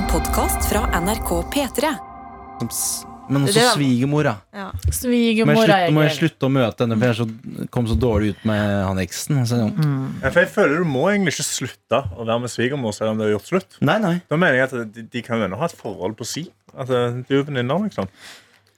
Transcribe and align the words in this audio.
En 0.00 0.06
podkast 0.08 0.64
fra 0.70 1.00
NRK 1.00 1.30
P3. 1.52 1.88
Men 3.28 3.42
også 3.44 3.64
svigermora. 3.74 4.32
Ja. 4.56 4.70
Er 4.72 5.92
må 5.92 6.06
jeg 6.06 6.14
slutte 6.16 6.48
å 6.48 6.52
møte 6.54 6.86
henne, 6.86 6.96
for 6.96 7.04
jeg 7.04 7.12
er 7.12 7.18
så, 7.18 7.66
kom 7.74 7.88
så 7.90 7.98
dårlig 8.00 8.30
ut 8.32 8.46
med 8.48 8.62
han 8.86 9.00
eksen. 9.02 9.42
Altså, 9.42 9.58
Ja, 10.22 10.30
for 10.30 10.40
jeg 10.40 10.50
føler 10.54 10.80
Du 10.80 10.88
må 10.88 11.02
egentlig 11.10 11.34
ikke 11.34 11.46
slutte 11.50 12.00
å 12.16 12.24
være 12.24 12.38
med 12.46 12.54
svigermor 12.54 12.96
selv 12.96 13.12
om 13.12 13.20
du 13.20 13.26
har 13.26 13.34
gjort 13.34 13.50
slutt. 13.50 13.76
Nei, 13.84 13.98
nei. 14.00 14.14
Da 14.32 14.40
mener 14.40 14.56
jeg 14.56 14.70
at 14.70 14.94
De, 14.96 15.04
de 15.04 15.22
kan 15.26 15.36
jo 15.36 15.50
ennå 15.50 15.60
ha 15.60 15.68
et 15.68 15.76
forhold 15.76 16.16
på 16.16 16.28
si. 16.32 16.46
At 16.72 16.88
eh, 16.88 17.20
du 17.28 17.36
er 17.36 17.44
venninner, 17.50 17.84
liksom. 17.84 18.08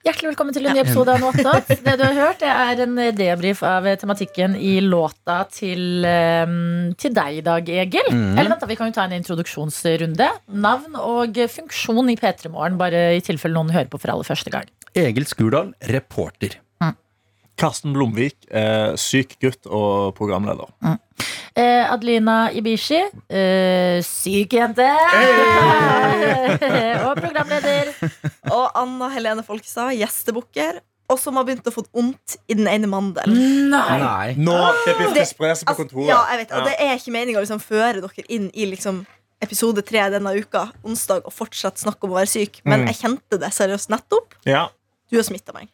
Hjertelig 0.02 0.32
velkommen 0.32 0.54
til 0.54 0.64
en 0.66 0.74
ny 0.74 0.80
episode 0.82 1.12
av 1.14 1.20
Nåttat. 1.22 1.68
Det 1.86 1.92
du 1.94 2.00
har 2.02 2.16
hørt, 2.16 2.40
det 2.42 2.48
er 2.50 2.80
en 2.82 2.96
debrief 3.14 3.60
av 3.62 3.84
tematikken 4.00 4.56
i 4.58 4.80
låta 4.82 5.36
til, 5.46 6.02
eh, 6.02 6.54
til 6.98 7.14
deg 7.14 7.38
i 7.38 7.44
dag, 7.46 7.70
Egil. 7.84 8.10
Eller 8.10 8.50
vent, 8.50 8.64
da, 8.64 8.66
vi 8.66 8.78
kan 8.80 8.90
jo 8.90 8.96
ta 8.96 9.04
en 9.06 9.14
introduksjonsrunde. 9.20 10.26
Navn 10.58 10.98
og 10.98 11.38
funksjon 11.54 12.10
i 12.10 12.18
P3 12.18 12.50
Morgen, 12.50 12.80
bare 12.82 13.12
i 13.14 13.22
tilfelle 13.22 13.54
noen 13.54 13.70
hører 13.70 13.92
på 13.92 14.02
for 14.02 14.10
aller 14.10 14.26
første 14.26 14.50
gang. 14.50 14.66
Egil 14.98 15.30
Skurdal, 15.30 15.70
reporter. 15.86 16.58
Karsten 17.56 17.92
Blomvik, 17.94 18.34
eh, 18.50 18.96
syk 18.98 19.36
gutt 19.40 19.66
og 19.68 20.14
programleder. 20.18 20.66
Eh, 21.54 21.84
Adelina 21.92 22.48
Ibishi, 22.56 22.98
eh, 23.30 24.00
syk 24.02 24.52
jente. 24.56 24.86
og 27.06 27.18
programleder. 27.20 27.92
Og 28.50 28.70
Anna 28.78 29.08
Helene 29.12 29.44
Folkestad, 29.46 29.92
gjestebukker. 29.98 30.80
Og 31.12 31.18
som 31.20 31.36
har 31.36 31.44
begynt 31.44 31.66
å 31.68 31.72
få 31.74 31.82
vondt 31.92 32.38
i 32.48 32.54
den 32.56 32.66
ene 32.70 32.88
mandelen. 32.88 33.36
Nei. 33.68 33.98
Nei. 34.00 34.34
Nå 34.40 34.54
det 34.86 34.94
blir 34.96 35.12
Det- 35.14 35.22
espresso 35.26 35.64
på 35.66 35.70
Altså, 35.74 35.82
kontoret. 35.84 36.08
ja, 36.08 36.22
jeg 36.30 36.38
vet, 36.46 36.52
og 36.56 36.64
det 36.64 36.76
er 36.80 36.94
ikke 36.96 37.12
meninga 37.12 37.38
å 37.38 37.42
liksom, 37.44 37.60
føre 37.60 38.00
dere 38.00 38.24
inn 38.30 38.48
i 38.54 38.64
liksom, 38.70 39.04
episode 39.42 39.82
tre 39.84 39.98
denne 40.10 40.32
uka, 40.38 40.70
onsdag, 40.84 41.22
og 41.26 41.32
fortsatt 41.34 41.76
snakke 41.76 42.04
om 42.04 42.10
å 42.14 42.20
være 42.22 42.28
syk. 42.32 42.60
Men 42.64 42.80
Mm. 42.80 42.86
jeg 42.86 42.96
kjente 43.02 43.38
det 43.40 43.50
seriøst 43.52 43.88
nettopp. 43.90 44.32
Ja. 44.46 44.68
Du 45.10 45.16
har 45.18 45.24
smitta 45.24 45.52
meg. 45.52 45.68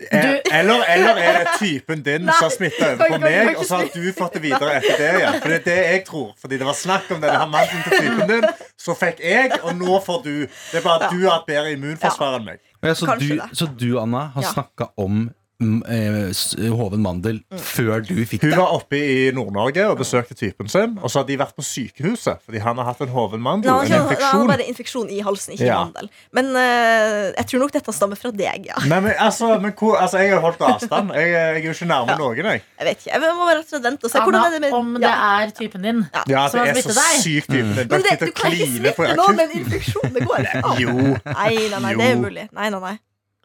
Eh, 0.00 0.38
Eller, 0.58 0.84
eller 0.88 1.18
er 1.20 1.38
det 1.38 1.48
typen 1.60 2.00
din 2.02 2.22
Nei. 2.24 2.34
som 2.40 2.48
smitta 2.50 2.92
over 2.94 3.10
på 3.12 3.18
meg, 3.20 3.50
og 3.58 3.64
så 3.68 3.76
har 3.82 3.90
du 3.92 4.06
fått 4.16 4.38
det 4.38 4.42
videre 4.46 4.78
etter 4.78 4.96
det 5.02 5.10
igjen? 5.18 5.34
For 5.42 5.48
det 5.52 5.58
er 5.60 5.64
det 5.66 5.76
jeg 5.90 6.04
tror. 6.06 6.30
Fordi 6.40 6.58
det 6.62 6.66
var 6.70 6.78
snakk 6.78 7.10
om 7.12 7.20
denne 7.20 7.46
mannen 7.52 7.82
til 7.84 7.98
typen 8.06 8.28
din, 8.30 8.46
så 8.80 8.94
fikk 8.96 9.20
jeg, 9.20 9.58
og 9.62 9.74
nå 9.76 9.98
får 10.06 10.22
du. 10.24 10.32
Det 10.46 10.80
er 10.80 10.86
bare 10.86 11.04
at 11.04 11.12
du 11.12 11.20
har 11.26 11.42
et 11.42 11.46
bedre 11.52 11.74
immunforsvar 11.76 12.38
enn 12.38 12.48
meg. 12.48 12.62
Ja, 12.80 12.94
så, 12.96 13.12
du, 13.20 13.28
så 13.52 13.68
du, 13.76 13.90
Anna, 14.00 14.30
har 14.34 14.42
Ja. 14.46 14.54
snakka 14.54 14.88
om 14.96 15.28
hoven 15.60 17.02
mandel 17.04 17.40
før 17.60 18.00
du 18.06 18.14
fikk 18.26 18.44
det? 18.46 18.52
Hun 18.54 18.62
var 18.62 18.74
oppe 18.78 18.98
i 19.00 19.30
Nord-Norge 19.36 19.84
og 19.90 19.98
besøkte 20.00 20.36
typen 20.38 20.68
sin, 20.72 20.96
og 21.00 21.10
så 21.12 21.20
hadde 21.22 21.32
de 21.34 21.38
vært 21.40 21.56
på 21.58 21.64
sykehuset 21.66 22.40
fordi 22.46 22.62
han 22.64 22.80
har 22.80 22.88
hatt 22.90 23.02
en 23.04 23.12
hoven 23.12 23.42
mandel. 23.44 23.70
Nei, 23.70 23.88
han 23.88 23.92
En 23.92 23.92
har 23.92 24.06
infeksjon. 24.08 24.40
har 24.40 24.50
bare 24.52 24.66
infeksjon 24.72 25.10
i 25.10 25.20
halsen, 25.26 25.54
ikke 25.56 25.68
Ja. 25.68 25.80
i 25.80 25.84
mandel. 25.84 26.10
Men 26.36 26.50
uh, 26.56 27.32
jeg 27.36 27.46
tror 27.50 27.64
nok 27.64 27.74
dette 27.76 27.94
stammer 27.96 28.20
fra 28.20 28.32
deg, 28.32 28.66
ja. 28.70 28.78
Nei, 28.86 29.00
men, 29.00 29.12
altså, 29.18 29.52
men 29.60 29.74
hvor, 29.76 29.96
altså, 30.00 30.18
jeg 30.24 30.32
har 30.34 30.40
holdt 30.44 30.64
avstand. 30.70 31.12
Jeg, 31.20 31.30
jeg 31.34 31.50
er 31.50 31.64
jo 31.64 31.74
ikke 31.76 31.90
nærme 31.90 32.16
noen. 32.20 32.36
Jeg. 32.40 32.62
Jeg 32.80 32.88
vet 32.88 33.04
ikke, 33.04 33.10
jeg 33.12 33.20
må 33.20 33.44
bare 33.44 33.58
rett 33.58 33.66
og 33.66 33.74
slett 33.74 33.86
vente 33.88 34.08
og 34.08 34.14
se 34.14 34.24
hvordan 34.24 34.46
er 34.48 34.56
det 34.56 34.60
med 34.64 34.78
om 34.80 34.94
det 34.96 35.06
ja. 35.08 35.14
er 35.42 35.54
typen 35.60 35.86
din. 35.86 36.02
Ja, 36.30 36.46
Som 36.48 36.64
det 36.64 36.74
er 36.76 36.82
så 36.86 36.96
deg? 36.96 37.20
sykt 37.24 37.50
typen 37.52 37.74
din. 37.76 37.90
Men 37.90 38.06
det, 38.06 38.16
du 38.20 38.32
kan 38.36 38.56
ikke 38.56 38.70
smitte 38.78 39.12
noen 39.20 39.36
med 39.36 39.46
en 39.46 39.60
infeksjon. 39.60 40.10
Det 40.16 40.26
går 40.26 40.44
ikke 40.46 40.64
an. 40.64 40.80
Jo. 40.80 40.96
Nei, 40.96 41.54
nei, 41.68 41.80
nei, 41.84 41.94
det 42.00 42.10
er 42.10 42.18
umulig. 42.20 42.48
Nei, 42.56 42.68
nei, 42.72 42.80
nei. 42.80 42.96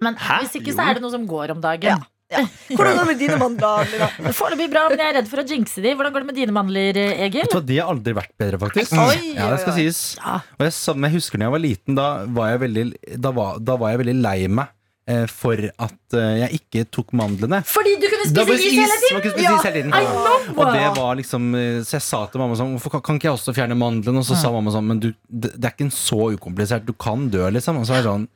Men 0.06 0.20
Hæ? 0.22 0.42
hvis 0.46 0.60
ikke, 0.62 0.74
så 0.78 0.86
er 0.90 0.98
det 1.00 1.04
noe 1.06 1.14
som 1.14 1.26
går 1.30 1.56
om 1.58 1.64
dagen. 1.64 1.96
Ja. 1.96 2.12
Ja. 2.34 2.40
Hvordan 2.74 2.96
går 2.98 3.04
det 3.06 3.10
med 3.12 3.20
dine 3.22 3.36
mandler? 3.38 3.84
Lina? 3.92 4.08
Foreløpig 4.40 4.66
bra, 4.74 4.88
men 4.90 4.98
jeg 5.04 5.12
er 5.12 5.18
redd 5.20 5.28
for 5.30 5.44
å 5.44 5.46
jinxe 5.46 5.84
de. 5.86 5.92
Hvordan 5.94 6.14
går 6.16 6.24
det 6.24 6.30
med 6.32 6.40
dine 6.40 6.56
mandler, 6.56 6.98
Egil? 7.22 7.44
Vet 7.46 7.54
du 7.54 7.68
De 7.70 7.76
har 7.78 7.92
aldri 7.94 8.16
vært 8.18 8.34
bedre, 8.42 8.58
faktisk. 8.64 8.96
Oi, 8.98 9.36
ja, 9.38 9.52
det 9.54 9.60
skal 9.62 9.76
oi, 9.76 9.84
oi. 9.84 9.84
sies. 9.86 10.00
Ja. 10.18 10.40
Og 10.58 10.64
jeg, 10.66 10.74
jeg 11.06 11.14
husker 11.20 11.38
da 11.44 11.46
jeg 11.46 11.54
var 11.54 11.62
liten, 11.68 12.00
da 12.00 12.08
var 12.40 12.50
jeg 12.56 12.64
veldig, 12.66 12.86
da 13.28 13.32
var, 13.38 13.60
da 13.62 13.78
var 13.84 13.94
jeg 13.94 14.02
veldig 14.02 14.16
lei 14.26 14.34
meg 14.58 14.74
eh, 15.06 15.28
for 15.30 15.62
at 15.70 16.18
eh, 16.18 16.32
jeg 16.42 16.60
ikke 16.64 16.84
tok 16.98 17.14
mandlene. 17.22 17.62
Fordi 17.70 17.94
du 18.02 18.08
kunne 18.10 18.26
spise 18.26 18.48
var 18.50 18.58
is 18.58 18.74
hele 18.74 18.98
tiden! 19.06 19.22
Spise 19.22 19.46
Ja, 19.46 19.54
is 19.60 19.68
hele 19.70 19.84
tiden. 19.86 20.58
Og 20.58 20.66
det 20.74 20.86
var 20.98 21.14
liksom 21.22 21.46
eh, 21.62 21.78
Så 21.86 22.00
jeg 22.00 22.06
sa 22.10 22.24
til 22.34 22.42
mamma 22.42 22.58
sånn 22.58 22.74
Hvorfor 22.80 22.98
kan- 22.98 23.06
kan 23.06 23.22
ikke 23.22 23.30
jeg 23.30 23.38
også 23.38 23.54
fjerne 23.58 23.78
mandlene? 23.78 24.22
Og 24.22 24.26
så 24.26 24.38
sa 24.42 24.50
mamma 24.54 24.74
sånn 24.74 24.90
Men 24.90 25.00
du, 25.06 25.12
det, 25.30 25.54
det 25.62 25.70
er 25.70 25.78
ikke 25.78 25.88
en 25.92 25.94
så 25.94 26.32
ukomplisert. 26.34 26.90
Du 26.90 26.94
kan 26.98 27.30
dø, 27.30 27.46
liksom. 27.54 27.78
Og 27.82 27.86
så 27.86 28.00
er 28.00 28.02
det 28.02 28.10
sånn 28.10 28.28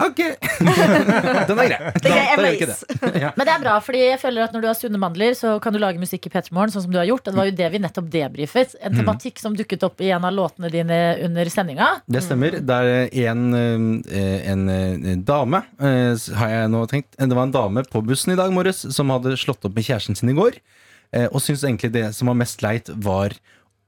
Ok. 0.00 0.20
Den 1.48 1.58
er 1.60 1.68
grei. 1.68 1.68
Det 1.68 1.68
er 1.68 1.68
grei, 1.68 1.78
Da- 1.80 2.00
da 2.00 2.16
gjør 2.16 2.42
vi 2.44 2.50
ikke 2.56 2.68
det. 2.70 3.20
Ja. 3.20 3.30
Men 3.36 3.46
det 3.48 3.52
er 3.54 3.62
bra, 3.64 3.74
fordi 3.84 4.00
jeg 4.06 4.20
føler 4.22 4.44
at 4.46 4.54
når 4.54 4.64
du 4.64 4.68
har 4.70 4.76
sunne 4.78 5.00
mandler, 5.02 5.34
så 5.38 5.54
kan 5.62 5.74
du 5.74 5.78
lage 5.82 6.00
musikk 6.00 6.26
i 6.28 6.32
P3 6.32 6.52
Morgen, 6.56 6.72
sånn 6.74 6.84
som 6.86 6.92
du 6.94 6.98
har 7.00 7.08
gjort. 7.08 7.26
Og 7.26 7.32
det 7.34 7.40
var 7.40 7.48
jo 7.50 7.54
det 7.58 7.68
vi 7.74 7.80
nettopp 7.82 8.08
debrifet. 8.12 8.74
En 8.84 8.96
tematikk 8.96 9.38
som 9.42 9.56
dukket 9.58 9.84
opp 9.86 10.00
i 10.04 10.10
en 10.14 10.24
av 10.24 10.32
låtene 10.36 10.70
dine 10.72 11.00
under 11.26 11.50
sendinga. 11.52 11.90
Det 12.08 12.22
stemmer. 12.24 12.58
Det 12.60 12.78
er 12.80 13.30
en, 13.30 13.44
eh, 13.54 14.50
en, 14.52 14.68
eh, 14.68 15.16
dame, 15.16 15.62
eh, 15.80 16.14
har 16.40 16.48
jeg 16.56 16.70
nå 16.70 16.86
tenkt 16.88 17.16
Det 17.20 17.34
var 17.36 17.42
en 17.44 17.52
dame 17.52 17.82
på 17.84 18.02
bussen 18.04 18.32
i 18.32 18.36
dag 18.36 18.52
morges 18.52 18.86
som 18.94 19.10
hadde 19.10 19.36
slått 19.36 19.64
opp 19.64 19.74
med 19.74 19.84
kjæresten 19.84 20.16
sin 20.16 20.28
i 20.30 20.32
går. 20.34 20.52
eh, 21.12 21.26
Og 21.32 21.40
syntes 21.40 21.64
egentlig 21.64 21.92
det 21.92 22.14
som 22.14 22.28
var 22.28 22.34
mest 22.34 22.62
leit, 22.62 22.88
var 22.88 23.30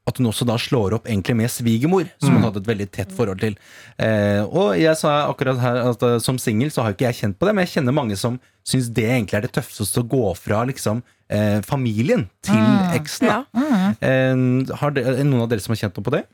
at 0.09 0.19
hun 0.19 0.27
også 0.27 0.47
da 0.49 0.57
slår 0.59 0.97
opp 0.97 1.07
egentlig 1.07 1.37
med 1.39 1.51
svigermor, 1.53 2.09
som 2.19 2.35
hun 2.35 2.43
hadde 2.49 2.59
et 2.65 2.71
veldig 2.73 2.89
tett 2.91 3.13
forhold 3.15 3.39
til. 3.43 3.55
Eh, 4.03 4.43
og 4.43 4.75
jeg 4.81 4.99
sa 4.99 5.29
akkurat 5.29 5.61
her 5.63 5.79
at 5.93 6.03
eh, 6.09 6.19
som 6.25 6.41
singel 6.43 6.73
så 6.75 6.83
har 6.83 6.97
ikke 6.97 7.07
jeg 7.07 7.21
kjent 7.21 7.39
på 7.39 7.47
det, 7.47 7.55
men 7.55 7.67
jeg 7.67 7.77
kjenner 7.77 7.95
mange 7.95 8.19
som 8.19 8.41
syns 8.67 8.91
det 8.95 9.07
egentlig 9.07 9.39
er 9.39 9.47
det 9.47 9.53
tøffeste 9.55 10.03
å 10.03 10.09
gå 10.11 10.25
fra 10.39 10.65
liksom 10.67 11.05
eh, 11.31 11.61
familien 11.67 12.27
til 12.43 12.59
eksen. 12.99 13.31
da. 13.31 13.39
Ja. 13.55 13.93
Eh, 14.03 14.75
har 14.83 14.97
det, 14.97 15.07
er 15.07 15.21
det 15.21 15.29
noen 15.29 15.47
av 15.47 15.53
dere 15.53 15.63
som 15.63 15.77
har 15.77 15.85
kjent 15.85 16.01
noe 16.01 16.11
på 16.11 16.17
det? 16.19 16.25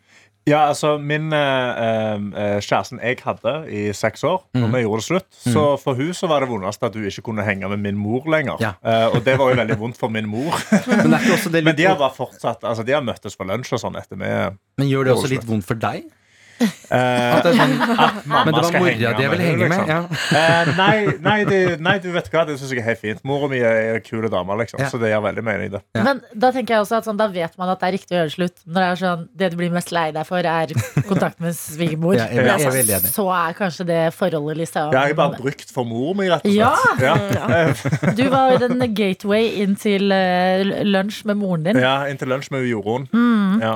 Ja, 0.48 0.64
altså 0.70 0.94
Min 0.98 1.32
eh, 1.36 1.80
eh, 1.84 2.58
kjæresten 2.64 3.00
jeg 3.02 3.20
hadde 3.24 3.54
i 3.70 3.82
seks 3.96 4.24
år, 4.26 4.42
når 4.56 4.72
vi 4.74 4.82
gjorde 4.84 5.02
det 5.02 5.06
slutt, 5.08 5.28
så 5.54 5.64
for 5.80 5.98
hun 5.98 6.12
så 6.16 6.30
var 6.30 6.44
det 6.44 6.50
vondest 6.50 6.82
at 6.88 6.96
hun 6.96 7.08
ikke 7.10 7.26
kunne 7.30 7.44
henge 7.46 7.68
med 7.74 7.82
min 7.84 7.98
mor 8.00 8.26
lenger. 8.30 8.56
Ja. 8.64 8.72
Eh, 8.82 9.06
og 9.12 9.24
det 9.26 9.38
var 9.40 9.52
jo 9.52 9.60
veldig 9.60 9.78
vondt 9.80 10.00
for 10.00 10.12
min 10.12 10.28
mor. 10.28 10.56
Men, 10.88 11.64
Men 11.64 11.76
de 11.76 11.84
har 11.86 11.98
bare 11.98 12.14
fortsatt 12.14 12.64
Altså 12.66 12.82
de 12.86 12.92
har 12.94 13.04
møttes 13.04 13.36
på 13.36 13.46
lunsj 13.46 13.74
og 13.76 13.80
sånn 13.82 13.96
etter 14.00 14.18
vi 14.18 14.28
men 14.78 14.88
gjør 14.88 15.08
det 15.08 15.12
også 15.14 15.30
litt 15.32 15.46
vondt 15.48 15.66
for 15.66 15.78
deg? 15.80 16.06
Eh, 16.60 17.36
At 17.38 17.44
det 17.46 17.52
er 17.52 17.58
sånn, 17.58 17.74
at 18.06 18.26
mamma 18.26 18.44
men 18.44 18.54
det 18.54 18.62
var 18.62 18.68
skal 18.68 18.80
mora 18.82 18.90
henge 18.92 18.98
di 19.18 19.22
jeg 19.24 19.30
ville 19.32 19.46
henge 19.48 19.68
med. 19.68 19.70
liksom. 19.70 19.88
Ja. 19.88 20.00
Eh, 20.38 20.70
nei, 20.78 20.96
nei, 21.28 21.36
det, 21.48 21.60
nei, 21.84 21.96
du 22.02 22.08
vet 22.14 22.30
hva, 22.32 22.44
det 22.48 22.56
syns 22.60 22.72
jeg 22.74 22.80
er 22.82 22.88
helt 22.90 23.02
fint. 23.02 23.22
Mora 23.28 23.48
mi 23.52 23.58
er 23.62 23.94
en 23.96 24.02
kul 24.06 24.28
dame, 24.32 24.56
liksom, 24.62 24.80
Ja. 24.82 24.88
så 24.92 25.00
det 25.02 25.12
gir 25.12 25.22
veldig 25.24 25.44
mening. 25.44 25.70
det 25.76 25.82
Ja. 25.94 26.02
Men 26.08 26.22
da 26.34 26.50
tenker 26.52 26.74
jeg 26.76 26.84
også 26.86 26.98
at 26.98 27.04
sånn, 27.08 27.16
da 27.20 27.28
vet 27.28 27.56
man 27.58 27.68
at 27.74 27.80
det 27.80 27.88
er 27.88 27.96
riktig 27.98 28.14
å 28.14 28.18
gjøre 28.20 28.30
det 28.30 28.36
slutt. 28.36 28.58
Når 28.66 28.80
det 28.80 28.88
er 28.88 29.00
sånn, 29.04 29.28
det 29.42 29.50
du 29.52 29.56
blir 29.60 29.70
mest 29.74 29.92
lei 29.92 30.06
deg 30.12 30.26
for, 30.26 30.38
er 30.38 30.66
kontakt 31.08 31.40
med 31.40 31.54
svigermor. 31.54 32.16
Ja, 32.18 32.26
er- 32.26 32.50
er 32.58 32.82
enig. 32.82 33.12
Så 33.14 33.28
er 33.32 33.54
kanskje 33.58 33.86
det 33.86 34.00
forholdet 34.14 34.56
liksom 34.64 34.92
Jeg 34.92 35.10
er 35.10 35.14
bare 35.14 35.36
brukt 35.38 35.70
for 35.70 35.84
mor 35.84 36.14
mi, 36.14 36.28
rett 36.28 36.44
og 36.44 36.52
Ja. 36.52 36.74
slett. 36.96 37.34
Ja. 37.38 38.12
Du 38.18 38.24
var 38.30 38.56
den 38.58 38.80
gateway 38.94 39.48
inn 39.62 39.74
til 39.76 40.10
uh, 40.12 40.62
lunsj 40.84 41.24
med 41.28 41.36
moren 41.36 41.62
din. 41.64 41.76
ja, 41.78 42.06
Inntil 42.10 42.28
lunsj 42.28 42.50
med 42.50 42.64
Jorunn. 42.68 43.06
Mm. 43.12 43.60
Ja. 43.62 43.74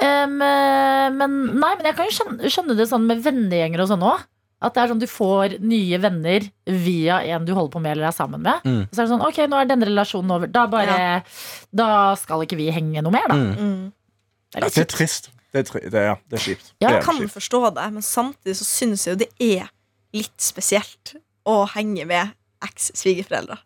Um, 0.00 0.38
men 0.38 1.34
nei, 1.60 1.72
men 1.76 1.84
jeg 1.90 1.96
kan 1.98 2.08
jo 2.08 2.14
skjønne, 2.16 2.50
skjønne 2.50 2.76
det 2.78 2.86
sånn 2.90 3.04
med 3.06 3.20
vennegjenger 3.24 3.82
og 3.84 3.90
sånn 3.92 4.06
òg. 4.08 4.22
At 4.62 4.76
det 4.76 4.82
er 4.84 4.90
sånn 4.92 5.00
du 5.02 5.08
får 5.10 5.56
nye 5.60 5.98
venner 5.98 6.44
via 6.70 7.16
en 7.34 7.44
du 7.44 7.50
holder 7.52 7.72
på 7.74 7.80
med 7.82 7.96
eller 7.96 8.06
er 8.12 8.14
sammen 8.14 8.44
med. 8.44 8.62
Mm. 8.62 8.84
Så 8.92 9.00
er 9.00 9.08
det 9.08 9.10
sånn, 9.10 9.24
ok, 9.26 9.40
nå 9.50 9.58
er 9.58 9.66
denne 9.72 9.88
relasjonen 9.90 10.30
over. 10.36 10.46
Da 10.54 10.68
bare 10.70 10.98
Da 11.74 11.88
skal 12.20 12.44
ikke 12.46 12.56
vi 12.60 12.68
henge 12.70 13.02
noe 13.02 13.10
mer, 13.14 13.26
da. 13.28 13.34
Mm. 13.34 13.52
Mm. 13.58 13.92
Det 14.52 14.60
er 14.60 14.66
Ja, 14.68 14.70
det 14.76 14.84
er 14.84 14.90
trist. 14.94 15.30
Det 15.52 15.60
er, 15.60 15.66
tri 15.68 15.80
det, 15.90 16.02
ja, 16.06 16.14
det 16.30 16.38
er 16.38 16.44
kjipt. 16.46 16.70
Ja, 16.80 16.88
Jeg 16.94 17.02
kan 17.04 17.18
kjipt. 17.18 17.34
forstå 17.34 17.58
det, 17.76 17.88
men 17.92 18.02
samtidig 18.06 18.54
så 18.56 18.64
syns 18.64 19.02
jeg 19.04 19.12
jo 19.12 19.18
det 19.20 19.28
er 19.58 19.66
litt 20.16 20.40
spesielt 20.40 21.16
å 21.44 21.66
henge 21.74 22.06
med 22.08 22.30
eks-svigerforeldre. 22.64 23.58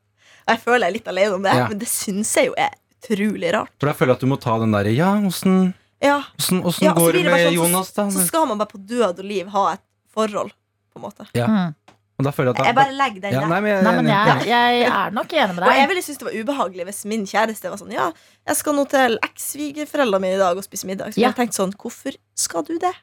Jeg 0.48 0.60
føler 0.64 0.86
jeg 0.86 0.88
er 0.88 0.96
litt 0.96 1.08
alene 1.12 1.34
om 1.36 1.42
det, 1.46 1.54
Ja. 1.54 1.68
men 1.68 1.78
det 1.78 1.88
syns 1.88 2.32
jeg 2.34 2.46
jo 2.48 2.54
er 2.58 2.72
utrolig 3.04 3.52
rart. 3.54 3.70
For 3.78 3.86
da 3.86 3.92
føler 3.94 4.14
jeg 4.14 4.16
at 4.16 4.24
du 4.24 4.26
må 4.32 4.40
ta 4.40 4.58
den 4.58 4.72
derre 4.74 4.94
Ja, 4.96 5.12
åssen 5.20 5.74
Ja, 6.06 6.20
åssen- 6.38 6.62
ja, 6.82 6.92
går 6.94 7.12
det 7.18 7.24
med 7.26 7.46
sånn, 7.48 7.56
Jonas, 7.58 7.90
da? 7.96 8.06
Så, 8.14 8.26
skal 8.28 8.46
man 8.46 8.58
bare 8.62 8.70
på 8.72 8.78
død 8.86 9.18
og 9.18 9.24
liv 9.26 9.48
ha 9.52 9.64
et 9.74 9.82
forhold, 10.14 10.52
på 10.94 11.00
en 11.00 11.04
måte. 11.08 11.26
Ja. 11.36 11.46
Mm. 11.50 11.74
Og 12.16 12.24
da 12.24 12.30
føler 12.32 12.54
jeg 12.54 12.60
at 12.62 12.66
Jeg 12.70 12.74
bare 12.78 12.92
legger 12.96 13.20
den 13.26 13.32
ja, 13.34 13.40
der. 13.42 13.48
nei, 13.52 13.56
men 13.60 13.70
jeg, 13.74 13.82
Nei, 13.84 13.90
men 13.98 14.06
jeg, 14.08 14.46
jeg, 14.48 14.84
er 14.88 15.10
nok 15.12 15.32
enig 15.36 15.54
med 15.58 15.64
Og 15.68 15.74
jeg 15.76 15.88
ville 15.90 16.02
synes 16.06 16.18
det 16.22 16.24
var 16.24 16.36
ubehagelig 16.40 16.86
hvis 16.88 17.00
min 17.12 17.26
kjæreste 17.28 17.68
var 17.68 17.76
sånn 17.82 17.92
Ja, 17.92 18.06
jeg 18.48 18.56
skal 18.56 18.72
nå 18.78 18.84
til 18.88 19.18
eks-svigerforeldrene 19.26 20.22
mine 20.24 20.38
i 20.38 20.40
dag 20.40 20.56
og 20.56 20.64
spise 20.64 20.88
middag. 20.88 21.12
Så 21.12 21.20
Ja. 21.20 21.28
jeg 21.28 21.36
tenkte 21.36 21.58
sånn, 21.60 21.74
hvorfor 21.76 22.16
skal 22.34 22.62
du 22.64 22.78
det? 22.80 22.94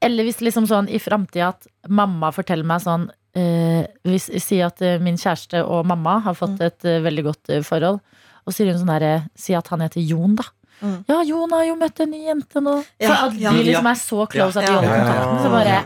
Eller 0.00 0.24
hvis 0.24 0.40
liksom 0.40 0.64
sånn 0.66 0.88
i 0.88 0.96
framtida 0.98 1.48
at 1.52 1.66
mamma 1.88 2.32
forteller 2.32 2.64
meg 2.64 2.80
sånn 2.80 3.10
eh, 3.36 3.84
hvis, 4.08 4.30
Si 4.42 4.62
at 4.64 4.80
eh, 4.80 4.96
min 4.98 5.16
kjæreste 5.20 5.60
og 5.66 5.84
mamma 5.86 6.18
har 6.24 6.34
fått 6.34 6.56
Mm. 6.58 6.66
et 6.66 6.84
eh, 6.88 7.00
veldig 7.04 7.24
godt 7.24 7.50
eh, 7.50 7.60
forhold. 7.60 8.00
Og 8.46 8.52
sier 8.54 8.72
hun 8.72 8.80
sånn 8.80 8.88
derre 8.98 9.28
Si 9.36 9.52
at 9.54 9.68
han 9.68 9.80
heter 9.80 10.00
Jon, 10.00 10.36
da. 10.36 10.44
Mm. 10.82 10.98
Ja, 11.08 11.22
Jon 11.22 11.52
har 11.54 11.64
jo 11.68 11.74
møtt 11.78 12.00
en 12.02 12.10
ny 12.10 12.24
jente 12.26 12.60
nå. 12.64 12.76
Ja, 12.98 13.08
For 13.08 13.26
at 13.28 13.36
de 13.38 13.64
liksom 13.68 13.86
er 13.86 13.98
så 14.00 14.26
close 14.32 14.58
at 14.58 14.66
de 14.66 14.72
holder 14.74 14.96
kontakten. 14.98 15.42
Så 15.44 15.52
bare 15.52 15.76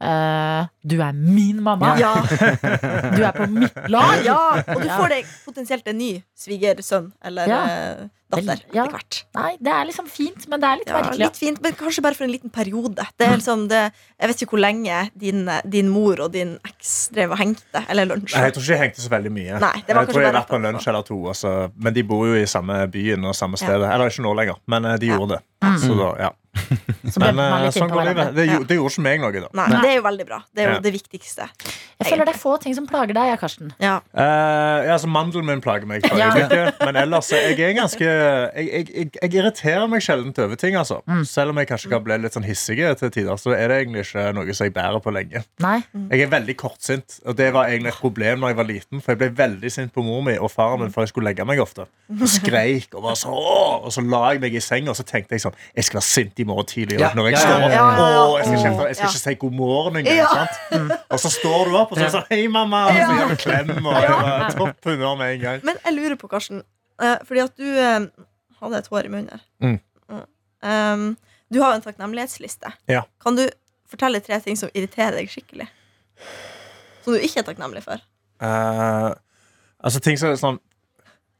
eh, 0.00 0.68
du 0.88 0.96
er 1.04 1.12
min 1.14 1.62
mamma. 1.62 1.94
Ja, 2.00 2.14
Du 3.16 3.22
er 3.24 3.32
på 3.36 3.46
mitt 3.52 3.76
lag. 3.92 4.22
ja, 4.24 4.38
og 4.66 4.82
du 4.82 4.88
får 4.88 5.08
deg 5.16 5.26
potensielt 5.46 5.88
en 5.92 5.98
ny 6.00 6.12
svigersønn 6.38 7.12
eller 7.24 7.48
Ja. 7.48 7.60
eh, 7.64 8.06
datter 8.28 8.60
Ja. 8.74 8.84
etter 8.84 8.92
hvert. 8.92 9.18
Nei, 9.38 9.56
det 9.60 9.72
er 9.72 9.86
liksom 9.88 10.08
fint, 10.12 10.46
men 10.52 10.60
det 10.60 10.68
er 10.68 10.76
litt 10.82 10.88
Ja, 10.90 10.98
merkelig. 11.00 11.18
litt 11.22 11.36
fint, 11.40 11.62
men 11.64 11.72
kanskje 11.78 12.02
bare 12.04 12.14
for 12.18 12.24
en 12.24 12.32
liten 12.34 12.50
periode. 12.52 13.06
Det 13.16 13.26
er 13.26 13.36
liksom 13.38 13.68
det, 13.70 13.82
jeg 14.20 14.28
vet 14.28 14.42
ikke 14.44 14.50
hvor 14.52 14.60
lenge 14.60 14.98
din, 15.16 15.48
din 15.68 15.88
mor 15.88 16.20
og 16.26 16.32
din 16.32 16.58
eks 16.68 17.08
drev 17.14 17.32
og 17.32 17.38
hengte. 17.40 17.84
Eller 17.88 18.04
lunsj. 18.10 18.34
Nei, 18.36 18.42
jeg 18.50 18.52
tror 18.54 18.62
ikke 18.66 18.74
jeg 18.76 18.82
hengte 18.84 19.00
så 19.06 19.08
veldig 19.16 19.32
mye. 19.32 19.60
Nei, 19.64 19.82
det 19.86 19.96
var 19.96 20.04
jeg 20.04 20.12
tror 20.14 20.22
jeg 20.26 20.32
har 20.32 20.40
vært 20.42 20.52
på 20.52 20.56
en 20.60 20.66
lunsj 20.68 20.88
eller 20.92 21.02
to. 21.08 21.18
Altså. 21.32 21.54
Men 21.76 21.94
de 21.94 22.02
bor 22.02 22.26
jo 22.28 22.34
i 22.36 22.44
samme 22.44 22.82
byen 22.92 23.24
og 23.24 23.34
samme 23.34 23.56
Ja. 23.60 23.64
stedet. 23.66 23.88
Eller 23.94 24.12
ikke 24.12 24.26
nå 24.28 24.34
lenger, 24.36 24.56
men 24.66 24.84
eh, 24.84 24.96
de 24.98 25.06
Ja. 25.06 25.16
gjorde 25.16 25.28
det. 25.38 25.42
Mm. 25.64 25.78
Så 25.78 25.96
da, 25.98 26.10
ja. 26.22 26.30
Men 27.18 27.38
eh, 27.38 27.70
sånn 27.74 27.90
går 27.90 28.04
livet. 28.12 28.34
Det, 28.34 28.44
det 28.68 28.76
gjorde 28.76 28.92
ikke 28.92 29.02
meg 29.02 29.20
noe, 29.20 29.32
da. 29.32 29.48
Nei, 29.54 29.80
det 29.82 29.90
er 29.90 29.96
jo 29.96 30.02
veldig 30.02 30.26
bra. 30.26 30.38
Det 30.54 30.64
er 30.64 30.74
jo 30.74 30.77
Ja. 30.78 30.84
det 30.86 30.92
viktigste. 30.94 31.48
Jeg 31.98 32.06
føler 32.12 32.28
det 32.28 32.34
er 32.36 32.38
få 32.38 32.54
ting 32.62 32.74
som 32.76 32.86
plager 32.86 33.16
deg, 33.16 33.32
Karsten. 33.40 33.72
Ja. 33.82 33.98
uh, 34.14 34.86
altså 34.94 35.10
Mandelen 35.10 35.46
min 35.50 35.60
plager 35.64 35.86
meg 35.90 36.06
for 36.06 36.18
Ja. 36.18 36.30
Men 36.86 36.96
ellers 37.02 37.30
jeg 37.34 37.58
er 37.58 37.74
ganske 37.76 38.04
jeg, 38.06 38.68
jeg, 38.68 38.86
jeg, 38.94 39.10
jeg 39.22 39.34
irriterer 39.34 39.88
meg 39.90 40.02
sjelden 40.04 40.32
over 40.38 40.54
ting. 40.60 40.76
Altså. 40.78 41.00
Mm. 41.10 41.24
Selv 41.28 41.50
om 41.52 41.58
jeg 41.58 41.68
kanskje 41.72 41.90
kan 41.92 42.04
bli 42.06 42.18
litt 42.22 42.36
sånn 42.38 42.46
hissig 42.46 42.78
til 43.00 43.10
tider, 43.14 43.36
så 43.40 43.52
er 43.56 43.68
det 43.72 43.80
egentlig 43.82 44.04
ikke 44.06 44.28
noe 44.36 44.54
som 44.54 44.68
jeg 44.68 44.74
bærer 44.76 45.02
på 45.02 45.12
lenge. 45.14 45.42
Nei. 45.64 45.80
Jeg 46.12 46.26
er 46.28 46.32
veldig 46.32 46.56
kortsint, 46.60 47.18
og 47.26 47.36
det 47.38 47.50
var 47.56 47.68
egentlig 47.72 47.92
et 47.92 48.00
problem 48.00 48.44
da 48.46 48.52
jeg 48.52 48.58
var 48.60 48.68
liten. 48.70 49.02
For 49.02 49.12
jeg 49.14 49.20
ble 49.24 49.30
veldig 49.42 49.72
sint 49.74 49.92
på 49.94 50.04
mor 50.06 50.22
mi 50.26 50.36
og 50.38 50.50
faren 50.54 50.84
min 50.84 50.94
for 50.94 51.02
jeg 51.04 51.12
skulle 51.12 51.32
legge 51.32 51.44
meg 51.48 51.58
ofte. 51.62 51.88
Og 52.14 52.28
skreik 52.30 52.94
og 52.94 53.02
var 53.08 53.18
så 53.18 53.32
Åh! 53.34 53.84
Og 53.84 53.92
så 53.92 54.00
la 54.04 54.22
jeg 54.32 54.40
meg 54.42 54.54
i 54.56 54.62
senga, 54.64 54.92
og 54.94 54.96
så 54.98 55.04
tenkte 55.06 55.36
jeg 55.36 55.42
sånn 55.44 55.56
Jeg 55.76 55.84
skal 55.88 55.98
være 55.98 56.06
sint 56.08 56.40
i 56.40 56.46
morgen 56.48 56.66
tidlig 56.68 56.96
Ja, 57.00 57.10
når 57.16 57.28
jeg 57.30 57.34
ja, 57.36 57.42
står 57.44 57.52
ja, 57.52 57.66
opp. 57.66 57.72
ja, 57.74 57.84
ja, 57.84 58.08
ja. 58.14 58.22
Jeg 58.38 58.46
skal, 58.46 58.56
ikke, 58.58 58.86
jeg 58.88 58.96
skal 58.96 59.04
Ja. 59.04 59.10
ikke 59.12 59.22
si 59.24 59.34
god 59.42 59.52
morgen 59.58 59.96
engang. 60.00 60.48
Sant? 60.68 60.92
Og 61.14 61.20
så 61.22 61.30
står 61.32 61.70
du 61.70 61.76
opp, 61.78 61.92
og 61.94 62.00
så 62.00 62.08
sier 62.12 62.26
Hei, 62.32 62.42
mamma! 62.52 62.84
Og 62.90 62.98
så 62.98 63.14
gir 63.16 63.30
du 63.32 63.38
klem, 63.40 63.70
og 63.86 64.56
topp 64.58 64.90
humør 64.90 65.16
med 65.20 65.36
en 65.36 65.40
gang. 65.44 65.62
Men 65.66 65.78
jeg 65.84 65.96
lurer 65.96 66.18
på, 66.20 66.28
Karsten, 66.30 66.62
eh, 67.02 67.16
fordi 67.28 67.44
at 67.44 67.54
du 67.56 67.64
eh, 67.68 68.08
hadde 68.60 68.82
et 68.82 68.90
hår 68.92 69.08
i 69.08 69.12
munnen 69.14 69.32
her. 69.32 69.46
Mm. 69.64 69.78
Um, 70.58 71.08
du 71.54 71.60
har 71.62 71.72
jo 71.72 71.78
en 71.78 71.84
takknemlighetsliste. 71.86 72.72
Ja. 72.90 73.04
Kan 73.22 73.38
du 73.38 73.44
fortelle 73.88 74.20
tre 74.20 74.40
ting 74.44 74.58
som 74.58 74.70
irriterer 74.74 75.16
deg 75.16 75.30
skikkelig? 75.32 75.68
Som 77.04 77.14
du 77.14 77.22
ikke 77.22 77.40
er 77.44 77.46
takknemlig 77.46 77.84
for? 77.86 78.02
Uh, 78.42 79.14
altså 79.78 80.02
ting 80.04 80.18
som 80.20 80.32
er 80.32 80.40
sånn 80.40 80.58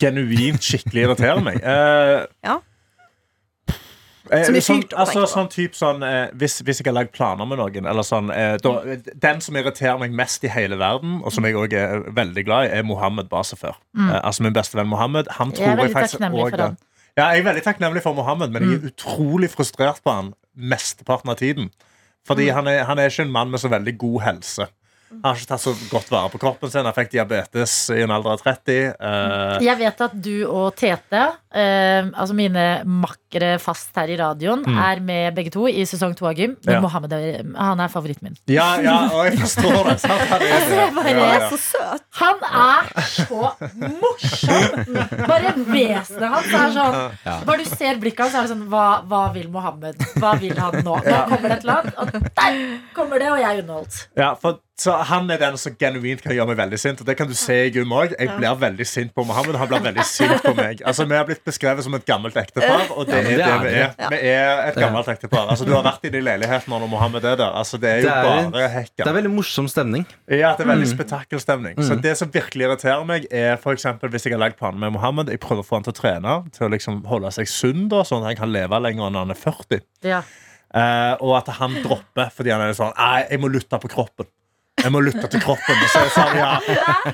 genuint 0.01 0.63
skikkelig 0.63 1.09
irriterer 1.09 1.43
meg. 1.45 1.61
Uh, 1.63 2.25
Ja. 2.47 2.61
Eh, 4.33 4.45
Som 4.47 4.57
er 4.59 4.65
fyrt 4.65 4.93
sånn, 4.93 5.01
altså, 5.03 5.25
sånn 5.31 5.51
typ 5.53 5.77
sånn 5.79 6.05
eh, 6.07 6.31
hvis, 6.39 6.59
hvis 6.67 6.83
jeg 6.83 6.89
har 6.91 6.97
lagd 6.97 7.13
planer 7.17 7.49
med 7.49 7.61
noen, 7.61 7.89
eller 7.91 8.07
sånn 8.07 8.33
eh, 8.35 8.57
da, 8.63 8.75
Den 9.15 9.43
som 9.45 9.59
irriterer 9.59 9.99
meg 10.03 10.15
mest 10.17 10.45
i 10.47 10.53
hele 10.53 10.79
verden, 10.81 11.19
og 11.23 11.35
som 11.35 11.47
jeg 11.49 11.59
òg 11.59 11.77
er 11.79 12.05
veldig 12.17 12.45
glad 12.49 12.69
i, 12.69 12.73
er 12.79 12.87
Mohammed 12.89 13.31
Basefør. 13.33 13.79
Eh, 13.99 14.15
altså 14.23 14.47
min 14.47 14.57
beste 14.57 14.79
venn 14.79 14.91
Mohammed. 14.91 15.31
Han 15.39 15.53
Jeg 15.53 15.61
tror 15.61 15.73
jeg 15.73 15.83
veldig 15.83 15.99
faktisk 15.99 16.25
han. 16.25 16.79
Ja, 17.19 17.33
jeg 17.35 17.43
er 17.43 17.49
veldig 17.49 17.65
takknemlig 17.67 18.05
for 18.05 18.15
Mohammed, 18.15 18.53
men 18.55 18.65
jeg 18.65 18.79
er 18.79 18.91
utrolig 18.93 19.51
frustrert 19.51 20.03
på 20.05 20.15
han 20.15 20.35
mesteparten 20.55 21.33
av 21.33 21.41
tiden. 21.41 21.73
Fordi 22.29 22.51
han, 22.53 22.69
er, 22.71 22.85
han 22.87 23.01
er 23.01 23.11
ikke 23.11 23.25
en 23.27 23.33
mann 23.33 23.51
med 23.51 23.63
så 23.63 23.71
veldig 23.73 23.95
god 23.99 24.21
helse. 24.27 24.69
Han 25.11 25.23
har 25.25 25.39
ikke 25.41 25.49
tatt 25.55 25.63
så 25.65 25.73
godt 25.91 26.11
vare 26.13 26.29
på 26.33 26.39
kroppen 26.43 26.71
sin. 26.71 26.85
Han 26.85 26.95
fikk 26.97 27.11
diabetes 27.15 27.73
i 27.97 28.03
en 28.05 28.11
alder 28.15 28.35
av 28.37 28.43
30. 28.45 28.95
Uh, 29.01 29.59
Jeg 29.65 29.79
vet 29.81 30.03
at 30.09 30.17
du 30.23 30.35
og 30.47 30.77
Tete, 30.77 31.23
uh, 31.33 32.11
altså 32.13 32.37
mine 32.37 32.67
makkere 32.85 33.55
fast 33.63 33.97
her 33.97 34.09
i 34.13 34.19
radioen, 34.21 34.63
er 34.69 35.01
med 35.05 35.35
begge 35.37 35.51
to 35.55 35.67
i 35.69 35.83
sesong 35.89 36.15
to 36.19 36.29
av 36.29 36.37
Gym. 36.39 36.57
Men 36.67 36.77
Ja. 36.79 36.81
Mohammed 36.85 37.13
er, 37.17 37.41
han 37.57 37.81
er 37.81 37.89
favoritten 37.93 38.29
min. 38.29 38.37
ja, 38.53 38.69
ja, 38.85 38.99
og 39.13 39.27
jeg 39.31 39.39
forstår 39.41 39.91
det. 39.91 39.97
Sant? 40.05 40.27
Han 40.29 40.43
er 40.43 40.55
Altså, 40.59 40.75
jeg 40.77 40.95
bare- 40.95 41.17
Ja, 41.19 41.33
ja. 41.39 41.49
Så 41.49 41.59
søt! 41.59 42.05
Han 42.19 42.37
er 42.49 42.83
så 43.09 43.43
morsom! 44.03 44.95
Bare 45.29 45.53
vesenet 45.69 46.29
hans 46.33 46.53
er 46.53 46.73
sånn 46.77 47.45
Bare 47.49 47.59
du 47.65 47.69
ser 47.71 47.99
blikket 48.03 48.25
hans, 48.27 48.35
så 48.35 48.43
er 48.43 48.47
det 48.49 48.53
sånn 48.55 48.67
hva, 48.73 48.87
hva 49.09 49.23
vil 49.35 49.49
Mohammed? 49.53 50.01
Hva 50.19 50.35
vil 50.41 50.57
han 50.59 50.79
nå? 50.85 50.97
Nå 51.09 51.19
kommer 51.33 51.49
det 51.53 51.59
et 51.59 51.67
eller 51.67 51.83
annet, 51.83 51.99
og 51.99 52.33
der 52.39 52.59
kommer 52.97 53.23
det, 53.23 53.31
og 53.33 53.39
jeg 53.43 53.49
er 53.59 53.63
underholdt. 53.63 53.99
Ja, 54.19 54.33
for, 54.39 54.59
så 54.79 54.95
Han 55.09 55.31
er 55.31 55.41
den 55.41 55.57
som 55.59 55.75
genuint 55.79 56.23
kan 56.23 56.35
gjøre 56.37 56.49
meg 56.53 56.59
veldig 56.61 56.79
sint. 56.79 57.01
Og 57.03 57.07
det 57.09 57.17
kan 57.19 57.27
du 57.31 57.35
se 57.35 57.55
i 57.67 57.71
Gym 57.75 57.91
òg. 57.95 58.13
Jeg 58.19 58.31
blir 58.37 58.59
veldig 58.61 58.87
sint 58.87 59.15
på 59.15 59.25
Mohammed. 59.27 59.57
Han 59.59 59.71
blir 59.71 59.83
veldig 59.89 60.05
sint 60.07 60.43
på 60.45 60.55
meg. 60.55 60.83
Altså, 60.87 61.07
Vi 61.09 61.17
har 61.17 61.27
blitt 61.27 61.43
beskrevet 61.47 61.83
som 61.87 61.95
et 61.99 62.07
gammelt 62.07 62.37
ektepar, 62.37 62.91
og 62.95 63.07
det 63.07 63.17
Ja, 63.19 63.23
det 63.23 63.33
er 63.33 63.39
det 63.39 63.59
vi 63.63 63.73
er 63.75 63.95
er. 63.99 64.11
Vi 64.13 64.21
er 64.31 64.63
et 64.69 64.79
gammelt 64.79 65.09
ektepar. 65.09 65.49
Altså, 65.51 65.67
Du 65.67 65.73
har 65.75 65.83
vært 65.83 66.05
i 66.05 66.13
de 66.15 66.21
leilighetene 66.21 66.79
når 66.79 66.89
Mohammed 66.89 67.25
er 67.25 67.37
der. 67.37 67.53
Altså, 67.53 67.79
Det 67.81 67.91
er 67.91 67.97
jo 67.97 68.09
Det 68.09 68.17
er- 68.17 68.51
bare 68.51 68.69
hekka. 68.69 69.05
Det 69.05 69.07
er 69.07 69.19
veldig 69.23 69.35
morsom 69.35 69.69
stemning. 69.69 70.07
Ja, 70.29 70.55
det 70.57 70.67
er 70.67 70.71
veldig 70.75 70.89
spetakelstemning. 70.89 71.77
Så 71.83 72.01
det 72.01 72.17
som 72.17 72.31
virkelig 72.31 72.69
irriterer 72.69 73.05
meg, 73.07 73.27
er 73.31 73.57
eksempel, 73.57 74.11
hvis 74.11 74.25
jeg 74.27 74.35
har 74.35 74.43
lagd 74.43 74.59
planer 74.59 74.79
med 74.79 74.93
Mohammed. 74.93 75.29
Jeg 75.29 75.41
prøver 75.41 75.63
å 75.63 75.67
få 75.67 75.79
han 75.79 75.87
til 75.87 75.93
å 75.93 75.99
trene, 75.99 76.35
til 76.53 76.69
å 76.69 76.71
liksom 76.71 77.05
holde 77.09 77.31
seg 77.35 77.49
sunn, 77.51 77.89
da, 77.89 78.03
sånn 78.03 78.23
at 78.23 78.33
han 78.33 78.37
kan 78.37 78.53
leve 78.53 78.81
lenger 78.81 79.09
enn 79.09 79.15
han 79.15 79.31
er 79.31 79.39
40. 79.39 79.83
Ja. 80.07 80.23
Uh, 80.69 81.17
og 81.25 81.39
at 81.39 81.49
han 81.57 81.79
dropper 81.81 82.29
fordi 82.29 82.53
han 82.53 82.61
er 82.61 82.75
sånn 82.77 82.93
Nei, 82.93 83.23
jeg 83.31 83.41
må 83.41 83.49
lytte 83.49 83.79
på 83.81 83.89
kroppen. 83.89 84.27
Jeg 84.79 84.93
må 84.95 85.01
lytte 85.05 85.29
til 85.33 85.43
kroppen. 85.43 85.83
Så 85.93 86.03
jeg 86.05 86.13
sa 86.15 86.27
ja, 86.39 86.51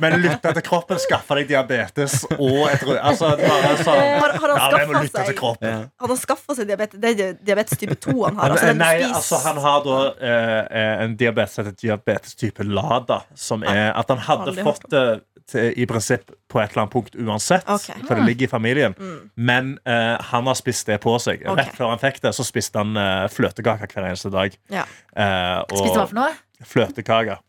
Men 0.03 0.19
lytte 0.23 0.55
til 0.59 0.65
kroppen 0.67 1.01
skaffer 1.03 1.41
deg 1.41 1.51
diabetes 1.53 2.21
og 2.37 2.65
et 2.71 2.85
rød... 2.85 2.99
Altså, 3.01 3.33
sånn 3.81 4.03
Har, 4.23 4.37
har 4.41 4.55
han 4.55 4.63
Ja, 4.63 5.03
seg, 5.11 5.35
kroppen. 5.39 5.87
Har 6.01 6.15
han 6.15 6.21
seg 6.21 6.67
diabetes? 6.71 7.01
Det 7.01 7.13
er 7.15 7.37
diabetes 7.41 7.81
type 7.81 7.99
2 8.07 8.17
han 8.27 8.41
har. 8.41 8.57
Altså, 8.57 8.73
nei, 8.79 8.95
spiser- 9.01 9.21
altså 9.21 9.43
han 9.45 9.63
har 9.65 9.85
da 9.85 10.01
eh, 10.31 10.89
en 11.05 11.17
diabetes 11.21 11.61
heter 11.63 11.77
diabetes 11.81 12.37
type 12.41 12.67
LADA, 12.67 13.23
som 13.39 13.65
er 13.67 13.93
at 13.95 14.11
han 14.13 14.23
hadde 14.29 14.53
Aldri 14.53 14.67
fått 14.67 14.89
det 14.93 15.07
til, 15.51 15.73
i 15.77 15.87
prinsipp 15.89 16.33
på 16.51 16.61
et 16.61 16.73
eller 16.73 16.85
annet 16.85 16.95
punkt 16.95 17.17
uansett, 17.19 17.67
okay. 17.69 18.01
for 18.07 18.19
det 18.19 18.27
ligger 18.29 18.49
i 18.49 18.51
familien. 18.51 18.95
Men 19.35 19.75
eh, 19.85 20.15
han 20.31 20.49
har 20.51 20.59
spist 20.59 20.89
det 20.91 21.01
på 21.05 21.17
seg. 21.23 21.45
Rett 21.59 21.75
før 21.77 21.93
han 21.95 22.03
fikk 22.03 22.23
det, 22.25 22.35
så 22.37 22.47
spiste 22.47 22.81
han 22.81 22.97
eh, 23.01 23.25
fløtekaker 23.33 23.91
hver 23.91 24.11
eneste 24.11 24.33
dag. 24.35 24.57
Ja. 24.73 24.87
Eh, 25.17 25.59
og 25.67 25.81
Spiste 25.81 25.99
hva 26.01 26.07
for 26.11 26.21
noe? 26.23 26.31
Fløtekaker. 26.65 27.43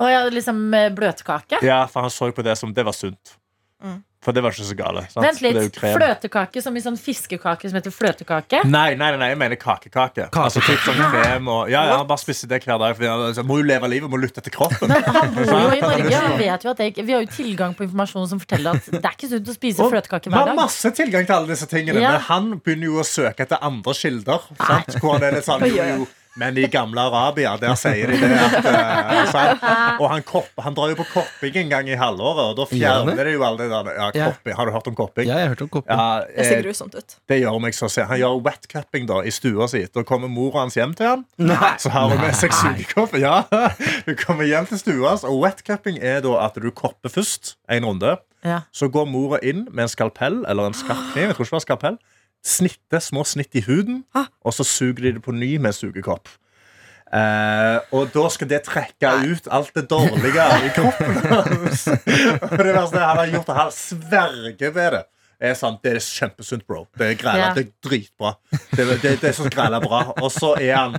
Å 0.00 0.08
ja, 0.08 0.20
liksom 0.32 0.62
eh, 0.74 0.88
bløtkake? 0.96 1.60
Ja, 1.66 1.82
for 1.90 2.06
han 2.06 2.12
så 2.14 2.30
på 2.32 2.44
det 2.46 2.56
som 2.56 2.72
det 2.76 2.86
var 2.88 2.96
sunt. 2.96 3.36
Mm. 3.84 3.98
For 4.20 4.36
det 4.36 4.42
var 4.44 4.52
ikke 4.52 4.66
så 4.68 4.74
gale. 4.76 5.02
sant? 5.08 5.24
Vent 5.24 5.38
litt. 5.40 5.76
Fløtekake 5.80 6.60
som 6.60 6.74
i 6.76 6.80
sånn 6.84 6.98
fiskekake 7.00 7.70
som 7.70 7.78
heter 7.78 7.92
fløtekake? 7.94 8.58
Nei, 8.68 8.90
nei, 9.00 9.08
nei, 9.16 9.30
jeg 9.30 9.38
mener 9.40 9.56
kakekake. 9.56 10.26
Altså 10.36 10.60
typ 10.60 10.82
sånn 10.84 11.00
krem 11.14 11.48
og 11.48 11.70
Ja, 11.72 11.86
ja, 11.88 11.94
han 12.02 12.08
bare 12.10 12.20
spiste 12.20 12.44
det 12.50 12.58
hver 12.66 12.76
dag. 12.82 12.98
For 12.98 13.08
han 13.08 13.32
så, 13.38 13.44
må 13.48 13.56
jo 13.62 13.64
leve 13.70 13.88
livet, 13.88 14.12
må 14.12 14.20
lytte 14.20 14.44
til 14.44 14.52
kroppen. 14.52 14.92
Han 14.92 15.32
bor 15.38 15.48
jo 15.48 15.72
i 15.72 15.80
Norge, 15.80 16.12
han 16.12 16.36
vet 16.36 16.68
jo 16.68 16.74
at 16.74 16.84
jeg, 16.84 16.98
Vi 17.00 17.16
har 17.16 17.24
jo 17.24 17.32
tilgang 17.32 17.72
på 17.78 17.86
informasjon 17.88 18.28
som 18.34 18.44
forteller 18.44 18.76
at 18.76 18.92
det 18.92 19.00
er 19.00 19.16
ikke 19.16 19.32
sunt 19.32 19.48
å 19.48 19.56
spise 19.56 19.88
fløtekake 19.96 20.28
hver 20.28 20.36
dag. 20.36 20.52
Vi 20.52 20.52
har 20.52 20.60
masse 20.60 20.92
tilgang 21.00 21.24
til 21.24 21.38
alle 21.38 21.54
disse 21.54 21.70
tingene, 21.72 22.04
Ja. 22.04 22.12
men 22.18 22.26
han 22.28 22.52
begynner 22.60 22.92
jo 22.92 23.00
å 23.00 23.08
søke 23.08 23.48
etter 23.48 23.64
andre 23.64 23.96
kilder. 23.96 24.44
Sant? 24.60 25.00
Hvor 25.00 25.16
han 25.16 25.30
er 25.30 25.38
litt 25.40 25.48
sånn, 25.48 25.64
jo, 25.64 25.80
jo, 25.94 26.08
Men 26.38 26.58
i 26.58 26.66
gamle 26.70 27.02
Arabia, 27.02 27.56
der 27.58 27.74
sier 27.78 28.12
de 28.12 28.18
det 28.20 28.36
at 28.38 28.66
uh, 28.66 29.22
sant? 29.32 29.64
Og 29.98 30.06
han, 30.12 30.22
kopp, 30.26 30.50
han 30.62 30.76
drar 30.76 30.92
jo 30.92 30.98
på 31.00 31.06
kopping 31.10 31.56
en 31.64 31.72
gang 31.72 31.90
i 31.90 31.96
halvåret, 31.98 32.52
og 32.52 32.60
da 32.60 32.66
han 32.70 32.70
fjerner 32.70 33.26
de 33.26 33.32
jo 33.34 33.42
alle 33.46 33.64
det 33.64 33.70
der 33.72 33.90
ja, 33.98 34.28
kopping. 34.30 34.54
Har 34.60 34.70
du 34.70 34.74
hørt 34.76 34.90
om 34.92 34.96
kopping? 34.98 35.26
Ja, 35.26 35.40
jeg 35.40 35.48
har 35.48 35.54
hørt 35.56 35.64
om 35.66 35.72
kopping. 35.74 35.90
Ja, 35.90 36.22
Det 36.28 36.46
ser 36.46 36.60
eh, 36.60 36.64
grusomt 36.68 36.94
ut. 36.94 37.16
det 37.32 37.40
gjør 37.40 37.58
meg 37.64 37.74
så 37.76 37.90
se. 37.90 38.06
Han 38.06 38.22
gjør 38.22 38.38
wetcupping 38.46 39.10
da 39.10 39.18
i 39.26 39.34
stua 39.34 39.66
si. 39.72 39.82
Da 39.90 40.06
kommer 40.06 40.30
mora 40.30 40.62
hans 40.62 40.78
hjem 40.78 40.94
til 40.98 41.10
han. 41.10 41.26
Nei. 41.42 41.74
Så 41.82 41.92
har 41.94 42.12
hun 42.12 42.22
med 42.22 42.38
seg 42.38 42.54
sugekopp. 42.54 43.18
Ja, 43.18 43.42
hun 44.06 44.18
kommer 44.22 44.46
hjem 44.46 44.70
til 44.70 44.80
stua 44.84 45.16
hans, 45.16 45.26
og 45.26 45.42
wetcupping 45.42 45.98
er 45.98 46.22
da 46.24 46.36
at 46.46 46.62
du 46.62 46.70
kopper 46.70 47.10
først 47.10 47.56
en 47.68 47.90
runde. 47.90 48.16
Ja. 48.46 48.62
Så 48.72 48.88
går 48.88 49.10
mora 49.10 49.42
inn 49.44 49.66
med 49.68 49.88
en 49.88 49.92
skalpell 49.92 50.44
eller 50.48 50.70
en 50.70 50.78
skarpkniv. 50.78 51.26
Jeg 51.26 51.36
tror 51.36 51.44
ikke 51.44 51.52
det 51.52 51.58
var 51.58 51.66
skalpell 51.66 52.00
Snitter 52.46 53.02
små 53.04 53.24
snitt 53.28 53.54
i 53.58 53.62
huden, 53.66 54.04
Hæ? 54.16 54.22
og 54.44 54.54
så 54.56 54.64
suger 54.64 55.02
de 55.04 55.12
det 55.18 55.22
på 55.22 55.32
ny 55.36 55.56
med 55.60 55.72
sugekopp. 55.76 56.28
Eh, 57.10 57.78
og 57.92 58.12
da 58.14 58.28
skal 58.30 58.48
det 58.52 58.62
trekke 58.68 59.10
ut 59.32 59.48
alt 59.50 59.72
det 59.74 59.88
dårlige 59.90 60.44
i 60.66 60.68
kroppen 60.76 61.16
hans. 61.32 61.84
Det 62.60 62.70
verste 62.70 63.00
er 63.00 63.08
han 63.08 63.18
har 63.24 63.32
gjort 63.32 63.48
det, 63.50 63.56
han 63.58 63.72
sverger 63.74 64.70
ved 64.76 64.90
det. 64.94 65.02
Er 65.40 65.54
sant, 65.56 65.78
det 65.82 65.94
er 65.96 66.00
kjempesunt, 66.04 66.66
bro. 66.68 66.82
Det 67.00 67.06
er 67.06 67.14
græla, 67.16 67.38
Ja. 67.40 67.52
det 67.56 67.62
er 67.66 67.70
dritbra. 67.88 68.34
Det, 68.76 68.84
det, 69.00 69.12
det 69.22 69.28
er 69.30 69.32
så 69.32 69.46
græla 69.48 69.78
bra. 69.80 70.00
Og 70.20 70.28
så 70.34 70.50
er 70.60 70.74
han 70.76 70.98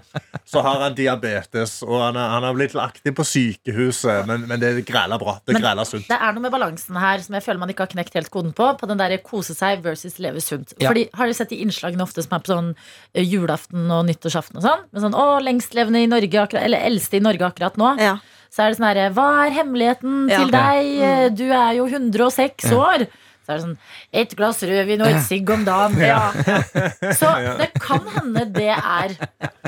Så 0.49 0.63
har 0.65 0.79
han 0.81 0.95
diabetes, 0.97 1.83
og 1.85 2.01
han, 2.01 2.15
er, 2.17 2.29
han 2.33 2.43
har 2.47 2.55
blitt 2.57 2.73
lagt 2.73 3.05
inn 3.05 3.13
på 3.15 3.23
sykehuset, 3.23 4.25
men, 4.27 4.47
men 4.49 4.59
det 4.59 4.71
er 4.71 4.81
græla 4.87 5.19
bra. 5.21 5.35
Det 5.45 5.55
er 5.55 5.61
græla 5.61 5.85
sunt. 5.85 6.07
Det 6.09 6.17
er 6.17 6.33
noe 6.33 6.41
med 6.47 6.51
balansen 6.55 6.97
her 6.97 7.21
som 7.23 7.37
jeg 7.37 7.45
føler 7.45 7.61
man 7.61 7.69
ikke 7.69 7.85
har 7.85 7.93
knekt 7.93 8.17
helt 8.17 8.31
koden 8.33 8.51
på. 8.57 8.71
På 8.81 8.89
den 8.89 8.97
der 8.99 9.13
kose 9.23 9.53
seg 9.57 9.83
versus 9.85 10.17
leve 10.19 10.41
sunt. 10.41 10.73
Ja. 10.81 10.89
Fordi 10.89 11.05
Har 11.13 11.27
du 11.29 11.33
sett 11.37 11.53
de 11.53 11.61
innslagene 11.61 12.01
ofte 12.03 12.25
som 12.25 12.33
er 12.35 12.41
på 12.43 12.51
sånn 12.55 12.73
eh, 13.13 13.21
julaften 13.23 13.85
og 13.93 14.05
nyttårsaften 14.09 14.57
og 14.57 14.65
sånn? 14.65 14.85
Med 14.91 15.05
sånn, 15.05 15.15
å, 15.21 15.37
lengstlevende 15.45 16.01
i 16.01 16.09
Norge, 16.09 16.41
akkurat, 16.47 16.65
eller 16.65 16.81
eldste 16.89 17.21
i 17.21 17.23
Norge 17.29 17.45
akkurat 17.45 17.77
nå. 17.77 17.93
Ja. 18.01 18.17
Så 18.51 18.65
er 18.65 18.73
det 18.73 18.81
sånn 18.81 18.89
herre 18.89 19.09
Hva 19.15 19.29
er 19.45 19.53
hemmeligheten 19.61 20.25
Ja. 20.33 20.41
til 20.41 20.51
deg? 20.51 20.91
Eh, 21.07 21.29
Du 21.37 21.45
er 21.53 21.75
jo 21.77 21.85
106 21.87 22.71
år. 22.75 23.05
Så 23.51 23.53
er 23.53 23.57
det 23.57 23.63
sånn 23.65 23.77
Et 24.23 24.35
glass 24.39 24.61
rødvin 24.63 25.01
og 25.01 25.07
et 25.11 25.23
sigg 25.27 25.49
om 25.53 25.65
dagen. 25.67 25.97
Ja. 25.99 26.31
Så 27.19 27.29
det 27.59 27.69
kan 27.81 28.05
hende 28.15 28.45
det 28.55 28.69
er 28.71 29.15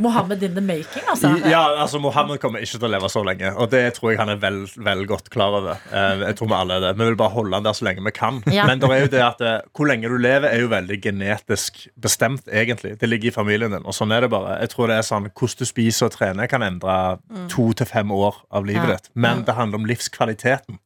Mohammed 0.01 0.41
in 0.43 0.53
the 0.55 0.61
making, 0.61 1.03
altså. 1.09 1.33
Ja, 1.47 1.61
altså 1.83 1.99
Mohammed 2.01 2.39
kommer 2.41 2.59
ikke 2.63 2.77
til 2.79 2.87
å 2.87 2.91
leve 2.91 3.09
så 3.11 3.21
lenge. 3.25 3.51
Og 3.61 3.69
det 3.71 3.83
tror 3.97 4.11
jeg 4.11 4.19
han 4.19 4.29
er 4.33 4.39
vel, 4.41 4.63
vel 4.83 5.05
godt 5.09 5.29
klar 5.33 5.53
over. 5.59 5.77
Eh, 5.91 6.23
Jeg 6.27 6.35
tror 6.39 6.49
Vi 6.49 6.55
alle 6.57 6.77
er 6.79 6.85
det 6.87 6.93
Vi 6.99 7.05
vil 7.07 7.15
bare 7.19 7.29
holde 7.35 7.55
han 7.59 7.63
der 7.67 7.73
så 7.77 7.85
lenge 7.87 8.03
vi 8.03 8.11
kan. 8.15 8.41
Ja. 8.51 8.65
Men 8.67 8.79
det 8.81 8.89
er 8.91 9.03
jo 9.05 9.11
det 9.13 9.21
at 9.25 9.41
eh, 9.41 9.59
hvor 9.75 9.87
lenge 9.89 10.09
du 10.11 10.17
lever, 10.17 10.49
er 10.49 10.63
jo 10.63 10.71
veldig 10.71 10.99
genetisk 11.03 11.83
bestemt, 12.01 12.47
egentlig. 12.51 12.95
Det 12.99 13.09
ligger 13.09 13.31
i 13.31 13.35
familien 13.35 13.71
din. 13.75 13.85
Og 13.85 13.93
sånn 13.95 14.11
er 14.15 14.25
det 14.25 14.31
bare. 14.33 14.57
Jeg 14.63 14.73
tror 14.73 14.87
det 14.91 14.97
er 14.99 15.07
sånn 15.07 15.29
Hvordan 15.33 15.59
du 15.63 15.65
spiser 15.69 16.09
og 16.09 16.15
trener, 16.17 16.47
kan 16.51 16.63
endre 16.65 16.97
to 17.51 17.69
til 17.77 17.87
fem 17.89 18.11
år 18.11 18.41
av 18.51 18.65
livet 18.65 18.89
Ja. 18.89 18.95
ditt. 18.97 19.09
Men 19.15 19.43
det 19.47 19.55
handler 19.55 19.79
om 19.81 19.85
livskvaliteten. 19.85 20.79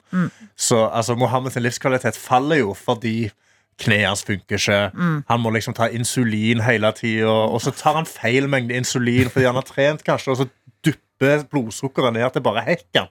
Så 0.56 0.90
altså, 0.90 1.16
Mohammed 1.16 1.52
sin 1.52 1.64
livskvalitet 1.64 2.18
faller 2.18 2.56
jo 2.64 2.74
fordi 2.74 3.30
Kneet 3.78 4.08
hans 4.08 4.24
funker 4.26 4.58
ikke. 4.58 4.90
Han 5.30 5.40
må 5.40 5.52
liksom 5.54 5.74
ta 5.78 5.86
insulin 5.94 6.64
hele 6.66 6.90
tida. 6.98 7.30
Og 7.30 7.62
så 7.62 7.70
tar 7.72 7.94
han 8.00 8.08
feil 8.10 8.48
mengde 8.50 8.74
insulin 8.74 9.30
fordi 9.30 9.46
han 9.46 9.56
har 9.56 9.68
trent, 9.68 10.02
kanskje, 10.04 10.32
og 10.34 10.38
så 10.38 10.48
dupper 10.86 11.44
blodsukkeret 11.52 12.14
ned 12.14 12.26
til 12.34 12.42
bare 12.42 12.64
hekken. 12.66 13.06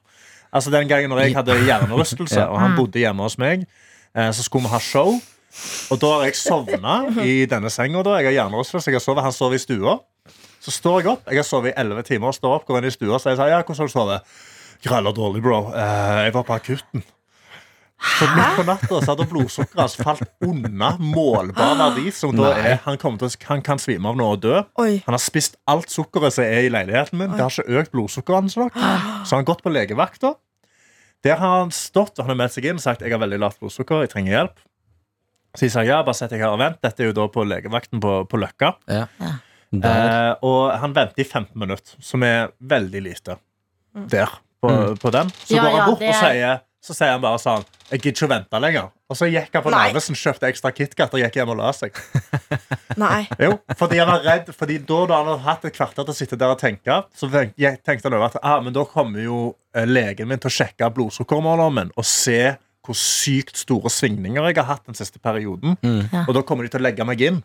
Altså 0.53 0.71
Den 0.71 0.89
gangen 0.89 1.11
når 1.11 1.21
jeg 1.21 1.37
hadde 1.37 1.55
hjernerystelse, 1.65 2.49
og 2.49 2.61
han 2.61 2.75
bodde 2.77 2.99
hjemme 2.99 3.23
hos 3.23 3.39
meg, 3.39 3.63
eh, 4.17 4.33
så 4.33 4.43
skulle 4.43 4.67
vi 4.67 4.73
ha 4.75 4.79
show. 4.79 5.21
Og 5.91 6.01
da 6.01 6.07
har 6.17 6.25
jeg 6.25 6.37
sovna 6.37 6.97
i 7.23 7.47
denne 7.47 7.71
senga. 7.71 8.03
da 8.03 8.17
Jeg 8.19 8.27
har 8.27 8.33
hjernerystelse, 8.43 8.91
jeg 8.91 8.95
har 8.99 9.05
sovet, 9.05 9.23
han 9.23 9.33
sover 9.33 9.55
i 9.55 9.59
stua. 9.59 9.99
Så 10.61 10.71
står 10.71 11.01
jeg 11.01 11.09
opp. 11.09 11.23
Jeg 11.31 11.39
har 11.39 11.47
sovet 11.47 11.71
i 11.71 11.81
elleve 11.81 12.03
timer 12.03 12.33
står 12.33 12.55
opp, 12.59 12.67
går 12.67 12.79
inn 12.79 12.91
i 12.91 12.91
stua 12.91 13.15
og 13.15 13.21
sier 13.23 13.39
ja, 13.39 13.63
hvordan 13.63 13.77
har 13.77 13.87
du 13.87 13.93
sovet? 13.93 14.21
Gralla 14.85 15.13
dårlig, 15.15 15.43
bro. 15.45 15.67
Eh, 15.73 16.25
jeg 16.27 16.35
var 16.37 16.47
på 16.49 16.57
akutten. 16.57 17.05
Så 17.97 18.27
midt 18.29 18.57
på 18.59 18.65
natta 18.69 18.99
så 19.01 19.15
hadde 19.15 19.25
blodsukkeret 19.31 19.81
hans 19.81 19.95
falt 19.97 20.27
unna 20.45 20.93
målbar 21.01 21.79
verdi. 21.81 22.11
Som 22.15 22.35
da 22.37 22.51
er, 22.53 22.77
han, 22.85 22.99
til, 23.01 23.31
han 23.49 23.63
kan 23.65 23.81
svime 23.81 24.11
av 24.11 24.19
nå 24.19 24.27
og 24.35 24.43
dø. 24.45 24.61
Oi. 24.83 24.99
Han 25.07 25.17
har 25.17 25.23
spist 25.23 25.57
alt 25.71 25.93
sukkeret 25.93 26.37
som 26.37 26.45
er 26.45 26.67
i 26.67 26.73
leiligheten 26.73 27.19
min. 27.21 27.33
Det 27.33 27.41
har 27.41 27.53
ikke 27.55 27.81
økt 27.81 27.95
blodsukkeret 27.97 28.45
hans 28.45 28.59
nok. 28.61 28.77
Så 28.77 29.33
han 29.33 29.43
har 29.43 29.49
gått 29.49 29.65
på 29.65 29.73
legevakta. 29.73 30.35
Der 31.25 31.41
har 31.41 31.63
han 31.63 31.73
stått 31.75 32.19
og 32.19 32.27
han 32.27 32.35
har 32.35 32.41
meldt 32.45 32.55
seg 32.59 32.69
inn 32.69 32.79
og 32.79 32.85
sagt 32.85 33.03
jeg 33.03 33.15
har 33.17 33.23
veldig 33.23 33.41
lavt 33.43 33.59
blodsukker. 33.63 34.05
jeg 34.05 34.13
trenger 34.13 34.37
hjelp. 34.37 34.63
Så 35.57 35.67
jeg 35.67 35.73
sa 35.73 35.85
ja, 35.89 36.03
bare 36.05 36.19
sett 36.19 36.35
deg 36.35 36.45
her 36.45 36.53
og 36.53 36.61
vent. 36.61 36.83
Dette 36.85 37.03
er 37.03 37.11
jo 37.11 37.17
da 37.17 37.27
på 37.33 37.47
legevakten 37.49 38.03
på, 38.05 38.19
på 38.29 38.41
Løkka. 38.45 38.75
Ja. 38.93 39.07
Ja. 39.25 39.35
Eh, 39.77 40.33
og 40.47 40.77
han 40.79 40.93
venter 40.95 41.25
i 41.25 41.27
15 41.27 41.57
minutter, 41.59 41.97
som 42.05 42.23
er 42.23 42.53
veldig 42.61 43.01
lite 43.09 43.41
der 44.13 44.31
på, 44.67 44.75
Mm. 44.77 44.99
på 45.07 45.13
den. 45.15 45.31
Så 45.47 45.55
Ja, 45.57 45.63
går 45.63 45.71
han 45.71 45.79
ja, 45.81 45.87
bort 45.87 46.03
og 46.03 46.09
er- 46.11 46.23
sier 46.23 46.61
Så 46.87 46.95
sier 46.95 47.11
han 47.17 47.21
bare 47.21 47.39
sånn 47.43 47.65
Jeg 47.91 48.01
gidder 48.03 48.15
ikke 48.15 48.27
å 48.27 48.31
vente 48.31 48.61
lenger. 48.63 48.91
Og 49.11 49.17
så 49.19 49.27
gikk 49.31 49.55
han 49.55 49.63
på. 49.63 49.71
Narvesen, 49.71 50.15
kjøpte 50.19 50.47
ekstra 50.51 50.71
KitKat 50.75 51.15
og 51.15 51.21
gikk 51.23 51.35
hjem 51.39 51.49
og 51.51 51.57
la 51.59 51.71
seg. 51.75 51.95
Nei. 52.97 53.27
Jo, 53.43 53.57
fordi 53.79 53.99
han 53.99 54.09
var 54.11 54.23
redd 54.27 54.51
Fordi 54.55 54.79
da, 54.87 54.99
da 55.07 55.19
han 55.21 55.27
hadde 55.33 55.45
hatt 55.47 55.65
et 55.69 55.75
kvarter 55.77 56.05
til 56.07 56.13
å 56.15 56.17
sitte 56.17 56.39
der 56.39 56.53
og 56.55 56.61
tenke, 56.61 57.01
så 57.15 57.29
tenkte 57.31 58.05
han 58.09 58.15
over 58.19 58.27
at 58.31 58.39
ah, 58.43 58.61
men 58.61 58.73
da 58.77 58.85
kommer 58.85 59.23
jo 59.23 59.41
eh, 59.75 59.85
legen 59.87 60.29
min 60.31 60.39
til 60.43 60.51
å 60.51 60.57
sjekke 60.57 60.91
blodsukkermåleren 60.95 61.75
min 61.81 61.91
og 61.97 62.05
se 62.07 62.57
hvor 62.87 62.95
sykt 62.95 63.57
store 63.59 63.91
svingninger 63.91 64.47
jeg 64.47 64.57
har 64.61 64.69
hatt 64.77 64.85
den 64.87 64.95
siste 64.95 65.19
perioden. 65.19 65.75
Mm. 65.83 66.05
Ja. 66.13 66.25
Og 66.29 66.35
da 66.37 66.43
kommer 66.47 66.63
de 66.63 66.71
til 66.71 66.79
å 66.79 66.87
legge 66.87 67.05
meg 67.09 67.21
inn. 67.27 67.41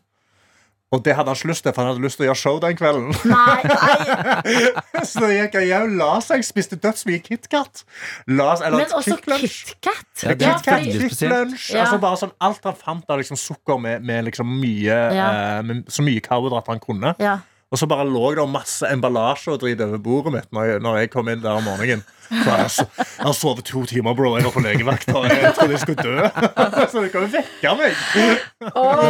Og 0.91 0.99
det 1.05 1.13
hadde 1.15 1.31
han 1.31 1.37
ikke 1.39 1.47
lyst 1.53 1.63
til, 1.63 1.71
for 1.71 1.85
han 1.85 1.93
hadde 1.93 2.03
lyst 2.03 2.17
til 2.19 2.25
å 2.25 2.27
gjøre 2.27 2.39
show 2.41 2.57
den 2.59 2.75
kvelden. 2.75 3.13
Nei, 3.31 3.61
Så 5.07 5.21
da 5.23 5.29
gikk 5.31 5.53
jeg 5.61 5.69
hjem, 5.69 5.93
la 6.01 6.09
seg, 6.23 6.43
spiste 6.43 6.75
dødsmye 6.83 7.21
KitKat. 7.23 7.83
La- 8.27 8.57
eller 8.59 8.81
men 8.83 8.95
også 8.99 9.15
KitKat. 9.23 10.09
Ja, 10.25 10.33
det 10.35 10.47
er 10.49 10.57
KitKat, 10.57 10.65
fordi- 10.67 10.91
veldig 10.91 11.07
spesielt. 11.13 11.55
Ja. 11.71 11.85
Altså 11.85 12.01
bare 12.03 12.19
sånn, 12.19 12.33
alt 12.43 12.67
han 12.67 12.75
fant 12.81 13.07
av 13.15 13.21
liksom 13.23 13.39
sukker 13.39 13.79
med, 13.79 14.03
med 14.03 14.27
liksom 14.27 14.51
mye 14.59 14.99
Ja. 15.15 15.29
eh, 15.31 15.61
med 15.63 15.87
så 15.87 16.03
mye 16.03 16.19
karbohydrater 16.27 16.75
han 16.75 16.83
kunne. 16.83 17.15
Ja. 17.23 17.37
Og 17.71 17.79
så 17.79 17.87
bare 17.87 18.03
lå 18.03 18.33
det 18.35 18.43
masse 18.51 18.83
emballasje 18.91 19.53
og 19.53 19.61
drit 19.61 19.79
over 19.79 20.01
bordet 20.03 20.33
mitt 20.35 20.49
når 20.51 20.65
jeg, 20.67 20.81
når 20.83 20.97
jeg 20.99 21.11
kom 21.13 21.29
inn 21.31 21.39
der 21.43 21.55
om 21.55 21.63
morgenen. 21.63 22.01
Så 22.31 22.83
jeg, 22.87 22.95
har 23.19 23.33
sovet 23.35 23.65
to 23.67 23.81
timer, 23.87 24.13
bro. 24.15 24.33
Jeg 24.37 24.45
var 24.47 24.53
på 24.55 24.61
legevakt. 24.63 25.09
Og 25.15 25.25
jeg 25.27 25.49
trodde 25.55 25.75
jeg 25.75 25.81
skulle 25.83 26.03
dø. 26.03 26.27
Så 26.91 27.01
det 27.03 27.09
kan 27.11 27.25
jo 27.25 27.29
vekke 27.33 27.73
meg. 27.79 27.97
Oh, 28.71 29.01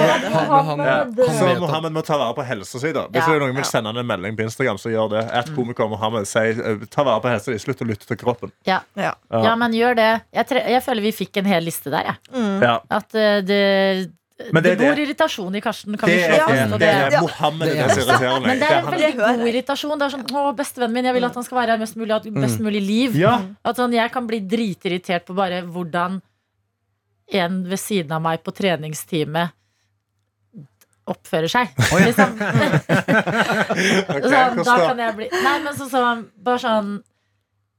han- 0.65 1.13
Så 1.37 1.49
Mohammed 1.59 1.93
må 1.93 2.01
ta 2.05 2.17
vare 2.17 2.33
på 2.37 2.45
helsa 2.45 2.79
si. 2.81 2.91
da. 2.93 3.07
Hvis 3.09 3.21
Ja, 3.21 3.27
det 3.27 3.35
er 3.35 3.43
noen 3.45 3.55
vil 3.57 3.65
sende 3.69 3.89
han 3.93 3.97
en 4.01 4.09
melding 4.09 4.37
på 4.37 4.45
Instagram, 4.47 4.77
så 4.81 4.89
gjør 4.93 5.09
det. 5.13 5.23
Et 5.41 5.51
komiker 5.55 5.89
Mohammed 5.89 6.25
sier 6.29 6.61
eh, 6.65 6.85
ta 6.89 7.05
vare 7.05 7.21
på 7.21 7.29
helsa 7.33 7.51
di. 7.53 7.59
Slutt 7.61 7.81
å 7.81 7.89
lytte 7.89 8.09
til 8.09 8.17
kroppen. 8.21 8.53
Ja. 8.65 8.81
Ja. 8.97 9.13
ja, 9.29 9.53
men 9.55 9.73
gjør 9.77 9.97
det. 10.01 10.09
Jeg, 10.33 10.47
tre 10.49 10.63
jeg 10.69 10.83
føler 10.85 11.01
vi 11.05 11.11
fikk 11.21 11.41
en 11.43 11.49
hel 11.49 11.63
liste 11.65 11.93
der, 11.93 12.09
jeg. 12.13 12.17
Mm. 12.33 12.57
Ja. 12.61 12.77
At 12.89 13.13
uh, 13.13 13.37
det, 13.45 13.61
Men 14.53 14.63
det, 14.63 14.69
det 14.71 14.77
bor 14.81 14.95
bor 14.95 15.01
irritasjon 15.03 15.55
i 15.55 15.61
Karsten, 15.61 15.97
kan 15.97 16.09
Det 16.09 16.15
vi 16.17 16.23
slå 16.23 16.47
det, 16.49 16.65
det 16.71 16.79
det- 16.79 16.89
er 16.91 17.21
Mohammed 17.21 17.67
Det 17.67 17.75
det, 17.75 18.05
det. 18.07 18.29
Men 18.45 18.59
det 18.59 18.67
er 18.67 18.69
Det 18.69 18.71
en 18.77 18.91
veldig 18.95 19.15
god 19.17 19.47
irritasjon. 19.51 19.97
Det 19.99 20.05
er 20.07 20.13
sånn, 20.17 20.25
å, 20.41 20.55
Bestevennen 20.55 20.93
min, 20.93 21.05
jeg 21.05 21.13
vil 21.17 21.25
at 21.29 21.35
han 21.39 21.43
skal 21.47 21.57
være 21.61 21.75
her 21.75 21.81
mest 21.83 21.95
mulig, 21.97 22.11
ha 22.11 22.19
best 22.19 22.59
Mm. 22.59 22.65
mulig 22.67 22.81
liv. 22.87 23.15
Ja. 23.15 23.33
At 23.63 23.75
sånn, 23.77 23.93
Jeg 23.93 24.11
kan 24.11 24.27
bli 24.27 24.39
dritirritert 24.41 25.25
på 25.25 25.35
bare 25.35 25.61
hvordan 25.63 26.21
en 27.33 27.63
ved 27.63 27.79
siden 27.79 28.11
av 28.11 28.21
meg 28.21 28.43
på 28.43 28.51
treningsteamet 28.51 29.51
oppfører 31.07 31.49
seg. 31.49 31.69
Liksom. 31.77 32.35
okay, 34.11 34.21
sånn, 34.21 34.63
da 34.63 34.75
kan 34.87 34.99
jeg 35.01 35.15
bli 35.17 35.27
Nei, 35.31 35.55
men 35.63 35.73
sånn 35.75 35.89
som 35.89 36.21
Bare 36.37 36.61
sånn 36.61 36.91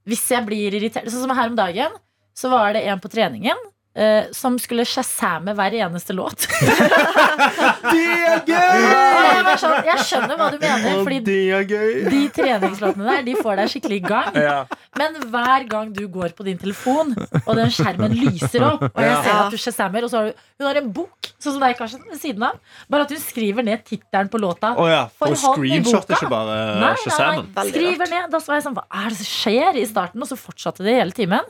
Hvis 0.08 0.24
jeg 0.34 0.44
blir 0.48 0.74
irritert 0.74 1.06
Sånn 1.08 1.22
som 1.26 1.34
her 1.36 1.48
om 1.52 1.56
dagen, 1.56 1.94
så 2.34 2.50
var 2.50 2.72
det 2.72 2.82
en 2.88 2.98
på 2.98 3.10
treningen. 3.12 3.58
Eh, 3.94 4.28
som 4.32 4.56
skulle 4.60 4.84
shazamme 4.88 5.54
hver 5.58 5.74
eneste 5.84 6.14
låt. 6.16 6.46
Det 7.92 8.02
er 8.02 8.42
gøy! 8.46 8.84
jeg, 8.86 9.56
sånn, 9.60 9.76
jeg 9.86 10.04
skjønner 10.08 10.38
hva 10.38 10.48
du 10.52 10.58
mener, 10.62 11.02
fordi 11.04 11.34
er 11.52 11.66
de 12.08 12.20
treningslåtene 12.34 13.06
der 13.08 13.24
De 13.26 13.34
får 13.38 13.58
deg 13.60 13.72
skikkelig 13.72 13.98
i 14.00 14.04
gang. 14.04 14.38
Ja. 14.38 14.56
Men 14.98 15.16
hver 15.32 15.66
gang 15.70 15.92
du 15.96 16.04
går 16.12 16.34
på 16.36 16.46
din 16.46 16.58
telefon, 16.60 17.12
og 17.42 17.52
den 17.58 17.72
skjermen 17.74 18.14
lyser 18.16 18.66
opp, 18.68 18.86
og 18.90 19.00
jeg 19.02 19.12
Ja. 19.12 19.22
ser 19.24 19.38
at 19.42 19.50
du 19.52 19.58
shazammer, 19.60 20.04
og 20.06 20.12
så 20.12 20.20
har 20.22 20.30
du, 20.30 20.42
hun 20.60 20.66
har 20.68 20.80
en 20.80 20.92
bok, 20.92 21.30
sånn 21.42 21.56
som 21.56 21.60
deg, 21.64 21.76
Karsten, 21.78 22.04
ved 22.08 22.20
siden 22.22 22.46
av, 22.48 22.58
bare 22.92 23.06
at 23.06 23.12
hun 23.14 23.20
skriver 23.22 23.66
ned 23.66 23.84
tittelen 23.88 24.30
på 24.32 24.40
låta. 24.40 24.72
Oh, 24.78 24.88
ja. 24.90 25.06
For 25.18 25.32
Og 25.32 25.36
screenshotter 25.40 26.16
ikke 26.16 26.30
bare 26.32 26.56
Nei, 26.80 26.94
nei, 26.94 27.42
nei. 27.56 27.66
Skriver 27.72 28.10
ned. 28.12 28.30
Da 28.32 28.40
var 28.46 28.58
jeg 28.58 28.64
sånn, 28.66 28.76
hva 28.78 28.84
er 29.02 29.12
det 29.12 29.18
som 29.20 29.28
skjer 29.28 29.78
i 29.80 29.84
starten? 29.88 30.22
Og 30.22 30.28
så 30.30 30.38
fortsatte 30.38 30.84
det 30.86 30.94
hele 30.98 31.14
timen. 31.16 31.44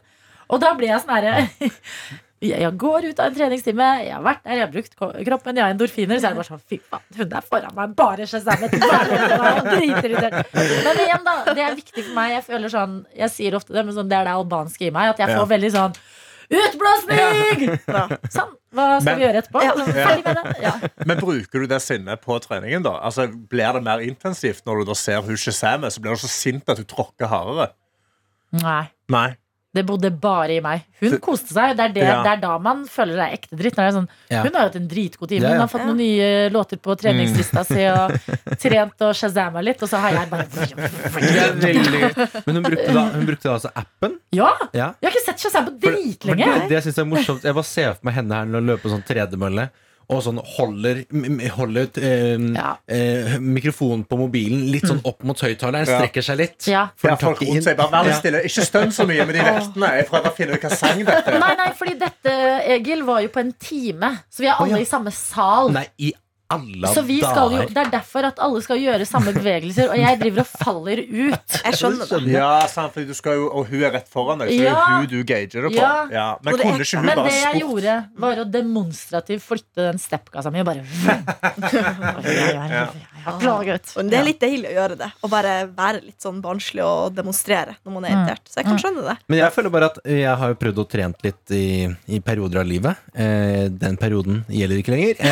Og 0.52 0.61
da 0.62 0.72
ble 0.76 0.90
jeg 0.90 1.02
sånn 1.04 1.14
herre 1.16 1.49
Jeg 2.42 2.72
går 2.76 3.04
ut 3.12 3.20
av 3.22 3.26
en 3.30 3.34
treningstime, 3.37 3.88
jeg 4.02 4.14
har 4.16 4.22
vært 4.26 4.40
der, 4.42 4.56
jeg 4.58 4.64
har 4.66 4.70
brukt 4.72 4.96
kroppen, 4.99 5.56
jeg 5.56 5.62
har 5.62 5.75
endorfiner. 5.76 6.18
Så 6.18 6.26
er 6.26 6.32
det 6.34 6.40
bare 6.40 6.49
sånn, 6.50 6.62
fy 6.72 6.78
faen, 6.90 7.04
hun 7.20 7.28
der 7.30 7.44
foran 7.46 7.75
meg 7.76 7.92
bare 7.99 8.26
shazamet. 8.26 8.72
Men 10.02 11.02
igjen, 11.04 11.22
da. 11.26 11.37
Det 11.54 11.62
er 11.62 11.76
viktig 11.78 12.02
for 12.08 12.14
meg. 12.16 12.32
Jeg 12.38 12.44
føler 12.49 12.72
sånn, 12.72 12.96
jeg 13.16 13.30
sier 13.34 13.54
ofte 13.58 13.76
det, 13.76 13.84
men 13.87 13.94
sånn, 13.96 14.11
det 14.11 14.18
er 14.18 14.26
det 14.28 14.34
albanske 14.34 14.88
i 14.88 14.90
meg. 14.94 15.12
At 15.14 15.22
jeg 15.22 15.30
får 15.34 15.44
Ja. 15.44 15.50
veldig 15.56 15.72
sånn 15.76 15.94
Utblåsning! 16.52 17.62
Ja. 17.88 18.02
Sånn. 18.28 18.50
Hva 18.75 19.00
skal 19.00 19.04
Men- 19.06 19.18
vi 19.18 19.25
gjøre 19.25 19.38
etterpå? 19.40 19.62
Ja. 19.62 19.72
Ferdig 19.87 20.25
med 20.26 20.37
det. 20.37 20.56
Ja. 20.61 20.72
Men 21.06 21.16
bruker 21.22 21.61
du 21.62 21.66
det 21.70 21.78
sinnet 21.80 22.20
på 22.20 22.37
treningen, 22.44 22.82
da? 22.84 22.99
Altså, 23.00 23.26
Blir 23.49 23.72
det 23.72 23.82
mer 23.87 23.99
intensivt 24.04 24.62
når 24.66 24.82
du 24.82 24.84
da 24.90 24.94
ser 24.99 25.22
hun 25.22 25.37
Shazame, 25.37 25.88
så 25.88 26.00
blir 26.02 26.12
du 26.12 26.20
så 26.20 26.28
sint 26.28 26.68
at 26.68 26.76
du 26.76 26.84
tråkker 26.84 27.26
hardere? 27.30 27.70
Nei. 28.52 28.82
Nei. 29.08 29.37
Det 29.73 29.87
bodde 29.88 30.11
bare 30.21 30.52
i 30.59 30.61
meg. 30.61 30.83
Hun 31.00 31.14
koste 31.25 31.55
seg. 31.55 31.71
Det 31.79 31.85
er, 31.87 31.93
det, 31.95 32.02
Ja. 32.05 32.17
det 32.26 32.33
er 32.35 32.41
da 32.43 32.59
man 32.61 32.83
føler 32.85 33.17
seg 33.23 33.37
ekte 33.38 33.57
dritt. 33.57 33.75
Det 33.79 33.85
er 33.87 33.95
sånn, 33.97 34.09
Ja. 34.29 34.43
Hun 34.45 34.52
har 34.59 34.67
hatt 34.69 34.76
en 34.76 34.88
dritgod 34.91 35.29
time. 35.31 35.43
Ja, 35.47 35.52
Hun 35.55 35.61
har 35.64 35.71
fått 35.73 35.87
noen 35.88 35.97
nye 35.97 36.50
låter 36.52 36.76
på 36.76 36.93
treningslista 37.00 37.64
si 37.64 37.87
og 37.88 38.12
trent 38.61 39.00
og 39.00 39.14
shazama 39.17 39.62
litt, 39.64 39.81
og 39.83 39.88
så 39.88 39.97
har 40.05 40.12
jeg 40.19 40.29
bare 40.29 40.47
Det 40.52 41.71
er. 41.73 42.43
Men 42.47 42.55
hun 42.61 42.62
brukte 42.69 42.93
da, 42.93 43.07
hun 43.17 43.26
brukte 43.26 43.49
da 43.49 43.55
altså 43.57 43.73
appen. 43.75 44.19
Ja! 44.37 44.50
Ja. 44.76 44.91
Jeg 45.00 45.09
har 45.09 45.17
ikke 45.17 45.25
sett 45.25 45.41
Shazam 45.47 45.64
på 45.71 45.75
dritlenge. 45.88 46.45
Det, 46.45 46.69
det 46.69 46.83
synes 46.85 46.97
jeg 47.00 47.07
er 47.07 47.11
morsomt. 47.14 47.43
Jeg 47.49 47.55
bare 47.57 47.69
ser 47.73 47.95
for 47.97 48.05
meg 48.09 48.14
henne 48.21 48.35
her 48.43 48.45
når 48.52 48.61
hun 48.62 48.71
løper 48.75 48.93
sånn 48.93 49.05
tredemølle. 49.09 49.71
Og 50.12 50.23
sånn 50.25 50.40
holder, 50.57 51.02
holder 51.57 51.88
eh, 52.02 52.47
Ja. 52.57 52.73
eh, 52.87 53.37
mikrofonen 53.40 54.04
på 54.09 54.19
mobilen 54.21 54.66
litt 54.73 54.87
sånn 54.88 55.02
opp 55.09 55.23
mot 55.26 55.38
høyttaleren. 55.38 55.88
Strekker 55.88 56.26
seg 56.26 56.40
litt. 56.40 56.69
Ja. 56.71 56.88
For 56.97 57.12
Ja, 57.12 57.19
folk 57.21 57.42
rundt 57.45 57.66
seg 57.66 57.78
bare 57.81 58.04
Vær 58.07 58.19
stille. 58.19 58.42
Ikke 58.49 58.66
stønn 58.66 58.92
så 58.95 59.07
mye 59.09 59.26
med 59.28 59.37
de 59.38 59.45
vektene. 59.47 59.92
Jeg 59.99 60.09
prøver 60.11 60.33
å 60.33 60.35
finne 60.37 60.57
ut 60.59 60.66
hva 60.66 60.73
sang 60.76 61.04
dette 61.04 61.35
er. 61.35 61.38
Nei, 61.42 61.52
nei, 61.61 61.71
fordi 61.78 61.97
dette, 62.00 62.37
Egil, 62.76 63.04
var 63.09 63.23
jo 63.25 63.33
på 63.35 63.42
en 63.42 63.52
time. 63.61 64.12
Så 64.31 64.45
vi 64.45 64.50
er 64.50 64.57
alle 64.59 64.76
oh, 64.76 64.81
ja. 64.81 64.87
i 64.87 64.88
samme 64.88 65.12
sal. 65.14 65.73
Nei, 65.75 65.87
i 65.99 66.12
alle 66.52 66.87
Så 66.94 67.00
vi 67.06 67.18
skal 67.23 67.52
jo. 67.56 67.61
Det 67.68 67.80
er 67.85 67.90
derfor 67.92 68.23
at 68.28 68.37
alle 68.42 68.62
skal 68.64 68.76
gjøre 68.82 69.04
samme 69.09 69.30
bevegelser, 69.37 69.87
og 69.92 69.97
jeg 70.00 70.21
driver 70.23 70.40
og 70.44 70.50
faller 70.64 70.99
ut. 71.02 71.56
Jeg 71.62 71.73
skjønner 71.78 72.06
det. 72.12 72.21
Ja, 72.35 72.52
sant, 72.71 72.92
fordi 72.94 73.06
du 73.09 73.14
skal 73.16 73.32
jo, 73.38 73.44
Og 73.52 73.62
hun 73.71 73.82
er 73.87 73.92
rett 73.94 74.09
foran 74.11 74.38
deg, 74.42 74.49
så 74.50 74.54
det 74.59 74.66
er 74.73 74.76
hun 74.99 75.06
du 75.11 75.18
gager 75.26 75.61
det 75.68 75.71
på. 75.71 75.76
Ja. 75.78 75.92
Ja. 76.12 76.26
Men 76.42 76.50
det 76.56 76.62
kunne 76.62 76.87
ikke 76.87 76.99
hun 76.99 77.06
Men 77.06 77.16
bare 77.21 77.28
det 77.28 77.35
jeg 77.37 77.42
spurt? 77.47 77.62
gjorde, 77.62 77.94
var 78.25 78.35
å 78.42 78.44
demonstrativt 78.59 79.44
flytte 79.47 79.80
den 79.88 79.99
steppkassa 80.02 80.49
mi 80.52 80.59
og 80.62 80.66
bare. 80.68 80.82
Og 83.23 84.09
det 84.11 84.18
er 84.18 84.25
litt 84.26 84.40
deilig 84.42 84.66
å 84.73 84.75
gjøre 84.75 84.97
det. 84.99 85.06
Å 85.23 85.28
bare 85.30 85.52
være 85.71 86.00
litt 86.02 86.18
sånn 86.23 86.40
barnslig 86.42 86.82
og 86.85 87.14
demonstrere 87.16 87.76
når 87.82 87.92
man 87.94 88.04
er 88.06 88.11
irritert. 88.16 88.44
Så 88.50 88.56
jeg 88.61 88.66
kan 88.68 88.78
skjønne 88.82 89.02
det. 89.06 89.16
Men 89.30 89.37
jeg 89.44 89.50
føler 89.54 89.71
bare 89.75 89.87
at 89.92 89.99
jeg 90.09 90.35
har 90.42 90.49
jo 90.52 90.56
prøvd 90.62 90.78
å 90.82 90.87
trent 90.97 91.18
litt 91.26 91.44
i, 91.54 91.64
i 92.16 92.18
perioder 92.25 92.59
av 92.62 92.66
livet. 92.68 92.94
Eh, 93.14 93.64
den 93.71 93.97
perioden 94.00 94.37
gjelder 94.50 94.76
ikke 94.82 94.94
lenger. 94.97 95.14
Eh, 95.23 95.30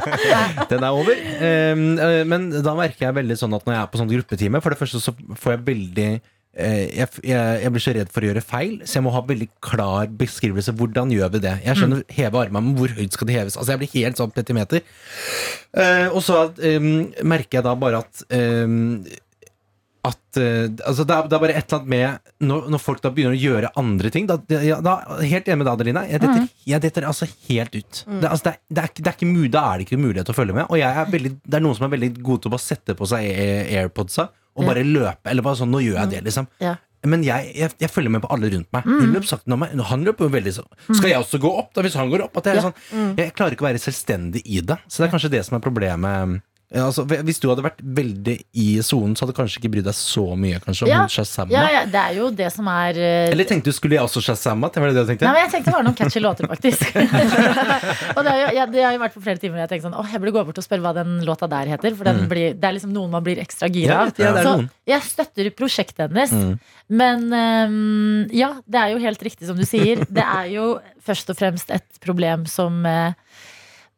den 0.72 0.84
er 0.84 0.92
over. 0.92 1.16
Eh, 1.16 1.72
eh, 1.72 2.20
men 2.28 2.50
da 2.62 2.76
merker 2.78 3.08
jeg 3.08 3.18
veldig 3.18 3.38
sånn 3.38 3.56
at 3.56 3.66
når 3.66 3.76
jeg 3.76 3.82
er 3.82 3.90
på 3.92 4.00
sånn 4.00 4.12
gruppetime, 4.12 4.62
for 4.62 4.74
det 4.74 4.80
første 4.80 5.02
så 5.02 5.14
får 5.14 5.56
jeg 5.56 5.64
veldig 5.66 6.06
eh, 6.12 6.84
jeg, 6.98 7.08
jeg, 7.24 7.58
jeg 7.64 7.74
blir 7.74 7.84
så 7.84 7.96
redd 7.96 8.12
for 8.12 8.24
å 8.24 8.30
gjøre 8.30 8.44
feil, 8.44 8.76
så 8.84 8.98
jeg 8.98 9.06
må 9.06 9.14
ha 9.14 9.24
veldig 9.28 9.48
klar 9.64 10.12
beskrivelse. 10.22 10.76
Hvordan 10.78 11.12
gjør 11.14 11.34
vi 11.36 11.42
det? 11.46 11.56
Jeg 11.66 11.80
skjønner 11.80 12.06
heve 12.18 12.44
armene, 12.44 12.64
men 12.68 12.78
hvor 12.80 12.94
høyt 12.98 13.18
skal 13.18 13.30
de 13.30 13.38
heves? 13.40 13.58
Altså 13.58 13.74
Jeg 13.74 13.82
blir 13.82 13.94
helt 13.96 14.22
sånn 14.22 14.36
petimeter. 14.36 14.86
Eh, 15.72 16.08
og 16.10 16.22
så 16.24 16.46
eh, 16.62 16.92
merker 17.24 17.60
jeg 17.60 17.68
da 17.68 17.76
bare 17.78 18.04
at 18.04 18.24
eh, 18.32 19.20
at 20.02 20.38
uh, 20.42 20.66
altså 20.88 21.04
det, 21.06 21.14
er, 21.14 21.26
det 21.30 21.36
er 21.36 21.42
bare 21.44 21.54
et 21.54 21.62
eller 21.70 21.78
annet 21.78 21.90
med 21.92 22.46
Når, 22.48 22.64
når 22.74 22.80
folk 22.82 23.02
da 23.04 23.12
begynner 23.14 23.36
å 23.36 23.38
gjøre 23.38 23.68
andre 23.78 24.10
ting 24.10 24.26
da, 24.26 24.34
ja, 24.50 24.80
da, 24.82 24.96
Helt 25.22 25.46
enig 25.46 25.60
med 25.60 25.68
deg, 25.68 25.74
Adeline. 25.76 26.02
Jeg 26.10 26.22
detter, 26.24 26.48
jeg 26.72 26.82
detter 26.82 27.06
altså 27.06 27.28
helt 27.48 27.76
ut. 27.78 28.00
Det, 28.08 28.28
altså 28.32 28.48
det, 28.48 28.52
er, 28.52 28.60
det, 28.66 28.82
er, 28.82 28.90
ikke- 28.90 29.50
Da 29.54 29.62
er 29.72 29.78
det 29.78 29.86
ikke 29.86 30.00
mulighet 30.02 30.26
til 30.26 30.34
å 30.34 30.38
følge 30.40 30.56
med. 30.58 30.66
Og 30.68 30.78
er 30.82 31.06
veldig, 31.12 31.32
det 31.46 31.58
er 31.60 31.62
noen 31.62 31.78
som 31.78 31.86
er 31.86 31.94
veldig 31.94 32.10
gode 32.22 32.42
til 32.42 32.50
å 32.50 32.54
bare 32.56 32.64
sette 32.66 32.96
på 32.98 33.06
seg 33.12 33.28
AirPodsa 33.78 34.26
og 34.58 34.66
bare 34.68 34.82
løpe. 34.84 35.30
Eller 35.30 35.46
bare 35.46 35.56
sånn 35.62 35.70
Nå 35.72 35.80
gjør 35.84 36.00
jeg 36.02 36.10
det, 36.16 36.24
liksom. 36.26 36.50
Ja. 36.60 36.74
Men 37.06 37.22
jeg, 37.26 37.54
jeg, 37.58 37.70
jeg 37.82 37.90
følger 37.90 38.12
med 38.14 38.22
på 38.22 38.28
alle 38.30 38.50
rundt 38.52 38.68
meg. 38.74 38.84
Hun 38.86 39.14
løp 39.16 39.24
sakte 39.26 39.50
nå, 39.50 39.56
men 39.58 39.80
Han 39.88 40.04
løper 40.06 40.28
jo 40.28 40.34
veldig 40.34 40.52
sånn 40.54 40.68
Skal 40.94 41.08
jeg 41.10 41.18
også 41.18 41.40
gå 41.42 41.50
opp, 41.62 41.72
da, 41.74 41.82
hvis 41.82 41.96
han 41.98 42.10
går 42.12 42.26
opp? 42.28 42.36
At 42.38 42.46
jeg, 42.50 42.62
sånn, 42.62 42.76
jeg 43.18 43.32
klarer 43.38 43.56
ikke 43.56 43.64
å 43.66 43.70
være 43.70 43.80
selvstendig 43.82 44.42
i 44.46 44.60
det. 44.62 44.76
Så 44.86 45.02
det 45.02 45.08
er 45.08 45.14
kanskje 45.16 45.30
det 45.34 45.40
som 45.46 45.56
er 45.58 45.62
problemet. 45.64 46.42
Ja, 46.72 46.86
Altså, 46.88 47.04
hvis 47.04 47.40
du 47.42 47.48
hadde 47.50 47.64
vært 47.64 47.80
veldig 47.84 48.34
i 48.56 48.66
sonen, 48.84 49.12
så 49.16 49.24
hadde 49.24 49.34
du 49.34 49.38
kanskje 49.42 49.60
ikke 49.60 49.70
brydd 49.74 49.86
deg 49.88 49.96
så 49.96 50.24
mye 50.40 50.60
kanskje, 50.64 50.86
om 50.86 50.92
Ja. 50.92 51.02
Shazamma. 51.12 51.52
Ja, 51.52 51.64
ja, 51.74 51.82
det 51.92 52.00
er 52.00 52.16
jo 52.16 52.30
det 52.32 52.48
som 52.54 52.68
er 52.72 52.96
uh... 52.96 53.32
Eller 53.32 53.48
tenkte 53.48 53.68
du 53.68 53.76
skulle 53.76 53.98
jeg 53.98 54.04
også 54.06 54.22
Shazamma? 54.24 54.70
Det 54.72 54.80
var 54.80 54.92
det 54.92 55.02
du 55.02 55.10
tenkte? 55.10 55.28
Nei, 55.28 55.34
men 55.36 55.44
Jeg 55.44 55.52
tenkte 55.56 55.74
bare 55.76 55.86
noen 55.86 55.98
catchy 55.98 56.22
låter, 56.22 56.48
faktisk. 56.48 56.96
og 58.16 58.22
det 58.24 58.36
jo, 58.38 58.48
ja, 58.56 58.66
det 58.72 58.84
har 58.86 58.96
jo 58.96 59.02
vært 59.04 59.16
på 59.18 59.24
flere 59.24 59.42
timer 59.42 59.58
hvor 59.58 59.64
jeg 59.66 59.72
tenkte 59.74 59.88
sånn 59.90 59.98
Åh, 60.00 60.10
jeg 60.14 60.24
burde 60.24 60.34
gå 60.38 60.46
bort 60.48 60.62
og 60.62 60.66
spørre 60.66 60.86
hva 60.86 60.94
den 60.96 61.14
låta 61.28 61.50
der 61.52 61.72
heter. 61.74 61.96
For 61.98 62.08
den 62.08 62.24
blir, 62.32 62.56
det 62.56 62.68
er 62.70 62.78
liksom 62.78 62.96
noen 62.96 63.12
man 63.12 63.26
blir 63.26 63.42
ekstra 63.42 63.68
gira 63.72 64.06
av. 64.06 64.16
ja, 64.22 64.32
Så 64.40 64.56
jeg 64.94 65.08
støtter 65.10 65.52
prosjektet 65.58 66.06
hennes. 66.08 66.32
Mm. 66.32 66.54
Men 67.02 67.28
um, 67.32 68.28
ja, 68.32 68.54
det 68.64 68.80
er 68.80 68.94
jo 68.94 69.02
helt 69.04 69.28
riktig 69.28 69.48
som 69.48 69.60
du 69.60 69.68
sier. 69.68 70.06
Det 70.08 70.24
er 70.24 70.48
jo 70.56 70.76
først 71.04 71.32
og 71.32 71.38
fremst 71.38 71.72
et 71.74 72.02
problem 72.04 72.46
som 72.50 72.80
uh, 72.88 73.12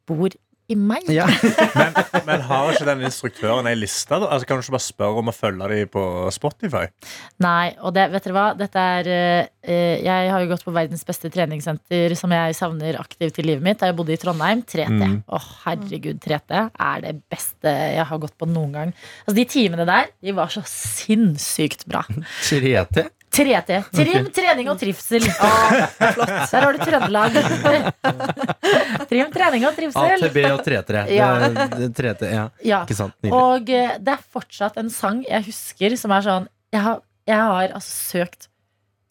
bor 0.09 0.35
i 0.71 0.77
meg. 0.79 1.09
Ja. 1.13 1.27
Men, 1.75 1.97
men 2.25 2.43
har 2.47 2.71
ikke 2.73 2.87
den 2.87 3.03
instruktøren 3.05 3.67
ei 3.69 3.75
liste? 3.77 4.15
da? 4.15 4.29
Altså, 4.33 4.47
kan 4.49 4.57
du 4.57 4.65
ikke 4.65 4.77
bare 4.77 4.85
spørre 4.85 5.21
om 5.21 5.29
å 5.29 5.35
følge 5.35 5.69
dem 5.71 5.91
på 5.93 6.05
Spotify? 6.33 6.85
Nei, 7.45 7.75
og 7.85 7.93
det, 7.97 8.07
vet 8.15 8.25
dere 8.25 8.37
hva? 8.37 8.45
Dette 8.57 8.85
er 8.99 9.11
eh, 9.13 9.49
eh, 9.61 10.05
Jeg 10.05 10.31
har 10.33 10.45
jo 10.45 10.51
gått 10.53 10.65
på 10.65 10.73
verdens 10.75 11.05
beste 11.07 11.29
treningssenter 11.35 12.15
som 12.17 12.33
jeg 12.33 12.57
savner 12.57 13.01
aktivt 13.01 13.41
i 13.43 13.47
livet 13.47 13.67
mitt. 13.67 13.81
Da 13.83 13.91
jeg 13.91 13.99
bodde 13.99 14.15
i 14.15 14.21
Trondheim. 14.21 14.63
3T. 14.65 14.95
Mm. 14.95 15.19
oh, 15.27 15.51
herregud, 15.67 16.23
3T 16.25 16.63
er 16.63 17.05
det 17.05 17.17
beste 17.33 17.75
jeg 17.99 18.09
har 18.09 18.23
gått 18.23 18.37
på 18.41 18.49
noen 18.49 18.73
gang. 18.79 18.95
Altså, 19.27 19.37
de 19.41 19.49
timene 19.51 19.89
der, 19.89 20.15
de 20.25 20.37
var 20.37 20.55
så 20.55 20.65
sinnssykt 20.71 21.85
bra. 21.91 22.07
3T? 22.49 23.09
3T. 23.35 23.79
Trim, 23.95 24.29
trening 24.35 24.71
og 24.71 24.79
trivsel. 24.81 25.27
Der 26.01 26.67
har 26.67 26.77
du 26.77 26.83
Trøndelag. 26.85 27.39
Trim, 29.11 29.33
trening 29.35 29.67
og 29.67 29.77
trivsel. 29.77 30.25
ATB 30.29 30.41
og 30.53 30.63
3-3. 30.67 31.05
Ja. 31.15 31.29
3T, 31.51 32.31
ja. 32.31 32.49
Ja. 32.63 32.83
Ikke 32.87 32.99
sant? 32.99 33.17
Nydelig. 33.21 33.37
Og 33.41 33.75
eh, 33.75 33.99
det 33.99 34.17
er 34.17 34.27
fortsatt 34.39 34.79
en 34.81 34.91
sang 34.93 35.25
jeg 35.27 35.49
husker 35.49 35.97
som 35.99 36.15
er 36.15 36.27
sånn 36.27 36.51
Jeg 36.75 36.83
har, 36.85 37.01
jeg 37.29 37.39
har 37.41 37.75
altså 37.79 37.95
søkt 38.15 38.49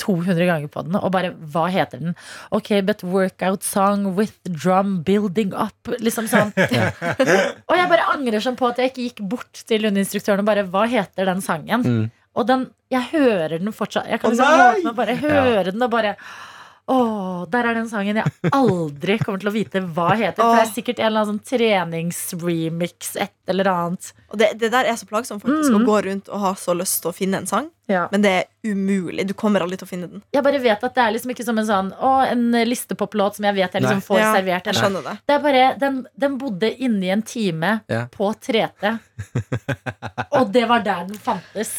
200 0.03 0.47
ganger 0.49 0.71
på 0.71 0.81
den, 0.83 0.97
og 0.99 1.11
bare 1.13 1.31
hva 1.53 1.67
heter 1.71 2.01
den? 2.01 2.15
Ok, 2.55 2.73
but 2.83 3.03
workout 3.07 3.63
song 3.63 4.09
with 4.17 4.35
drum 4.47 4.97
building 5.07 5.53
up. 5.55 5.93
Liksom 6.03 6.27
sånn. 6.31 6.51
og 7.69 7.77
jeg 7.77 7.91
bare 7.91 8.09
angrer 8.11 8.43
sånn 8.43 8.59
på 8.59 8.67
at 8.71 8.81
jeg 8.81 8.91
ikke 8.91 9.05
gikk 9.07 9.23
bort 9.35 9.63
til 9.69 9.85
Lundinstruktøren 9.85 10.43
og 10.43 10.49
bare 10.49 10.65
hva 10.67 10.83
heter 10.91 11.29
den 11.29 11.43
sangen? 11.45 11.87
Mm. 11.87 12.03
Og 12.33 12.47
den, 12.49 12.65
jeg 12.91 13.09
hører 13.11 13.59
den 13.61 13.73
fortsatt. 13.75 14.09
Jeg 14.09 14.21
kan 14.21 14.33
liksom 14.33 14.47
oh, 14.47 14.63
våkne 14.73 14.93
og 14.93 14.97
bare 14.97 15.15
høre 15.21 15.71
den 15.71 15.85
og 15.85 15.91
bare 15.93 16.15
Å, 16.83 17.45
der 17.47 17.69
er 17.69 17.77
den 17.77 17.85
sangen 17.87 18.17
jeg 18.19 18.51
aldri 18.51 19.15
kommer 19.21 19.39
til 19.39 19.47
å 19.47 19.53
vite 19.55 19.79
hva 19.95 20.09
heter. 20.19 20.41
For 20.41 20.57
det 20.57 20.63
er 20.65 20.71
sikkert 20.73 20.97
en 20.99 21.05
eller 21.07 21.21
annen 21.21 21.37
sånn 21.37 21.45
treningsremix, 21.47 23.13
et 23.23 23.53
eller 23.53 23.69
annet. 23.71 24.09
Og 24.27 24.41
det, 24.41 24.49
det 24.59 24.69
der 24.73 24.89
er 24.91 24.97
så 24.99 25.07
plagsomt 25.07 25.45
faktisk 25.45 25.71
mm. 25.71 25.77
å 25.79 25.87
gå 25.87 26.01
rundt 26.09 26.31
og 26.33 26.43
ha 26.43 26.51
så 26.59 26.75
lyst 26.75 26.99
til 27.05 27.13
å 27.13 27.15
finne 27.15 27.39
en 27.39 27.47
sang, 27.47 27.69
men 27.87 28.23
det 28.23 28.33
er 28.35 28.45
umulig. 28.67 29.25
Du 29.27 29.33
kommer 29.37 29.63
aldri 29.63 29.79
til 29.79 29.87
å 29.87 29.91
finne 29.93 30.11
den. 30.11 30.23
Jeg 30.35 30.43
bare 30.43 30.59
vet 30.63 30.83
at 30.87 30.95
det 30.95 31.03
er 31.05 31.15
liksom 31.15 31.33
ikke 31.33 31.47
som 31.47 31.57
en 31.59 31.67
sånn 31.67 31.89
Å, 31.95 32.11
en 32.31 32.45
listepoplåt 32.67 33.37
som 33.37 33.47
jeg 33.47 33.57
vet 33.57 33.75
jeg 33.75 33.83
liksom 33.83 33.99
Nei. 33.99 34.07
får 34.07 34.19
Ja, 34.19 34.29
servert. 34.37 34.69
jeg 34.69 34.79
skjønner 34.79 35.07
det. 35.07 35.15
Det 35.27 35.35
er 35.35 35.43
bare, 35.43 35.65
den, 35.79 35.99
den 36.19 36.37
bodde 36.39 36.71
inni 36.83 37.11
en 37.15 37.23
time 37.27 37.73
Ja. 37.91 38.05
på 38.11 38.31
3T. 38.33 38.95
og 40.39 40.51
det 40.55 40.63
var 40.67 40.83
der 40.83 41.07
den 41.11 41.19
fantes. 41.19 41.75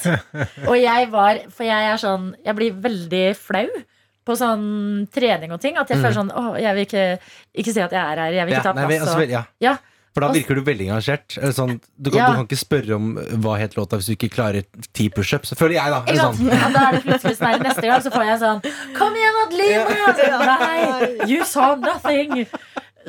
Og 0.68 0.76
jeg 0.80 1.10
var 1.12 1.40
For 1.52 1.66
jeg 1.66 1.88
er 1.90 1.98
sånn 2.00 2.30
Jeg 2.44 2.56
blir 2.56 2.76
veldig 2.84 3.26
flau 3.36 3.66
på 4.24 4.36
sånn 4.40 5.08
trening 5.12 5.52
og 5.52 5.60
ting. 5.60 5.76
At 5.80 5.88
jeg 5.92 5.98
føler 6.00 6.14
sånn 6.16 6.30
Å, 6.32 6.54
jeg 6.60 6.74
vil 6.74 6.86
ikke, 6.88 7.04
ikke 7.60 7.72
si 7.74 7.80
at 7.84 7.92
jeg 7.92 8.00
er 8.00 8.22
her. 8.24 8.32
Jeg 8.32 8.46
vil 8.48 8.54
Ja, 8.54 8.60
ikke 8.60 8.68
ta 8.70 8.72
nei, 8.78 8.86
plass. 8.86 8.94
men, 8.94 9.08
altså, 9.08 9.28
ja. 9.30 9.44
Ja. 9.60 9.76
For 10.14 10.22
da 10.22 10.28
virker 10.30 10.54
du 10.54 10.62
veldig 10.62 10.84
engasjert. 10.92 11.36
Eller 11.40 11.52
Sånn, 11.56 11.80
du, 11.98 12.10
kan, 12.10 12.18
Ja. 12.20 12.26
du 12.30 12.36
kan 12.38 12.46
ikke 12.46 12.58
spørre 12.60 12.94
om 12.94 13.16
hva 13.42 13.56
het 13.58 13.72
låta 13.74 13.98
hvis 13.98 14.06
du 14.06 14.12
ikke 14.14 14.30
klarer 14.30 14.62
ti 14.94 15.08
pushups. 15.10 15.50
Føler 15.58 15.74
jeg, 15.74 15.90
da. 15.90 16.04
Eller 16.06 16.22
sånn. 16.28 16.52
Ja, 16.54 16.68
da 16.70 16.84
er 16.86 16.92
det 16.92 17.02
plutselig 17.08 17.36
sånn 17.40 17.64
Neste 17.66 17.82
gang 17.88 18.00
så 18.04 18.12
får 18.14 18.24
jeg 18.28 18.38
sånn 18.44 18.62
Kom 18.94 19.18
igjen, 19.18 19.40
Adelina! 19.42 20.56
Nei, 20.60 21.26
you 21.26 21.42
saw 21.44 21.74
nothing. 21.74 22.46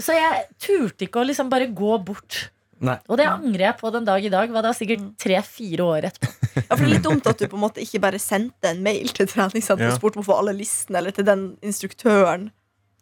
Så 0.01 0.11
jeg 0.17 0.45
turte 0.59 1.05
ikke 1.07 1.21
å 1.21 1.27
liksom 1.29 1.47
bare 1.53 1.67
gå 1.71 1.93
bort. 2.03 2.49
Nei. 2.83 2.97
Og 3.07 3.15
det 3.19 3.25
angrer 3.29 3.69
jeg 3.69 3.77
på 3.79 3.91
den 3.95 4.03
dag 4.07 4.25
i 4.25 4.31
dag. 4.31 4.51
Var 4.51 4.65
da 4.65 4.73
sikkert 4.75 5.05
tre-fire 5.21 5.85
år 5.85 6.09
etterpå. 6.09 6.33
Ja, 6.55 6.75
for 6.75 6.83
det 6.83 6.89
er 6.89 6.91
litt 6.91 7.05
dumt 7.07 7.25
at 7.27 7.39
du 7.39 7.47
på 7.51 7.57
en 7.57 7.63
måte 7.63 7.83
ikke 7.83 8.01
bare 8.03 8.19
sendte 8.19 8.71
en 8.71 8.83
mail 8.83 9.09
til 9.15 9.27
treningssenteret 9.31 9.89
Ja. 9.89 9.93
og 9.93 9.99
spurte 9.99 10.19
om 10.19 10.25
å 10.25 10.27
få 10.27 10.37
alle 10.39 10.53
listene, 10.55 10.99
eller 11.01 11.15
til 11.15 11.27
den 11.27 11.49
instruktøren. 11.63 12.49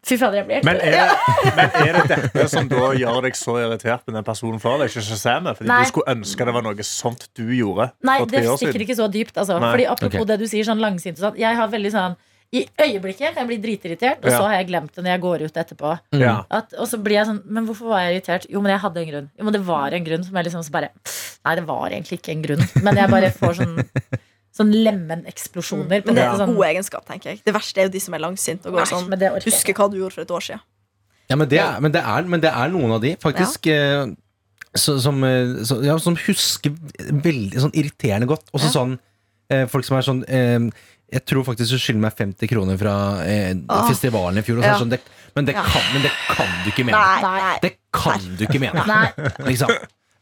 Fy 0.04 0.18
fader, 0.20 0.42
jeg 0.42 0.48
blir 0.50 0.58
helt 0.58 0.66
Men 0.68 0.80
er, 0.84 0.92
det, 0.92 1.54
men 1.56 1.76
er 1.80 1.94
det 1.96 2.08
dette 2.12 2.48
som 2.52 2.68
da 2.68 2.90
gjør 3.00 3.22
deg 3.24 3.38
så 3.40 3.54
irritert 3.62 4.04
med 4.10 4.18
den 4.18 4.26
personen 4.28 4.60
for 4.60 4.82
deg? 4.82 4.92
Ikke 4.92 5.04
Shazam? 5.06 5.48
Fordi 5.56 5.70
Nei. 5.70 5.80
du 5.80 5.92
skulle 5.94 6.16
ønske 6.18 6.48
det 6.50 6.56
var 6.58 6.66
noe 6.66 6.86
sånt 6.88 7.30
du 7.40 7.46
gjorde 7.56 7.88
Nei, 8.04 8.18
for 8.20 8.34
det 8.34 8.42
tre 8.42 8.52
år 8.52 8.60
stikker 8.60 8.84
ikke 8.84 8.98
så 9.00 9.08
dypt. 9.14 9.38
Altså. 9.38 9.62
Fordi 9.64 9.88
Apropos 9.88 10.26
okay. 10.26 10.30
det 10.34 10.40
du 10.44 10.46
sier, 10.52 10.68
sånn 10.68 10.84
langsint 10.84 11.22
og 11.22 11.30
sånn. 11.30 11.40
Jeg 11.40 11.56
har 11.56 11.72
veldig 11.72 11.94
sånn 11.94 12.18
I 12.54 12.62
øyeblikket 12.86 13.34
kan 13.34 13.42
jeg 13.42 13.50
bli 13.50 13.58
dritirritert, 13.64 14.20
og 14.22 14.30
Ja. 14.30 14.38
så 14.38 14.44
har 14.46 14.54
jeg 14.60 14.68
glemt 14.70 14.94
det 14.94 15.02
når 15.04 15.12
jeg 15.16 15.22
går 15.24 15.42
ut 15.48 15.56
etterpå. 15.58 15.94
Ja. 16.22 16.36
At, 16.54 16.74
og 16.78 16.86
så 16.88 17.00
blir 17.02 17.18
jeg 17.18 17.26
sånn 17.26 17.40
Men 17.50 17.66
hvorfor 17.66 17.90
var 17.90 18.04
jeg 18.06 18.20
irritert? 18.20 18.46
Jo, 18.50 18.62
men 18.62 18.70
jeg 18.76 18.80
hadde 18.84 19.02
en 19.02 19.10
grunn. 19.10 19.30
Jo, 19.40 19.44
men 19.48 19.54
det 19.58 19.62
var 19.66 19.92
en 19.98 20.06
grunn 20.06 20.24
som 20.28 20.36
jeg 20.38 20.46
liksom 20.46 20.64
så 20.68 20.72
bare 20.76 20.90
Nei, 21.44 21.56
det 21.58 21.66
var 21.68 21.90
egentlig 21.90 22.20
ikke 22.22 22.32
en 22.36 22.44
grunn. 22.46 22.62
Men 22.86 22.96
jeg 23.02 23.10
bare 23.10 23.32
får 23.34 23.58
sånn 23.64 23.80
Sånn 24.54 24.70
lemeneksplosjoner. 24.70 26.04
Men 26.06 26.14
det 26.14 26.22
er 26.24 26.42
en 26.44 26.54
god 26.54 26.66
egenskap, 26.68 27.06
tenker 27.10 27.32
jeg. 27.32 27.40
Det 27.46 27.54
verste 27.56 27.82
er 27.82 27.88
jo 27.88 27.94
de 27.96 28.02
som 28.04 28.14
er 28.14 28.22
langsinte 28.22 28.70
og 28.70 28.76
går 28.78 28.84
Nei, 28.86 29.30
sånn 29.32 29.48
Husker 29.48 29.74
hva 29.80 29.88
du 29.90 29.98
gjorde 29.98 30.14
for 30.14 30.22
et 30.28 30.34
år 30.36 30.46
siden. 30.46 30.62
Ja, 31.32 31.38
men 31.40 31.50
det, 31.50 31.58
er, 31.64 31.80
men, 31.82 31.92
det 31.96 32.04
er, 32.04 32.28
men 32.30 32.44
det 32.44 32.52
er 32.54 32.70
noen 32.70 32.92
av 32.94 33.02
de, 33.02 33.16
faktisk. 33.18 33.66
Ja. 33.66 34.06
så, 34.78 35.00
som, 35.02 35.24
eh, 35.26 35.56
så, 35.66 35.80
ja, 35.86 35.96
som 35.98 36.16
husker 36.28 36.74
veldig 37.24 37.62
sånn 37.66 37.74
irriterende 37.74 38.28
godt. 38.30 38.46
Også 38.54 38.70
Ja. 38.70 38.76
sånn 38.78 38.94
eh, 39.50 39.66
folk 39.72 39.86
som 39.86 39.98
er 39.98 40.06
sånn 40.06 40.22
eh, 40.30 40.70
Jeg 41.14 41.26
tror 41.30 41.44
faktisk 41.46 41.76
du 41.76 41.80
skylder 41.82 42.02
meg 42.08 42.16
50 42.18 42.50
kroner 42.50 42.78
fra 42.82 42.94
eh, 43.24 43.54
Åh. 43.54 43.88
festivalen 43.90 44.42
i 44.42 44.46
fjor. 44.46 44.58
Og 44.60 44.64
sånn, 44.64 44.72
Ja. 44.74 44.80
sånn, 44.82 44.90
det, 44.96 45.02
men, 45.36 45.46
det 45.46 45.54
Ja. 45.56 45.64
kan, 45.64 45.84
men 45.94 46.02
det 46.08 46.12
kan 46.34 46.48
du 46.64 46.70
ikke 46.72 46.86
mene. 46.88 46.98
Nei, 46.98 47.22
Nei. 47.22 47.40
nei. 47.42 47.60
Det 47.62 47.74
kan 47.94 48.20
du 48.38 48.46
ikke 48.48 48.60
mene. 48.64 48.86
Nei. 48.88 49.12
Liksom. 49.52 49.70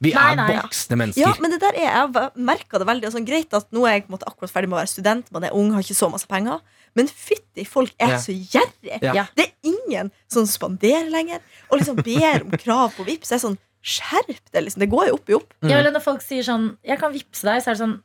Vi 0.02 0.10
Nei, 0.16 0.32
er 0.32 0.36
nei. 0.36 0.56
voksne 0.58 0.98
mennesker. 0.98 1.22
Ja, 1.22 1.34
men 1.40 1.52
det 1.54 1.60
der 1.62 1.76
er, 1.78 2.08
jeg 2.10 2.32
merka 2.42 2.80
det 2.82 2.88
veldig. 2.90 3.06
og 3.06 3.14
Sånn, 3.14 3.26
greit 3.28 3.54
at 3.54 3.68
Nå 3.72 3.84
er 3.86 4.00
jeg 4.00 4.08
på 4.08 4.10
en 4.10 4.18
måte 4.18 4.26
akkurat 4.32 4.50
ferdig 4.52 4.70
med 4.72 4.80
å 4.80 4.82
være 4.82 4.90
student, 4.90 5.28
man 5.32 5.44
er 5.46 5.54
ung, 5.54 5.72
har 5.76 5.84
ikke 5.86 5.94
så 6.00 6.10
masse 6.10 6.26
penger. 6.28 6.60
Men 6.98 7.08
fytti, 7.08 7.64
folk 7.70 7.94
er 8.02 8.16
Ja. 8.16 8.18
så 8.18 8.34
gjerrige! 8.34 8.98
Ja. 9.00 9.14
Ja. 9.14 9.26
Det 9.38 9.46
er 9.46 9.54
ingen 9.72 10.10
som 10.28 10.44
spanderer 10.50 11.08
lenger, 11.14 11.40
og 11.70 11.80
liksom 11.80 12.02
ber 12.02 12.42
om 12.42 12.50
krav 12.58 12.96
på 12.98 13.06
VIPs. 13.06 13.30
Det 13.30 13.38
er 13.38 13.46
sånn, 13.48 13.58
Skjerp 13.84 14.42
deg! 14.54 14.64
Liksom. 14.66 14.80
Det 14.80 14.90
går 14.92 15.08
jo 15.08 15.14
opp 15.16 15.30
i 15.30 15.34
opp. 15.34 15.54
Ja, 15.64 15.78
eller 15.80 15.92
når 15.92 16.04
folk 16.04 16.22
sier 16.22 16.44
sånn 16.46 16.78
Jeg 16.86 17.00
kan 17.00 17.12
vippse 17.14 17.42
deg, 17.48 17.64
så 17.64 17.72
er 17.72 17.74
det 17.74 17.82
sånn 17.82 17.96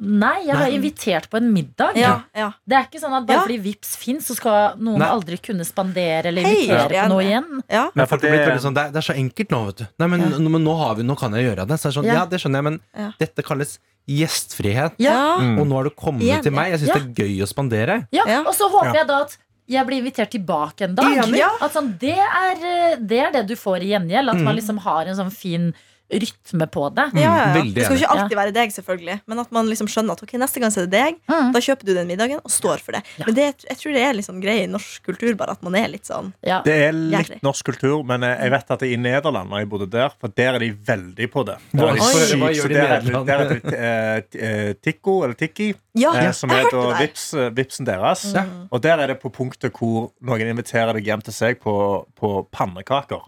Nei, 0.00 0.44
jeg 0.46 0.54
har 0.54 0.68
Nei. 0.68 0.76
invitert 0.76 1.24
på 1.28 1.38
en 1.40 1.48
middag. 1.52 1.96
Ja, 1.98 2.20
ja. 2.36 2.52
Det 2.68 2.76
er 2.78 2.84
ikke 2.86 3.00
sånn 3.02 3.16
at 3.16 3.26
bare 3.26 3.38
Ja. 3.38 3.42
fordi 3.42 3.58
Vips 3.64 3.96
fins, 3.96 4.28
så 4.28 4.36
skal 4.36 4.76
noen 4.78 4.98
Nei. 5.00 5.08
aldri 5.08 5.38
kunne 5.42 5.64
spandere 5.66 6.26
eller 6.30 6.42
Hei, 6.42 6.66
invitere 6.68 7.02
på 7.02 7.08
noe 7.08 7.24
igjen. 7.24 7.62
ja. 7.68 7.90
Men 7.94 8.06
det, 8.06 8.12
er 8.12 8.18
blitt 8.18 8.46
veldig 8.46 8.62
sånn, 8.62 8.74
det, 8.74 8.84
er, 8.86 8.90
det 8.92 8.96
er 9.02 9.06
så 9.12 9.16
enkelt 9.18 9.48
nå, 9.50 9.64
vet 9.66 9.76
du. 9.76 9.86
Nei, 9.98 10.06
men, 10.06 10.20
Ja. 10.20 10.38
nå, 10.38 10.48
men 10.50 10.62
nå, 10.64 10.76
har 10.78 10.94
vi, 10.94 11.02
nå 11.02 11.16
kan 11.18 11.32
jeg 11.32 11.48
gjøre 11.50 11.66
det. 11.66 11.80
Så 11.80 11.88
er 11.88 11.90
det 11.90 11.96
sånn, 11.98 12.04
Ja. 12.06 12.14
ja. 12.14 12.24
det 12.26 12.38
skjønner 12.40 12.58
jeg, 12.62 12.64
men 12.64 12.80
Ja. 12.96 13.10
dette 13.18 13.42
kalles 13.42 13.78
gjestfrihet. 14.08 14.92
Ja. 14.98 15.38
Mm. 15.40 15.58
Og 15.60 15.66
nå 15.66 15.74
har 15.74 15.84
du 15.84 15.90
kommet 15.90 16.22
igjen. 16.22 16.42
til 16.42 16.52
meg. 16.52 16.70
Jeg 16.70 16.80
syns 16.80 16.88
Ja. 16.88 16.94
det 16.94 17.18
er 17.18 17.24
gøy 17.24 17.42
å 17.42 17.48
spandere. 17.48 18.06
Ja, 18.12 18.22
Ja. 18.26 18.40
Og 18.46 18.54
så 18.54 18.70
håper 18.70 18.94
Ja. 18.94 19.00
jeg 19.02 19.06
da 19.08 19.20
at 19.22 19.36
jeg 19.68 19.86
blir 19.86 20.00
invitert 20.02 20.30
tilbake 20.30 20.80
en 20.82 20.94
dag. 20.94 21.28
Ja. 21.34 21.50
At 21.60 21.72
sånn, 21.74 21.98
det, 21.98 22.16
er, 22.16 22.54
eh, 22.64 22.96
det 22.96 23.18
er 23.18 23.32
det 23.32 23.46
du 23.48 23.54
får 23.56 23.82
i 23.82 23.88
gjengjeld. 23.92 24.28
At 24.30 24.36
man 24.38 24.56
liksom 24.56 24.78
har 24.78 25.06
en 25.06 25.16
sånn 25.16 25.32
fin 25.32 25.74
rytme 26.10 26.66
på 26.72 26.88
det. 26.96 27.04
Ja, 27.20 27.20
ja, 27.20 27.54
ja. 27.58 27.62
Det 27.74 27.84
skal 27.84 27.96
jo 27.96 28.00
ikke 28.02 28.12
alltid 28.14 28.36
være 28.38 28.52
deg, 28.56 28.70
selvfølgelig. 28.72 29.16
Men 29.28 29.38
at 29.42 29.50
man 29.52 29.66
liksom 29.68 29.88
skjønner 29.92 30.16
at 30.16 30.22
ok, 30.24 30.32
neste 30.40 30.60
gang 30.62 30.72
så 30.72 30.80
er 30.82 30.86
det 30.88 30.94
deg. 30.96 31.18
Mm. 31.28 31.50
Da 31.52 31.60
kjøper 31.60 31.84
du 31.84 31.92
den 31.98 32.08
middagen 32.08 32.40
og 32.40 32.50
står 32.52 32.80
for 32.84 32.96
det. 32.96 33.02
Ja. 33.18 33.26
Men 33.28 33.36
det, 33.36 33.48
jeg 33.68 33.76
tror 33.82 33.92
det 33.98 34.04
er 34.06 34.16
liksom 34.16 34.40
greie 34.40 34.64
i 34.64 34.70
norsk 34.72 35.04
kultur, 35.04 35.34
bare 35.36 35.52
at 35.58 35.62
man 35.66 35.76
er 35.76 35.88
litt 35.92 36.08
sånn 36.08 36.32
Ja. 36.46 36.62
Det 36.64 36.74
er 36.86 36.92
litt 36.96 37.12
Hjertelig. 37.18 37.40
norsk 37.44 37.68
kultur, 37.68 38.02
men 38.08 38.24
jeg 38.24 38.50
vet 38.56 38.70
at 38.78 38.82
i 38.88 38.96
Nederland, 38.96 39.50
når 39.52 39.58
jeg 39.64 39.68
bodde 39.74 39.90
der, 39.92 40.16
for 40.20 40.32
der 40.40 40.54
er 40.56 40.64
de 40.64 40.70
veldig 40.72 41.30
på 41.34 41.44
det. 41.48 41.58
det 41.72 41.90
sykt, 42.02 42.34
hva 42.40 42.52
gjør 42.56 42.68
de 42.68 42.74
i 42.74 42.78
der 42.78 42.96
er- 42.96 43.02
Nederland? 43.02 43.28
Er 43.28 43.78
eh, 43.78 44.42
eh, 44.48 44.72
Tikko, 44.80 45.22
eller 45.24 45.34
Tikki, 45.34 45.74
Ja, 45.98 46.12
eh, 46.14 46.32
som 46.32 46.50
er 46.54 46.68
da 46.72 46.98
vips, 47.02 47.32
vipsen 47.52 47.84
deres. 47.88 48.24
Ja. 48.32 48.44
Og 48.72 48.80
der 48.82 48.98
er 49.02 49.06
det 49.12 49.20
på 49.20 49.30
punktet 49.34 49.72
hvor 49.76 50.12
noen 50.22 50.48
inviterer 50.48 50.94
deg 50.96 51.04
hjem 51.04 51.22
til 51.24 51.34
seg 51.34 51.60
på, 51.60 52.06
på 52.16 52.46
pannekaker. 52.54 53.26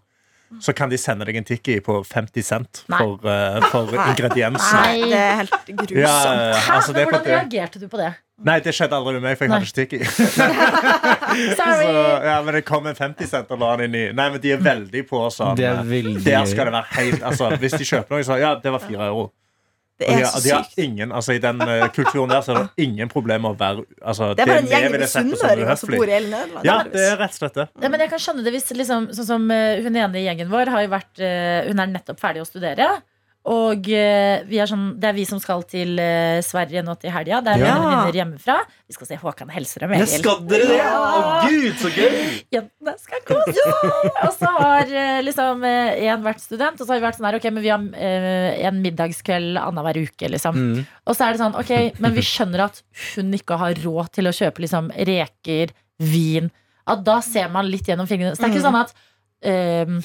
Så 0.58 0.72
kan 0.74 0.90
de 0.90 0.98
sende 0.98 1.22
deg 1.28 1.36
en 1.38 1.44
Tikki 1.46 1.76
på 1.84 2.00
50 2.02 2.42
cent 2.42 2.80
for, 2.88 3.20
uh, 3.22 3.60
for 3.70 3.86
ingrediensene. 3.94 4.80
Nei, 4.82 5.06
det 5.12 5.20
er 5.20 5.34
helt 5.38 5.52
grusomt. 5.68 5.92
Ja, 5.94 6.10
altså, 6.74 6.92
det 6.96 7.02
er 7.04 7.08
Hvordan 7.12 7.30
reagerte 7.30 7.78
du 7.78 7.86
på 7.92 7.98
det? 8.00 8.08
Nei, 8.40 8.56
det 8.64 8.72
skjedde 8.74 8.96
aldri 8.96 9.12
med 9.18 9.24
meg, 9.28 9.36
for 9.38 9.44
jeg 9.46 9.52
hadde 9.52 9.68
ikke 9.68 9.76
Tikki. 9.84 10.00
Ja, 12.30 12.36
men 12.42 12.54
det 12.56 12.62
kom 12.66 12.86
en 12.90 12.96
50 12.96 13.26
cent 13.30 13.50
og 13.54 13.58
la 13.60 13.68
den 13.78 13.84
inn 13.90 13.98
i 14.00 14.02
Nei, 14.16 14.26
men 14.34 14.40
de 14.42 14.50
er 14.56 14.60
veldig 14.64 15.02
på 15.06 15.18
sånn 15.32 15.58
er 15.60 15.64
Der 15.84 16.46
skal 16.48 16.64
det 16.66 16.72
være 16.74 16.88
helt 16.96 17.22
altså, 17.26 17.44
Hvis 17.60 17.74
de 17.78 17.84
kjøper 17.86 18.10
noe, 18.16 18.24
så 18.26 18.34
ja, 18.40 18.50
det 18.60 18.70
var 18.74 18.80
fire 18.82 19.04
euro. 19.12 19.24
Det 20.00 20.08
Og 20.08 20.14
de, 20.16 20.20
er 20.22 20.24
har- 20.24 20.32
så 20.32 20.40
de 20.46 20.50
har 20.54 20.68
ingen, 20.80 21.10
altså 21.12 21.34
I 21.36 21.40
den 21.44 21.60
uh, 21.60 21.86
kulturen 21.92 22.30
der 22.32 22.40
så 22.46 22.54
er 22.54 22.62
det 22.62 22.86
ingen 22.86 23.10
problemer 23.12 23.50
med 23.50 23.52
å 23.52 23.58
være 23.60 23.84
altså, 24.00 24.30
Det 24.34 24.46
er 24.46 24.48
bare 24.48 24.62
en 24.62 24.70
gjeng 24.70 24.86
med 24.94 25.04
sunnmøringer 25.12 25.76
som 25.82 25.92
bor 25.92 26.08
i 26.08 26.14
hele 26.16 26.30
Nederland. 26.32 26.64
Ja, 26.64 26.76
det 26.88 27.02
er 27.04 27.18
rett 27.20 27.36
og 27.36 27.42
slett 27.42 27.58
det. 27.60 27.66
Ja, 27.84 27.90
men 27.92 28.00
jeg 28.00 28.10
kan 28.14 28.22
skjønne 28.24 28.44
det 28.46 28.54
hvis 28.56 28.70
liksom, 28.78 29.10
sånn 29.18 29.28
som 29.28 29.44
uh, 29.52 29.82
Hun 29.84 29.98
ene 30.00 30.22
i 30.22 30.24
gjengen 30.24 30.48
vår 30.52 30.72
har 30.72 30.86
jo 30.86 30.92
vært 30.96 31.20
uh, 31.20 31.68
Hun 31.68 31.84
er 31.84 31.92
nettopp 31.92 32.20
ferdig 32.22 32.40
å 32.40 32.48
studere. 32.48 32.88
Og 33.48 33.86
eh, 33.88 34.42
vi 34.44 34.58
er 34.60 34.68
sånn, 34.68 34.98
det 35.00 35.06
er 35.08 35.14
vi 35.16 35.22
som 35.24 35.38
skal 35.40 35.62
til 35.64 35.94
eh, 35.98 36.42
Sverige 36.44 36.82
nå 36.84 36.92
til 37.00 37.08
helga. 37.14 37.38
Det 37.40 37.54
er 37.54 37.62
Ja. 37.64 37.76
venninner 37.80 38.12
hjemmefra. 38.18 38.56
Vi 38.86 38.92
skal 38.92 39.08
se 39.08 39.16
Håkan 39.16 39.48
Hellstrøm. 39.54 39.94
Jeg 39.96 40.10
skal 40.20 40.42
dere 40.50 40.66
det? 40.68 40.80
Å 40.84 41.22
gud, 41.48 41.78
så 41.80 41.88
gøy! 41.94 42.18
Jentene 42.54 42.94
skal 43.00 43.24
kose 43.24 43.56
ja. 43.56 44.10
Og 44.26 44.34
så 44.36 44.52
har 44.58 44.92
eh, 44.92 45.22
liksom 45.24 45.64
én 45.64 46.26
vært 46.28 46.44
student, 46.44 46.76
og 46.76 46.84
så 46.84 46.92
har 46.92 47.00
vi 47.00 47.06
vært 47.08 47.16
sånn 47.16 47.30
her 47.30 47.38
Ok, 47.40 47.48
men 47.48 47.64
vi 47.64 47.72
har 47.72 47.88
eh, 47.96 48.60
en 48.68 48.82
middagskveld 48.84 49.56
annenhver 49.64 50.02
uke, 50.04 50.28
liksom. 50.36 50.60
Mm. 50.60 50.84
Og 51.08 51.16
så 51.16 51.24
er 51.30 51.32
det 51.32 51.40
sånn, 51.46 51.56
ok, 51.64 51.74
men 52.04 52.16
vi 52.20 52.26
skjønner 52.28 52.66
at 52.68 52.82
hun 53.14 53.32
ikke 53.40 53.56
har 53.64 53.80
råd 53.86 54.12
til 54.20 54.28
å 54.28 54.36
kjøpe 54.36 54.66
liksom 54.68 54.92
reker, 55.08 55.72
vin. 55.98 56.52
At 56.90 57.02
da 57.08 57.18
ser 57.24 57.48
man 57.52 57.72
litt 57.72 57.88
gjennom 57.88 58.08
fingrene. 58.08 58.36
Så 58.36 58.44
det 58.44 58.50
er 58.50 58.54
ikke 58.58 58.64
Mm. 58.64 58.68
sånn 58.68 58.82
at 58.84 58.94
eh, 59.48 59.96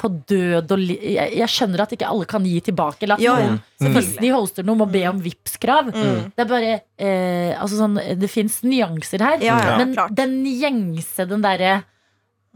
på 0.00 0.08
død 0.30 0.72
og 0.72 0.78
li 0.80 0.96
jeg, 1.14 1.34
jeg 1.40 1.48
skjønner 1.52 1.82
at 1.84 1.92
ikke 1.96 2.08
alle 2.08 2.26
kan 2.30 2.44
gi 2.48 2.60
tilbake. 2.70 3.02
Eller 3.04 3.18
at 3.18 3.24
Ja, 3.24 3.34
noen, 3.36 3.58
ja. 3.80 3.86
Mm. 3.88 3.94
hvis 3.96 4.10
de 4.20 4.30
hoster 4.32 4.64
noe, 4.64 4.78
må 4.80 4.86
be 4.90 5.02
om 5.10 5.20
Vipps-krav. 5.20 5.90
Mm. 5.92 6.32
Det 6.36 6.44
er 6.44 6.50
bare 6.50 6.72
eh, 6.98 7.52
altså 7.60 7.80
sånn, 7.82 7.98
Det 8.20 8.30
fins 8.30 8.60
nyanser 8.62 9.20
her. 9.26 9.38
Ja, 9.44 9.58
ja, 9.60 9.76
men 9.82 9.94
klart. 9.94 10.14
den 10.16 10.38
gjengse, 10.46 11.28
den 11.28 11.42
derre 11.44 11.82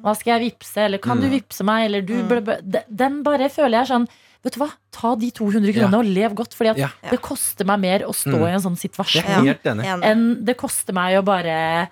Hva 0.03 0.13
skal 0.19 0.35
jeg 0.41 0.51
vippse? 0.53 0.81
Eller 0.89 0.99
kan 0.99 1.21
du 1.21 1.29
Mm. 1.29 1.35
vippse 1.39 1.63
meg? 1.65 1.85
Eller 1.87 2.03
du 2.03 2.15
Mm. 2.15 2.85
Den 2.91 3.23
bare 3.23 3.49
føler 3.49 3.79
jeg 3.85 3.87
sånn 3.93 4.09
Vet 4.45 4.53
du 4.53 4.61
hva, 4.61 4.69
ta 4.93 5.15
de 5.17 5.31
200 5.33 5.73
kronene 5.73 5.97
Ja. 5.97 5.99
og 5.99 6.05
lev 6.05 6.35
godt. 6.37 6.53
Fordi 6.55 6.75
Ja. 6.79 6.89
det 7.11 7.21
koster 7.25 7.65
meg 7.65 7.81
mer 7.81 8.01
å 8.05 8.13
stå 8.13 8.37
Mm. 8.37 8.47
i 8.49 8.53
en 8.53 8.61
sånn 8.61 8.77
situasjon 8.77 9.25
er 9.25 9.43
helt 9.43 9.63
enig. 9.65 9.85
Enig. 9.87 10.05
enn 10.05 10.45
det 10.45 10.57
koster 10.59 10.93
meg 10.93 11.17
å 11.17 11.25
bare 11.25 11.89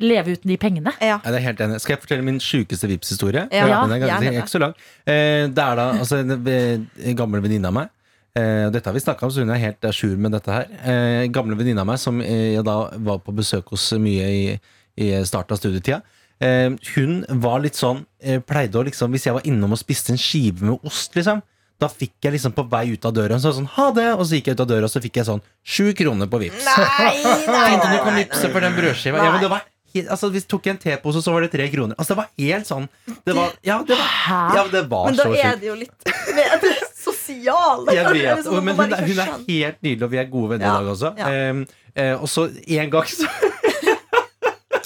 leve 0.00 0.32
uten 0.32 0.48
de 0.48 0.56
pengene. 0.56 0.92
Ja. 1.00 1.20
Ja, 1.24 1.30
det 1.30 1.36
er 1.42 1.46
helt 1.52 1.58
enig. 1.60 1.80
Skal 1.82 1.96
jeg 1.96 2.02
fortelle 2.06 2.24
min 2.24 2.38
sjukeste 2.38 2.88
Vipps-historie? 2.88 3.48
Ja, 3.52 3.86
Den 3.86 4.02
er 4.02 4.06
ganske, 4.08 4.32
ikke 4.32 4.48
så 4.48 4.60
lang. 4.60 4.74
Eh, 5.06 5.46
det 5.52 5.58
er 5.58 5.76
da 5.76 5.92
altså, 5.92 6.18
en 6.20 7.16
gammel 7.16 7.42
venninne 7.42 7.66
av 7.66 7.74
meg. 7.74 7.88
Eh, 8.34 8.70
dette 8.70 8.84
har 8.86 8.94
vi 8.94 9.00
snakka 9.00 9.24
om, 9.24 9.30
så 9.30 9.40
hun 9.44 9.50
er 9.50 9.58
helt 9.58 9.80
à 9.82 9.92
jour 9.92 10.16
med 10.16 10.32
dette 10.32 10.46
her. 10.46 10.66
Eh, 10.84 11.26
gamle 11.28 11.56
venninne 11.56 11.80
av 11.80 11.86
meg 11.86 11.98
som 11.98 12.20
eh, 12.22 12.54
jeg 12.54 12.64
da 12.64 12.90
var 12.96 13.18
på 13.18 13.34
besøk 13.34 13.68
hos 13.74 13.90
mye 13.92 14.24
i, 14.30 14.60
i 14.96 15.10
starten 15.24 15.52
av 15.52 15.58
studietida. 15.58 16.00
Eh, 16.40 16.70
hun 16.94 17.26
var 17.28 17.60
litt 17.60 17.74
sånn 17.76 18.06
Pleide 18.46 18.72
å 18.80 18.84
liksom 18.86 19.10
Hvis 19.12 19.24
jeg 19.26 19.34
var 19.34 19.42
innom 19.44 19.72
og 19.72 19.78
spiste 19.78 20.08
en 20.14 20.16
skive 20.16 20.62
med 20.62 20.78
ost, 20.84 21.12
liksom 21.14 21.42
da 21.80 21.88
fikk 21.88 22.26
jeg 22.26 22.36
liksom 22.36 22.52
på 22.56 22.66
vei 22.70 22.84
ut 22.92 23.06
av 23.08 23.14
døra 23.16 23.38
Så 23.40 23.54
sånn, 23.56 23.68
ha 23.78 23.88
det, 23.96 24.06
og 24.12 24.26
så 24.28 24.36
gikk 24.38 24.50
jeg 24.50 24.58
ut 24.58 24.62
av 24.66 24.70
døra 24.70 24.88
Og 24.88 24.92
så 24.92 25.00
fikk 25.02 25.20
jeg 25.20 25.28
sånn 25.30 25.42
sju 25.64 25.90
kroner 25.96 26.28
på 26.30 26.42
Vipps 26.42 26.66
Nei, 26.68 27.14
nei, 27.48 27.66
om 27.74 27.84
du 27.86 27.98
kan 28.04 28.16
nei, 28.18 28.26
for 28.30 28.60
den 28.60 28.76
brødskiva. 28.76 29.20
Ja, 29.22 29.32
men 29.32 29.44
det 29.44 29.52
var 29.52 29.64
altså, 30.10 30.30
hvis 30.30 30.46
du 30.46 30.54
tok 30.54 30.68
en 30.70 30.78
tepose, 30.78 31.22
så 31.24 31.32
var 31.34 31.44
det 31.44 31.50
tre 31.52 31.66
kroner. 31.70 31.96
Altså, 31.98 32.14
det 32.14 32.20
var 32.20 32.28
helt 32.38 32.68
sånn 32.68 32.88
det 33.26 33.34
var, 33.36 33.54
Ja, 33.66 33.80
det 33.86 33.98
var, 33.98 34.10
ja, 34.56 34.64
det 34.70 34.82
var 34.90 35.10
Men 35.10 35.18
da 35.18 35.26
så 35.26 35.34
er 35.34 35.60
det 35.60 35.70
jo 35.70 35.76
litt 35.78 36.10
mer 36.36 36.66
sosial. 36.94 37.86
Jeg 37.90 38.06
vet, 38.06 38.42
liksom 38.42 38.64
men 38.64 38.76
hun 38.78 38.94
hun 38.94 39.22
er 39.24 39.36
helt 39.48 39.80
nydelig, 39.82 40.02
og 40.06 40.12
vi 40.12 40.20
er 40.22 40.28
gode 40.30 40.54
venner 40.54 40.68
i 40.68 40.74
dag 40.76 40.92
også. 40.94 41.14
ja. 41.18 41.32
Um, 41.50 41.64
uh, 41.96 42.22
og 42.22 42.28
så 42.30 42.46
en 42.50 42.92
gang 42.92 43.08
så 43.10 43.26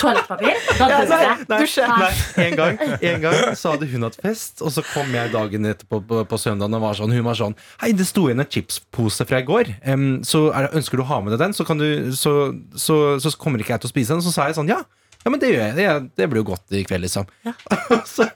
Toalettpapir? 0.04 0.60
Dusje. 1.48 1.86
nei 1.88 2.10
en, 2.44 2.56
gang, 2.58 2.78
en 3.00 3.24
gang 3.24 3.56
så 3.58 3.74
hadde 3.74 3.88
hun 3.90 4.06
hatt 4.06 4.18
fest, 4.20 4.62
og 4.64 4.72
så 4.74 4.84
kom 4.92 5.12
jeg 5.14 5.32
dagen 5.34 5.68
etterpå 5.70 6.00
på, 6.08 6.22
på 6.28 6.40
søndagen 6.40 6.76
og 6.78 6.84
var 6.84 6.98
sånn, 6.98 7.14
hun 7.14 7.26
var 7.26 7.38
sånn 7.38 7.56
Hei, 7.82 7.92
det 7.96 8.06
sto 8.08 8.26
igjen 8.28 8.44
en 8.44 8.50
chipspose 8.50 9.26
fra 9.28 9.40
i 9.42 9.46
går. 9.48 9.74
Um, 9.88 10.22
så 10.26 10.46
det- 10.52 10.72
ønsker 10.78 11.00
du 11.00 11.04
å 11.06 11.10
ha 11.10 11.20
med 11.24 11.34
deg 11.34 11.42
den, 11.46 11.56
så, 11.56 11.66
kan 11.66 11.80
du, 11.80 11.88
så, 12.16 12.52
så, 12.76 13.00
så 13.22 13.34
kommer 13.40 13.62
ikke 13.62 13.74
jeg 13.76 13.84
til 13.84 13.90
å 13.90 13.94
spise 13.94 14.14
den. 14.16 14.24
Så 14.24 14.32
sa 14.34 14.48
jeg 14.48 14.58
sånn, 14.58 14.70
ja, 14.70 14.80
ja 15.24 15.32
men 15.32 15.42
det 15.42 15.52
gjør 15.54 15.66
jeg. 15.68 15.76
Det, 15.80 16.16
det 16.20 16.30
blir 16.30 16.44
jo 16.44 16.50
godt 16.54 16.74
i 16.76 16.84
kveld, 16.86 17.06
liksom. 17.06 17.28
Ja. 17.46 17.54
så 18.16 18.28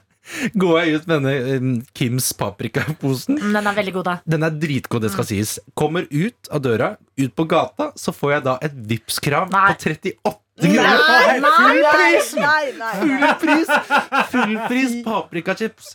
går 0.59 0.75
jeg 0.79 0.99
ut 0.99 1.07
med 1.09 1.23
denne 1.25 1.71
Kims 1.97 2.31
paprikaposen. 2.37 3.39
Mm, 3.39 3.53
Den 3.57 3.69
er 3.71 3.77
veldig 3.79 3.95
god, 3.97 4.09
da. 4.09 4.15
Den 4.29 4.45
er 4.45 4.57
dritgod, 4.61 5.03
det 5.05 5.13
skal 5.13 5.27
sies. 5.29 5.55
Kommer 5.79 6.05
ut 6.11 6.51
av 6.53 6.63
døra, 6.65 6.91
ut 7.19 7.33
på 7.35 7.47
gata, 7.49 7.91
så 7.99 8.13
får 8.15 8.35
jeg 8.37 8.45
da 8.49 8.57
et 8.65 8.77
Vipps-krav 8.91 9.49
på 9.53 9.63
38 9.79 10.15
Nei, 10.59 11.39
nei, 11.39 12.71
nei, 12.75 12.91
Full 12.99 13.25
pris! 13.41 13.69
Full 14.31 14.55
pris 14.67 14.95
paprikachips. 15.05 15.91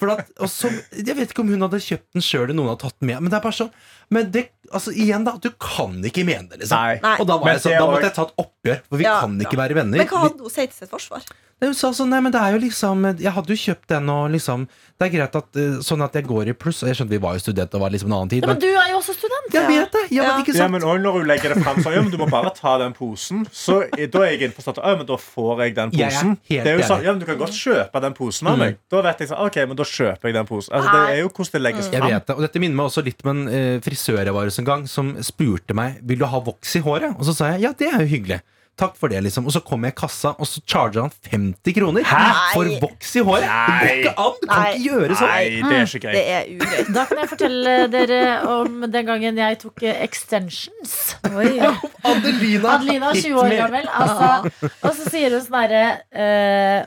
For 0.00 0.12
at, 0.14 0.24
og 0.42 0.50
så, 0.52 0.70
jeg 0.96 1.16
vet 1.18 1.30
ikke 1.32 1.44
om 1.44 1.52
hun 1.52 1.64
hadde 1.66 1.80
kjøpt 1.84 2.08
den 2.18 2.24
sjøl, 2.24 2.46
eller 2.48 2.58
noen 2.58 2.72
hadde 2.72 2.82
tatt 2.86 2.98
den 2.98 3.10
med. 3.12 3.20
Men 3.24 3.32
det 3.32 3.38
er 3.40 3.44
bare 3.46 3.58
sånn 3.60 3.72
Men 4.14 4.30
det, 4.34 4.44
altså, 4.72 4.94
igjen, 4.96 5.26
da. 5.28 5.36
Du 5.42 5.50
kan 5.60 5.98
ikke 6.08 6.24
mene 6.28 6.48
det, 6.50 6.62
liksom. 6.64 6.78
Og 7.20 7.26
da, 7.28 7.36
var 7.42 7.54
jeg 7.54 7.64
så, 7.66 7.74
da 7.76 7.84
måtte 7.90 8.08
jeg 8.08 8.16
ta 8.16 8.24
et 8.28 8.34
oppgjør, 8.44 8.80
for 8.88 8.96
vi 9.02 9.04
Ja. 9.08 9.18
kan 9.22 9.36
ikke 9.44 9.60
være 9.60 9.74
venner. 9.78 9.98
Men 10.02 10.08
hva 10.10 10.24
hadde 10.26 10.40
hun 10.46 10.50
sagt 10.54 10.72
til 10.74 10.80
sitt 10.86 10.92
forsvar? 10.94 11.26
Hun 11.60 11.72
sa 11.74 11.88
sånn, 11.90 12.06
nei, 12.12 12.20
men 12.22 12.30
det 12.30 12.38
er 12.38 12.52
jo 12.54 12.58
liksom 12.62 13.00
Jeg 13.18 13.32
hadde 13.34 13.50
jo 13.50 13.58
kjøpt 13.58 13.88
den, 13.90 14.06
og 14.14 14.28
liksom 14.30 14.68
Det 14.98 15.06
er 15.08 15.10
greit 15.10 15.34
at 15.40 15.56
eh, 15.58 15.78
sånn 15.82 16.02
at 16.04 16.14
jeg 16.14 16.24
går 16.28 16.50
i 16.50 16.54
pluss. 16.54 16.84
Og 16.84 16.88
jeg 16.90 16.98
skjønte 17.00 17.10
vi 17.10 17.18
var 17.22 17.34
jo 17.34 17.42
studenter, 17.42 17.78
og 17.78 17.82
var 17.82 17.90
liksom 17.94 18.12
en 18.12 18.14
annen 18.18 18.30
tid. 18.30 18.42
Ja, 18.44 18.46
men 18.52 18.58
Men 18.58 18.62
du 18.62 18.68
er 18.78 18.88
jo 18.92 18.98
også 19.00 19.14
student. 19.16 19.48
jeg 19.54 19.66
vet 19.66 19.90
det! 19.96 20.02
Jeg 20.10 20.18
Ja. 20.22 20.28
men 20.36 20.44
ikke 20.44 20.54
Ja, 20.58 20.68
men 20.68 20.82
òg 20.86 21.00
når 21.02 21.12
hun 21.18 21.26
legger 21.26 21.54
det 21.54 21.62
frem 21.64 21.80
så 21.82 21.92
ja, 21.94 22.02
men 22.02 22.10
du 22.14 22.18
må 22.18 22.28
bare 22.30 22.50
ta 22.54 22.76
den 22.78 22.94
posen. 22.94 23.42
Så 23.50 23.80
eh, 23.98 24.06
da 24.06 24.18
er 24.22 24.30
jeg 24.36 24.42
innforstått 24.50 24.78
Ja, 24.82 24.94
men 24.96 25.06
da 25.06 25.16
får 25.18 25.62
jeg 25.64 25.74
den 25.80 25.90
posen. 25.90 26.36
helt 26.48 26.64
Det 26.64 26.72
er 26.74 26.78
jo 26.78 26.86
sånn, 26.92 27.02
ja, 27.02 27.10
men 27.14 27.18
Du 27.18 27.26
kan 27.26 27.38
godt 27.42 27.56
kjøpe 27.58 28.02
den 28.06 28.14
posen 28.14 28.46
av 28.52 28.58
meg. 28.58 28.78
Da 28.90 29.02
vet 29.02 29.18
jeg 29.18 29.28
sånn, 29.32 29.42
ok, 29.46 29.56
men 29.66 29.76
da 29.76 29.82
kjøper 29.84 30.24
jeg 30.30 30.34
den 30.38 30.46
posen. 30.46 30.74
Altså, 30.78 30.92
det 30.94 31.02
er 31.10 31.18
jo 31.22 31.28
hvordan 31.34 31.52
det 31.58 31.62
legges 31.66 31.90
Jeg 31.90 32.00
frem. 32.02 32.10
vet 32.14 32.26
det, 32.26 32.36
og 32.36 32.40
Dette 32.46 32.58
minner 32.62 32.76
meg 32.82 32.86
også 32.86 33.02
litt 33.04 33.26
om 33.26 33.30
en 33.34 33.42
eh, 33.48 33.80
frisør 33.82 34.22
jeg 34.24 34.34
var 34.34 34.44
hos 34.46 34.58
en 34.62 34.64
gang, 34.70 34.86
som 34.86 35.14
spurte 35.26 35.74
meg 35.74 35.98
Vil 36.06 36.18
du 36.22 36.24
ha 36.26 36.38
voks 36.38 36.76
i 36.78 36.80
håret. 36.86 37.18
Og 37.18 37.26
så 37.26 37.34
sa 37.34 37.50
jeg 37.54 37.62
ja, 37.66 37.72
det 37.74 37.90
er 37.92 37.98
jo 38.06 38.10
hyggelig. 38.14 38.40
Takk 38.78 38.94
for 38.94 39.10
det, 39.10 39.18
liksom. 39.26 39.46
Og 39.48 39.52
så 39.56 39.60
kom 39.66 39.82
jeg 39.82 39.92
i 39.92 39.96
kassa, 39.98 40.30
og 40.38 40.46
så 40.46 40.60
charger 40.70 41.00
han 41.02 41.10
50 41.32 41.74
kroner 41.74 42.04
Hæ? 42.06 42.18
for 42.54 42.68
voks 42.84 43.16
i 43.18 43.22
håret. 43.26 43.46
Det 43.48 43.88
går 43.88 43.96
ikke 43.98 44.12
an! 44.22 44.36
Du 44.38 44.46
kan 44.46 44.60
Nei. 44.62 44.68
ikke 44.76 44.84
gjøre 44.92 45.16
sånn. 45.18 45.32
Nei, 45.32 45.40
det 45.48 45.78
er 45.78 45.88
ikke 45.88 45.98
Det 45.98 46.02
greit. 46.04 46.28
er 46.34 46.52
ugreit. 46.54 46.92
Da 46.94 47.04
kan 47.10 47.22
jeg 47.24 47.30
fortelle 47.32 47.72
dere 47.94 48.20
om 48.52 48.76
den 48.94 49.08
gangen 49.08 49.40
jeg 49.42 49.58
tok 49.64 49.82
eh, 49.82 49.98
extensions. 50.06 50.92
Oi. 51.32 51.48
Adelina, 52.12 52.76
Adelina, 52.76 53.10
hit 53.16 53.26
20 53.26 53.40
år 53.42 53.56
gammel. 53.64 53.90
Altså, 53.90 54.70
og 54.78 54.94
så 55.00 55.10
sier 55.10 55.34
hun 55.34 55.42
sånn 55.48 55.58
herre 55.58 55.82
eh, 56.14 56.78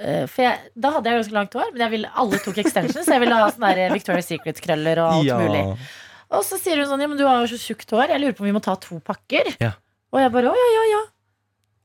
eh, 0.00 0.22
For 0.32 0.46
jeg, 0.46 0.70
da 0.72 0.94
hadde 0.96 1.12
jeg 1.12 1.20
ganske 1.20 1.36
langt 1.36 1.56
hår, 1.60 1.68
men 1.74 1.84
jeg 1.84 1.94
ville, 1.98 2.12
alle 2.22 2.40
tok 2.46 2.62
extensions. 2.64 3.10
Jeg 3.12 3.20
ville 3.26 3.42
ha 3.42 3.50
sånne 3.52 3.90
Victoria's 3.92 4.30
Secret-krøller 4.32 5.02
og 5.04 5.18
alt 5.18 5.28
Ja. 5.28 5.36
mulig. 5.44 5.66
Og 6.36 6.42
så 6.48 6.56
sier 6.58 6.80
hun 6.80 6.88
sånn 6.90 7.04
Ja, 7.04 7.06
men 7.12 7.20
du 7.20 7.26
har 7.28 7.44
jo 7.44 7.52
så 7.52 7.60
tjukt 7.60 7.92
hår. 7.92 8.08
Jeg 8.16 8.24
lurer 8.24 8.34
på 8.40 8.42
om 8.42 8.48
vi 8.48 8.56
må 8.56 8.64
ta 8.64 8.74
to 8.80 8.96
pakker. 9.04 9.52
Ja. 9.62 9.74
Og 10.14 10.22
jeg 10.24 10.32
bare 10.32 10.48
å 10.50 10.56
ja, 10.56 10.70
ja, 10.78 10.86
ja. 10.96 11.02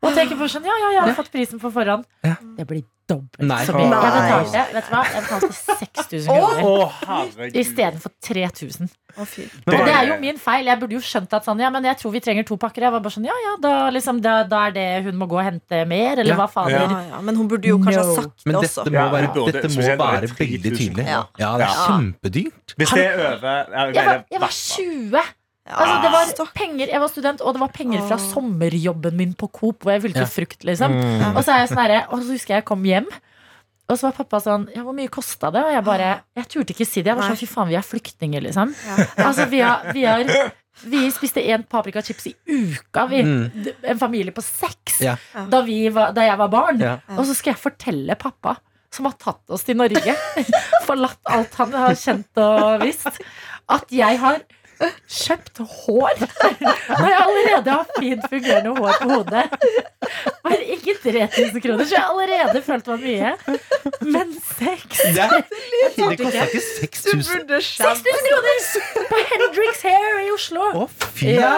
Og 0.02 0.16
tenker 0.18 0.36
på 0.40 0.48
sånn, 0.50 0.64
ja, 0.66 0.74
ja, 0.82 0.90
jeg 0.98 1.02
har 1.04 1.14
fått 1.14 1.30
prisen 1.32 1.60
på 1.62 1.70
forhånd. 1.74 2.06
Ja. 2.26 2.36
Det 2.58 2.66
blir 2.68 2.82
dobbelt 3.12 3.44
Nei. 3.46 3.60
så 3.68 3.74
mye. 3.76 3.86
Jeg 3.86 4.14
betalte, 4.16 4.62
vet 4.74 4.88
du 4.88 4.94
hva? 4.96 5.02
Jeg 5.12 5.22
betalte 5.28 5.54
6000 5.54 6.32
kroner 6.32 6.64
oh, 6.66 6.96
istedenfor 7.62 8.12
3000. 8.26 8.90
Oh, 9.20 9.26
fy. 9.28 9.44
Men 9.68 9.76
Og 9.76 9.86
det 9.86 9.94
er 9.94 10.06
jo 10.08 10.16
min 10.24 10.38
feil. 10.40 10.66
Jeg 10.72 10.80
burde 10.80 10.96
jo 10.96 11.02
skjønt 11.04 11.34
at 11.36 11.46
sånn, 11.46 11.60
ja, 11.62 11.70
men 11.76 11.84
jeg 11.86 12.00
tror 12.00 12.14
vi 12.16 12.22
trenger 12.24 12.48
to 12.48 12.56
pakker. 12.62 12.86
Jeg 12.88 12.94
var 12.96 13.04
bare 13.04 13.14
sånn, 13.14 13.28
ja, 13.28 13.36
ja, 13.46 13.52
da, 13.62 13.74
liksom, 13.94 14.22
da, 14.24 14.38
da 14.50 14.62
er 14.70 14.76
det 14.78 14.86
hun 15.10 15.20
må 15.20 15.28
gå 15.30 15.38
og 15.38 15.44
hente 15.50 15.82
mer, 15.92 16.22
eller 16.24 16.32
Ja. 16.34 16.40
hva 16.40 16.48
fader. 16.50 16.78
Ja, 16.80 17.02
ja, 17.12 17.20
men 17.28 17.36
hun 17.36 17.52
burde 17.52 17.68
jo 17.70 17.78
kanskje 17.84 18.02
No. 18.02 18.16
ha 18.16 18.22
sagt 18.24 18.46
Men 18.46 18.56
det 18.56 18.62
dette 18.64 18.82
også. 18.82 18.92
må 18.96 19.12
være, 19.12 19.22
det 19.22 19.34
burde- 19.36 19.52
dette 19.60 19.68
må 19.68 19.76
spesielt 19.76 20.00
når 20.00 20.08
det 20.08 20.18
er 20.18 20.22
være 20.22 20.40
veldig 20.42 20.72
tydelig. 20.80 21.06
Ja. 21.12 21.22
Ja, 21.38 21.52
det 21.58 21.68
er 21.68 21.76
Ja. 21.76 21.86
kjempedyrt. 21.92 22.76
Hvis 22.78 22.90
det 22.96 23.06
er 23.06 23.14
over 23.36 24.26
jeg 24.32 24.40
var 24.40 24.50
20. 24.50 25.22
Altså, 25.72 25.98
det 26.04 26.40
var 26.42 26.54
penger, 26.56 26.88
jeg 26.92 27.02
var 27.02 27.12
student, 27.12 27.42
og 27.42 27.56
det 27.56 27.62
var 27.64 27.74
penger 27.76 28.06
fra 28.08 28.18
sommerjobben 28.20 29.16
min 29.18 29.34
på 29.34 29.48
Coop, 29.52 29.84
hvor 29.84 29.94
jeg 29.96 30.04
fylte 30.06 30.26
Ja. 30.26 30.30
frukt, 30.30 30.64
liksom. 30.68 30.92
Mm. 30.92 31.36
Og 31.36 31.44
så 31.44 31.54
er 31.54 31.60
jeg 31.66 31.70
sånn 31.72 31.94
og 32.12 32.18
så 32.22 32.32
husker 32.32 32.54
jeg 32.56 32.62
jeg 32.62 32.66
kom 32.66 32.84
hjem. 32.84 33.08
Og 33.92 33.98
så 34.00 34.08
var 34.08 34.16
pappa 34.16 34.40
sånn 34.40 34.70
Ja, 34.76 34.84
hvor 34.84 34.96
mye 34.96 35.10
kosta 35.12 35.52
det? 35.52 35.64
Og 35.66 35.72
jeg 35.74 35.84
bare 35.84 36.22
Jeg 36.38 36.48
turte 36.48 36.72
ikke 36.74 36.88
si 36.88 37.02
det. 37.02 37.12
Jeg 37.12 37.18
var 37.18 37.28
sånn 37.28 37.40
Fy 37.42 37.48
faen, 37.50 37.68
vi 37.68 37.76
er 37.76 37.84
flyktninger, 37.84 38.42
liksom. 38.42 38.74
Ja. 38.88 39.06
Altså, 39.26 39.50
vi 39.52 39.60
har, 39.60 39.92
vi 39.92 40.06
har 40.08 40.52
vi 40.88 41.12
spiste 41.14 41.42
én 41.44 41.64
paprikachips 41.68 42.28
i 42.32 42.34
uka, 42.48 43.06
vi. 43.12 43.22
Mm. 43.22 43.68
En 43.92 44.00
familie 44.00 44.32
på 44.34 44.42
seks. 44.42 45.02
Ja. 45.04 45.18
Da, 45.52 45.62
vi 45.68 45.90
var, 45.94 46.14
da 46.16 46.24
jeg 46.26 46.40
var 46.40 46.50
barn. 46.50 46.80
Ja. 46.82 46.96
Og 47.18 47.26
så 47.28 47.36
skal 47.38 47.54
jeg 47.54 47.62
fortelle 47.62 48.16
pappa, 48.18 48.56
som 48.92 49.06
har 49.06 49.18
tatt 49.20 49.52
oss 49.54 49.68
til 49.68 49.78
Norge, 49.78 50.16
forlatt 50.88 51.20
alt 51.30 51.54
han 51.60 51.76
har 51.84 52.00
kjent 52.00 52.42
og 52.42 52.82
visst, 52.86 53.22
at 53.72 53.94
jeg 53.94 54.18
har 54.24 54.42
kjøpt 55.12 55.62
hår. 55.62 56.22
Når 56.22 57.08
jeg 57.12 57.20
allerede 57.22 57.72
har 57.76 57.88
fint 58.00 58.24
fungerende 58.32 58.74
hår 58.78 58.98
på 59.02 59.10
hodet. 59.12 59.44
Bare 60.42 60.60
ikke 60.76 60.96
3000 61.04 61.62
kroner, 61.64 61.86
så 61.86 61.96
jeg 61.96 62.02
har 62.02 62.10
allerede 62.12 62.62
følt 62.66 62.88
meg 62.92 63.04
mye. 63.06 63.32
Men 64.12 64.32
seks 64.58 65.02
Det, 65.16 65.28
det 65.96 66.18
kosta 66.20 66.46
ikke 66.48 66.58
Du 66.58 67.22
6000. 67.22 67.52
6000 67.62 68.28
kroner 68.28 68.56
på 69.12 69.20
Hendrix 69.32 69.82
Hair 69.86 70.20
i 70.26 70.32
Oslo! 70.34 70.66
Å, 70.82 70.88
fy 71.18 71.36
Ja. 71.36 71.52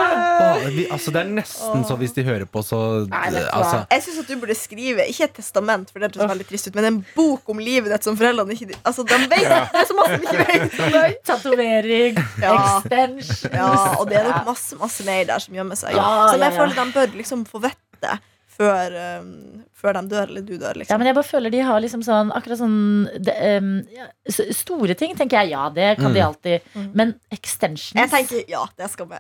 Altså, 0.94 1.14
det 1.16 1.24
er 1.24 1.32
nesten 1.40 1.86
så 1.88 1.96
hvis 2.00 2.14
de 2.18 2.26
hører 2.28 2.46
på, 2.50 2.62
så 2.66 2.80
Nei, 3.10 3.30
altså, 3.56 3.84
Jeg 3.92 4.04
synes 4.06 4.20
at 4.24 4.30
du 4.34 4.36
burde 4.42 4.56
skrive 4.58 5.08
Ikke 5.10 5.28
et 5.30 5.36
testament, 5.40 5.90
for 5.92 6.04
det 6.04 6.12
høres 6.14 6.32
veldig 6.34 6.48
trist 6.50 6.70
ut 6.70 6.78
men 6.78 6.88
en 6.90 7.00
bok 7.16 7.50
om 7.54 7.60
livet 7.64 7.90
ditt 7.94 8.06
som 8.06 8.18
foreldrene 8.20 8.56
ikke 8.58 8.78
Altså, 8.84 9.06
de 9.08 9.20
vet 9.32 9.48
Det 9.48 9.82
er 9.84 9.90
så 9.90 9.98
masse 9.98 10.20
de 10.20 10.28
ikke 10.68 10.92
vet. 10.94 11.20
Tatovering, 11.28 12.20
Ja. 12.44 12.54
extension. 12.54 13.13
Ja, 13.54 13.70
og 14.00 14.08
det 14.10 14.18
er 14.20 14.30
nok 14.30 14.46
masse, 14.52 14.78
masse 14.80 15.06
mer 15.08 15.26
der 15.30 15.40
som 15.44 15.56
gjemmer 15.58 15.80
seg. 15.80 15.96
Ja, 15.98 16.28
Som 16.32 16.42
jeg 16.42 16.54
ja. 16.54 16.60
føler 16.60 16.76
de 16.80 16.86
bør 16.96 17.18
liksom 17.20 17.46
få 17.50 17.62
vite 17.64 18.20
før, 18.54 18.94
um, 19.22 19.64
før 19.74 19.96
de 19.98 20.04
dør, 20.12 20.28
eller 20.30 20.44
du 20.46 20.54
dør. 20.62 20.78
Liksom. 20.78 20.94
Ja, 20.94 20.98
men 21.02 21.08
jeg 21.10 21.16
bare 21.18 21.26
føler 21.26 21.50
de 21.54 21.62
har 21.66 21.80
liksom 21.82 22.04
sånn 22.06 22.30
Akkurat 22.38 22.60
sånn 22.60 22.76
det, 23.26 23.34
um, 23.64 23.72
ja, 23.90 24.06
Store 24.54 24.94
ting 25.00 25.16
tenker 25.18 25.42
jeg 25.42 25.56
ja, 25.56 25.70
det 25.74 25.96
kan 25.98 26.14
de 26.14 26.22
Mm. 26.22 26.28
alltid. 26.28 26.62
Men 26.94 27.16
extensions 27.34 27.98
Jeg 27.98 28.12
tenker 28.14 28.46
ja, 28.52 28.66
det 28.78 28.92
skal 28.94 29.10
vi. 29.10 29.18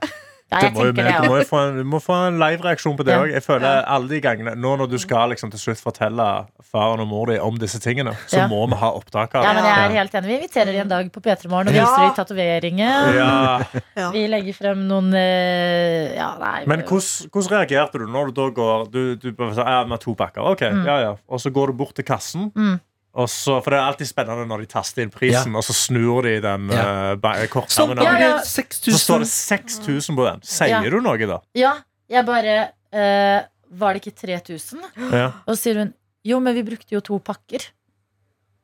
Ja, 0.52 0.60
jeg 0.60 0.74
tenker 0.74 0.94
med. 0.94 0.96
det 0.96 1.14
du, 1.24 1.30
må 1.30 1.38
jo 1.40 1.46
få 1.50 1.60
en, 1.68 1.78
du 1.78 1.84
må 1.90 2.00
få 2.04 2.14
en 2.28 2.36
live-reaksjon 2.38 2.98
på 2.98 3.04
det 3.08 3.14
Ja. 3.14 3.22
òg. 3.24 3.32
Jeg 3.34 3.42
føler 3.44 3.86
alle 3.90 4.08
de 4.10 4.20
gangene 4.22 4.56
Nå 4.56 4.76
når 4.78 4.90
du 4.92 4.98
skal 5.02 5.30
liksom 5.32 5.50
til 5.50 5.60
slutt 5.60 5.82
fortelle 5.82 6.46
faren 6.62 7.00
og 7.02 7.08
mor 7.08 7.26
di 7.32 7.38
om 7.40 7.58
disse 7.58 7.80
tingene, 7.80 8.14
så 8.28 8.38
Ja. 8.44 8.48
må 8.48 8.68
vi 8.70 8.76
ha 8.76 8.90
opptak 8.92 9.34
av 9.36 9.44
Ja, 9.44 9.54
det. 9.54 9.56
men 9.56 9.66
jeg 9.66 9.86
er 9.86 9.98
helt 9.98 10.12
enig. 10.14 10.28
Vi 10.28 10.38
inviterer 10.38 10.72
de 10.72 10.78
en 10.84 10.88
dag 10.90 11.12
på 11.12 11.22
P3 11.22 11.50
Morgen 11.50 11.68
og 11.70 11.74
Ja. 11.74 11.86
viser 11.86 12.10
de 12.10 12.16
tatoveringen. 12.22 13.16
Ja. 13.16 13.62
Ja. 13.98 14.12
Vi 14.12 14.28
legger 14.28 14.54
frem 14.54 14.88
noen 14.88 15.14
eh, 15.14 16.16
Ja, 16.16 16.36
nei 16.40 16.64
Men 16.68 16.82
hvordan, 16.82 17.30
hvordan 17.32 17.52
reagerte 17.58 18.00
du 18.00 18.06
når 18.08 18.26
du 18.28 18.32
da 18.42 18.50
går 18.50 18.92
Du, 18.92 19.16
du 19.16 19.32
bare 19.32 19.54
sa 19.56 19.64
ja, 19.66 19.84
vi 19.84 19.90
har 19.90 19.98
to 19.98 20.14
pakker. 20.16 20.42
Ok, 20.42 20.62
ja, 20.62 20.98
ja. 21.02 21.16
Og 21.30 21.40
så 21.40 21.50
går 21.52 21.68
du 21.68 21.74
bort 21.74 21.96
til 21.96 22.06
kassen. 22.06 22.52
Mm. 22.56 22.80
Og 23.14 23.28
så, 23.30 23.60
for 23.62 23.70
det 23.70 23.78
er 23.78 23.86
alltid 23.92 24.08
spennende 24.10 24.48
når 24.50 24.64
de 24.64 24.70
taster 24.72 25.04
inn 25.04 25.12
prisen, 25.14 25.54
og 25.56 25.62
så 25.62 25.74
snur 25.78 26.24
de 26.26 26.40
den 26.42 26.70
Ja. 26.74 27.14
uh, 27.14 27.18
Sånn, 27.22 27.48
kortarmen. 27.54 28.02
Ja, 28.02 28.14
ja. 28.20 28.38
Så 28.42 28.64
står 28.98 29.22
6000. 29.22 29.22
det 29.22 29.30
6000 29.30 30.16
på 30.18 30.26
den. 30.32 30.42
Sier 30.42 30.68
Ja. 30.74 30.80
du 30.90 31.00
noe, 31.02 31.18
da? 31.30 31.40
Ja, 31.54 31.76
jeg 32.10 32.26
bare 32.26 32.56
uh, 32.94 33.42
Var 33.74 33.94
det 33.94 34.02
ikke 34.02 34.16
3000? 34.18 34.82
Ja. 35.14 35.28
Og 35.48 35.56
så 35.56 35.62
sier 35.62 35.78
hun 35.84 35.94
jo, 36.24 36.40
men 36.40 36.56
vi 36.56 36.64
brukte 36.64 36.90
jo 36.96 37.02
to 37.02 37.20
pakker. 37.20 37.66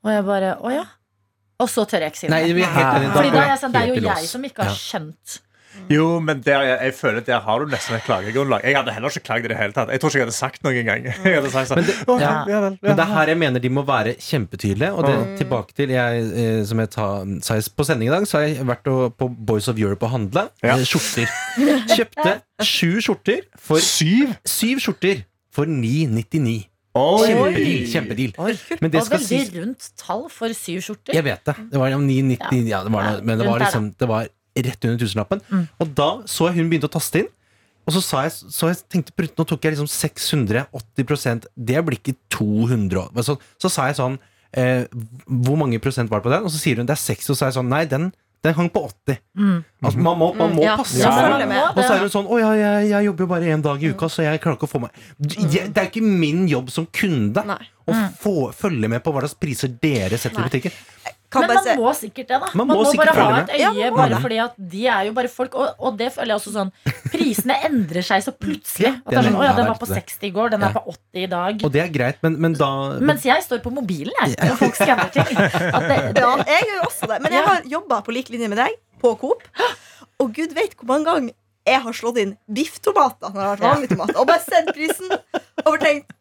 Og 0.05 0.11
jeg 0.13 0.25
bare 0.25 0.55
å 0.63 0.69
ja. 0.71 0.85
Og 1.59 1.67
så 1.67 1.83
tør 1.85 2.05
jeg 2.05 2.13
ikke 2.13 2.19
si 2.21 2.27
Nei, 2.31 2.43
det. 2.47 2.61
er 2.63 2.69
helt. 2.71 3.13
Fordi 3.13 3.31
da 3.33 3.41
er 3.43 3.49
jeg 3.51 3.59
sånn, 3.59 3.73
det 3.73 3.81
er 3.81 3.87
jo 3.89 4.01
jeg 4.05 4.27
som 4.29 4.43
ikke 4.47 4.63
har 4.63 4.69
Ja. 4.71 4.75
skjønt. 4.79 5.39
Jo, 5.89 6.19
men 6.19 6.41
der, 6.45 6.61
jeg, 6.67 6.77
jeg 6.89 6.93
føler 6.99 7.23
der 7.25 7.39
har 7.45 7.59
du 7.63 7.65
nesten 7.71 7.95
et 7.97 8.03
klagegrunnlag. 8.05 8.61
Jeg 8.67 8.75
hadde 8.77 8.93
heller 8.93 9.09
ikke 9.09 9.23
klagd 9.29 9.45
i 9.45 9.51
det 9.53 9.57
hele 9.57 9.73
tatt. 9.73 9.89
Jeg 9.93 10.01
tror 10.01 10.09
ikke 10.11 10.19
jeg 10.19 10.27
hadde 10.27 10.35
sagt 10.37 10.63
noe 10.63 10.73
engang. 10.81 11.07
Sagt 11.55 11.71
sånn, 11.71 11.79
Men 11.81 11.87
det- 11.89 11.95
«Å, 12.05 12.17
ja. 12.21 12.33
ja 12.49 12.59
vel, 12.65 12.75
ja. 12.77 12.87
Men 12.89 12.95
det 12.99 13.05
er 13.05 13.13
her 13.15 13.31
jeg 13.33 13.39
mener 13.41 13.63
de 13.63 13.69
må 13.73 13.83
være 13.87 14.13
kjempetydelige. 14.21 14.91
Og 14.93 15.05
det 15.07 15.15
Mm. 15.19 15.37
tilbake 15.39 15.73
til 15.75 15.89
jeg, 15.89 16.23
eh, 16.43 16.63
Som 16.69 16.79
jeg 16.79 16.89
ta, 16.93 17.07
sa 17.41 17.57
på 17.75 17.85
sending 17.87 18.09
i 18.09 18.13
dag, 18.13 18.27
så 18.29 18.37
har 18.39 18.47
jeg 18.47 18.65
vært 18.69 18.87
og, 18.91 19.17
på 19.17 19.27
Boys 19.33 19.67
of 19.67 19.77
Europe 19.81 20.03
og 20.05 20.11
handla. 20.13 20.49
Ja. 20.63 20.75
Eh, 20.77 20.85
Skjorter. 20.85 21.27
Kjøpte 21.95 22.41
sju 22.61 22.99
skjorter 23.01 23.41
for 23.57 23.79
Syv? 23.83 24.35
Syv 24.45 24.79
skjorter 24.83 25.23
for 25.51 25.65
999. 25.65 26.65
Oi. 26.99 27.27
Kjempedeal. 27.29 28.33
kjempedeal 28.33 28.79
Men 28.81 28.91
det 28.91 28.99
Og 28.99 29.05
skal 29.05 29.19
veldig 29.19 29.27
sies 29.29 29.51
rundt 29.55 29.89
tall 30.01 30.25
for 30.33 30.49
syv 30.57 30.81
skjorter. 30.83 31.13
Jeg 31.15 31.23
vet 31.23 31.43
det. 31.45 31.55
Det 31.71 31.79
var 31.79 31.93
om 31.95 32.05
990, 32.07 32.67
ja, 32.67 32.81
det 32.83 32.91
var 32.91 33.03
noe, 33.05 33.13
Ja, 33.19 33.21
men 33.23 33.37
det 33.39 33.47
var 33.47 33.59
liksom 33.61 33.89
Det 33.97 34.07
var 34.09 34.27
rett 34.65 34.85
under 34.87 34.99
tusenlappen. 35.01 35.43
Mm. 35.49 35.67
Og 35.79 35.93
da 35.97 36.09
så 36.29 36.49
jeg 36.49 36.59
hun 36.59 36.71
begynte 36.71 36.89
å 36.89 36.95
taste 36.99 37.23
inn. 37.23 37.29
Og 37.89 37.95
så, 37.95 38.01
sa 38.05 38.23
jeg, 38.27 38.35
så 38.53 38.69
jeg 38.69 38.81
tenkte 38.91 39.13
jeg, 39.17 39.31
Nå 39.39 39.45
tok 39.49 39.65
jeg 39.65 39.73
liksom 39.73 39.89
680% 39.89 41.47
Det 41.57 41.79
blir 41.87 41.97
ikke 41.97 42.13
200 42.35 43.23
så, 43.25 43.37
så 43.57 43.71
sa 43.71 43.87
jeg 43.89 43.97
sånn 43.97 44.17
eh, 44.53 44.83
Hvor 45.25 45.57
mange 45.57 45.79
prosent 45.81 46.11
var 46.11 46.21
det 46.21 46.27
på 46.27 46.33
den? 46.35 46.45
Og 46.45 46.53
så 46.53 46.61
sier 46.61 46.77
hun 46.77 46.89
det 46.89 46.93
er 46.93 47.01
60. 47.01 47.31
Og 47.31 47.33
så 47.33 47.39
sa 47.39 47.49
jeg 47.49 47.57
sånn 47.57 47.71
Nei, 47.71 47.85
den, 47.89 48.11
den 48.45 48.55
hang 48.59 48.69
på 48.75 48.83
80. 48.85 49.17
Mm. 49.39 49.57
Altså, 49.81 50.03
man 50.05 50.21
må, 50.21 50.29
man 50.37 50.53
må 50.53 50.67
Ja, 50.67 50.75
passe 50.77 51.01
ja. 51.01 51.09
Og 51.71 51.81
så 51.81 51.95
er 51.95 52.03
hun 52.03 52.13
sånn 52.13 52.29
Å 52.29 52.41
ja, 52.43 52.51
jeg, 52.59 52.89
jeg 52.91 53.09
jobber 53.09 53.25
jo 53.25 53.29
bare 53.33 53.53
én 53.55 53.65
dag 53.65 53.81
i 53.81 53.93
uka, 53.95 54.11
så 54.11 54.27
jeg 54.27 54.43
klarer 54.43 54.59
ikke 54.59 54.69
å 54.69 54.73
få 54.75 54.83
meg 54.85 55.01
jeg, 55.49 55.71
Det 55.73 55.81
er 55.81 55.89
ikke 55.89 56.05
min 56.05 56.45
jobb 56.51 56.69
som 56.75 56.85
kunde 56.93 57.45
Nei. 57.55 57.61
å 57.89 57.97
få, 58.21 58.35
følge 58.53 58.91
med 58.91 59.01
på 59.05 59.15
hva 59.15 59.25
slags 59.25 59.39
priser 59.39 59.73
dere 59.81 60.19
setter 60.19 60.43
i 60.43 60.45
Nei. 60.45 60.51
butikken. 60.51 61.17
Kan 61.29 61.43
Men 61.45 61.49
bare 61.51 61.59
man 61.59 61.65
se 61.67 61.73
må 61.77 61.89
sikkert 61.93 62.27
det, 62.31 62.37
da. 62.41 62.47
Man 62.57 62.67
Man, 62.67 62.77
må 62.79 62.83
må, 62.87 62.93
bare 62.97 63.13
ha 63.13 63.39
et 63.43 63.51
øye, 63.53 63.59
Ja, 63.77 63.89
bare 63.93 64.09
det. 64.15 64.21
fordi 64.23 64.37
at 64.41 64.53
de 64.71 64.85
er 64.89 65.03
jo 65.05 65.11
bare 65.13 65.29
folk. 65.29 65.53
Og, 65.53 65.75
og 65.77 65.97
det 65.99 66.07
føler 66.15 66.33
jeg 66.33 66.39
også 66.39 66.53
sånn 66.55 66.71
Prisene 67.13 67.57
endrer 67.67 68.05
seg 68.05 68.23
så 68.25 68.33
plutselig. 68.33 68.95
At 69.05 69.11
det 69.13 69.19
er 69.19 69.27
sånn, 69.29 69.37
å 69.37 69.45
ja, 69.45 69.53
Den 69.59 69.69
var 69.69 69.77
på 69.81 69.89
60 69.91 70.25
i 70.25 70.31
går, 70.33 70.49
den 70.55 70.65
Ja. 70.65 70.69
er 70.71 70.73
på 70.79 70.83
80 70.95 71.23
i 71.23 71.27
dag. 71.35 71.61
Og 71.65 71.71
det 71.75 71.83
er 71.85 71.91
greit, 71.93 72.17
men, 72.25 72.39
men 72.41 72.57
da 72.57 72.71
Mens 73.11 73.25
jeg 73.29 73.45
står 73.45 73.61
på 73.65 73.73
mobilen, 73.77 74.13
jeg, 74.25 74.35
når 74.41 74.57
folk 74.63 74.75
skanner 74.81 75.09
ting. 75.13 75.29
At 75.37 75.85
det, 75.85 75.99
det, 76.17 76.21
Ja, 76.25 76.33
jeg 76.49 76.69
gjør 76.71 76.85
også 76.89 77.11
det. 77.13 77.21
Men 77.27 77.37
jeg 77.37 77.45
har 77.51 77.61
jobba 77.77 78.01
på 78.09 78.15
lik 78.17 78.29
linje 78.33 78.49
med 78.49 78.57
deg 78.65 78.77
på 79.01 79.13
Coop. 79.21 79.45
Og 80.19 80.33
gud 80.35 80.51
vet 80.57 80.73
hvor 80.81 80.89
mange 80.95 81.05
ganger 81.11 81.35
jeg 81.69 81.81
har 81.85 81.93
slått 81.93 82.17
inn 82.17 82.33
bifftomater 82.49 83.29
når 83.29 83.35
det 83.37 83.45
har 83.45 83.51
vært 83.53 83.65
vanlige 83.69 83.93
tomater, 83.93 84.17
og 84.17 84.25
bare 84.25 84.41
sendt 84.41 84.71
prisen 84.73 85.11
og 85.69 85.75
tenkt 85.83 86.09
«Nei, 86.09 86.18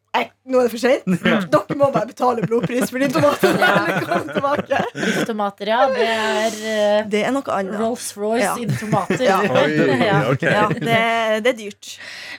nå 0.48 0.60
er 0.62 0.68
det 0.68 0.72
for 0.72 0.80
seint. 0.80 1.04
Dere 1.52 1.76
må 1.78 1.90
bare 1.94 2.08
betale 2.10 2.44
blodpris 2.48 2.88
for 2.92 3.02
de 3.02 3.08
tomatene. 3.12 3.68
Eller 3.68 4.06
komme 4.08 4.38
ja. 4.68 5.80
Det 5.92 6.06
er 6.08 6.56
uh, 6.56 7.10
Det 7.12 7.22
er 7.26 7.34
noe 7.36 7.54
annet. 7.58 7.76
Rolls-Royce 7.82 8.42
Ja. 8.44 8.54
innen 8.62 8.78
tomater. 8.80 9.22
Ja. 9.24 9.38
Oi, 9.42 9.76
Ja. 10.08 10.18
ok. 10.32 10.42
Ja, 10.48 10.64
det, 10.72 10.98
det 11.44 11.52
er 11.52 11.58
dyrt. 11.58 11.90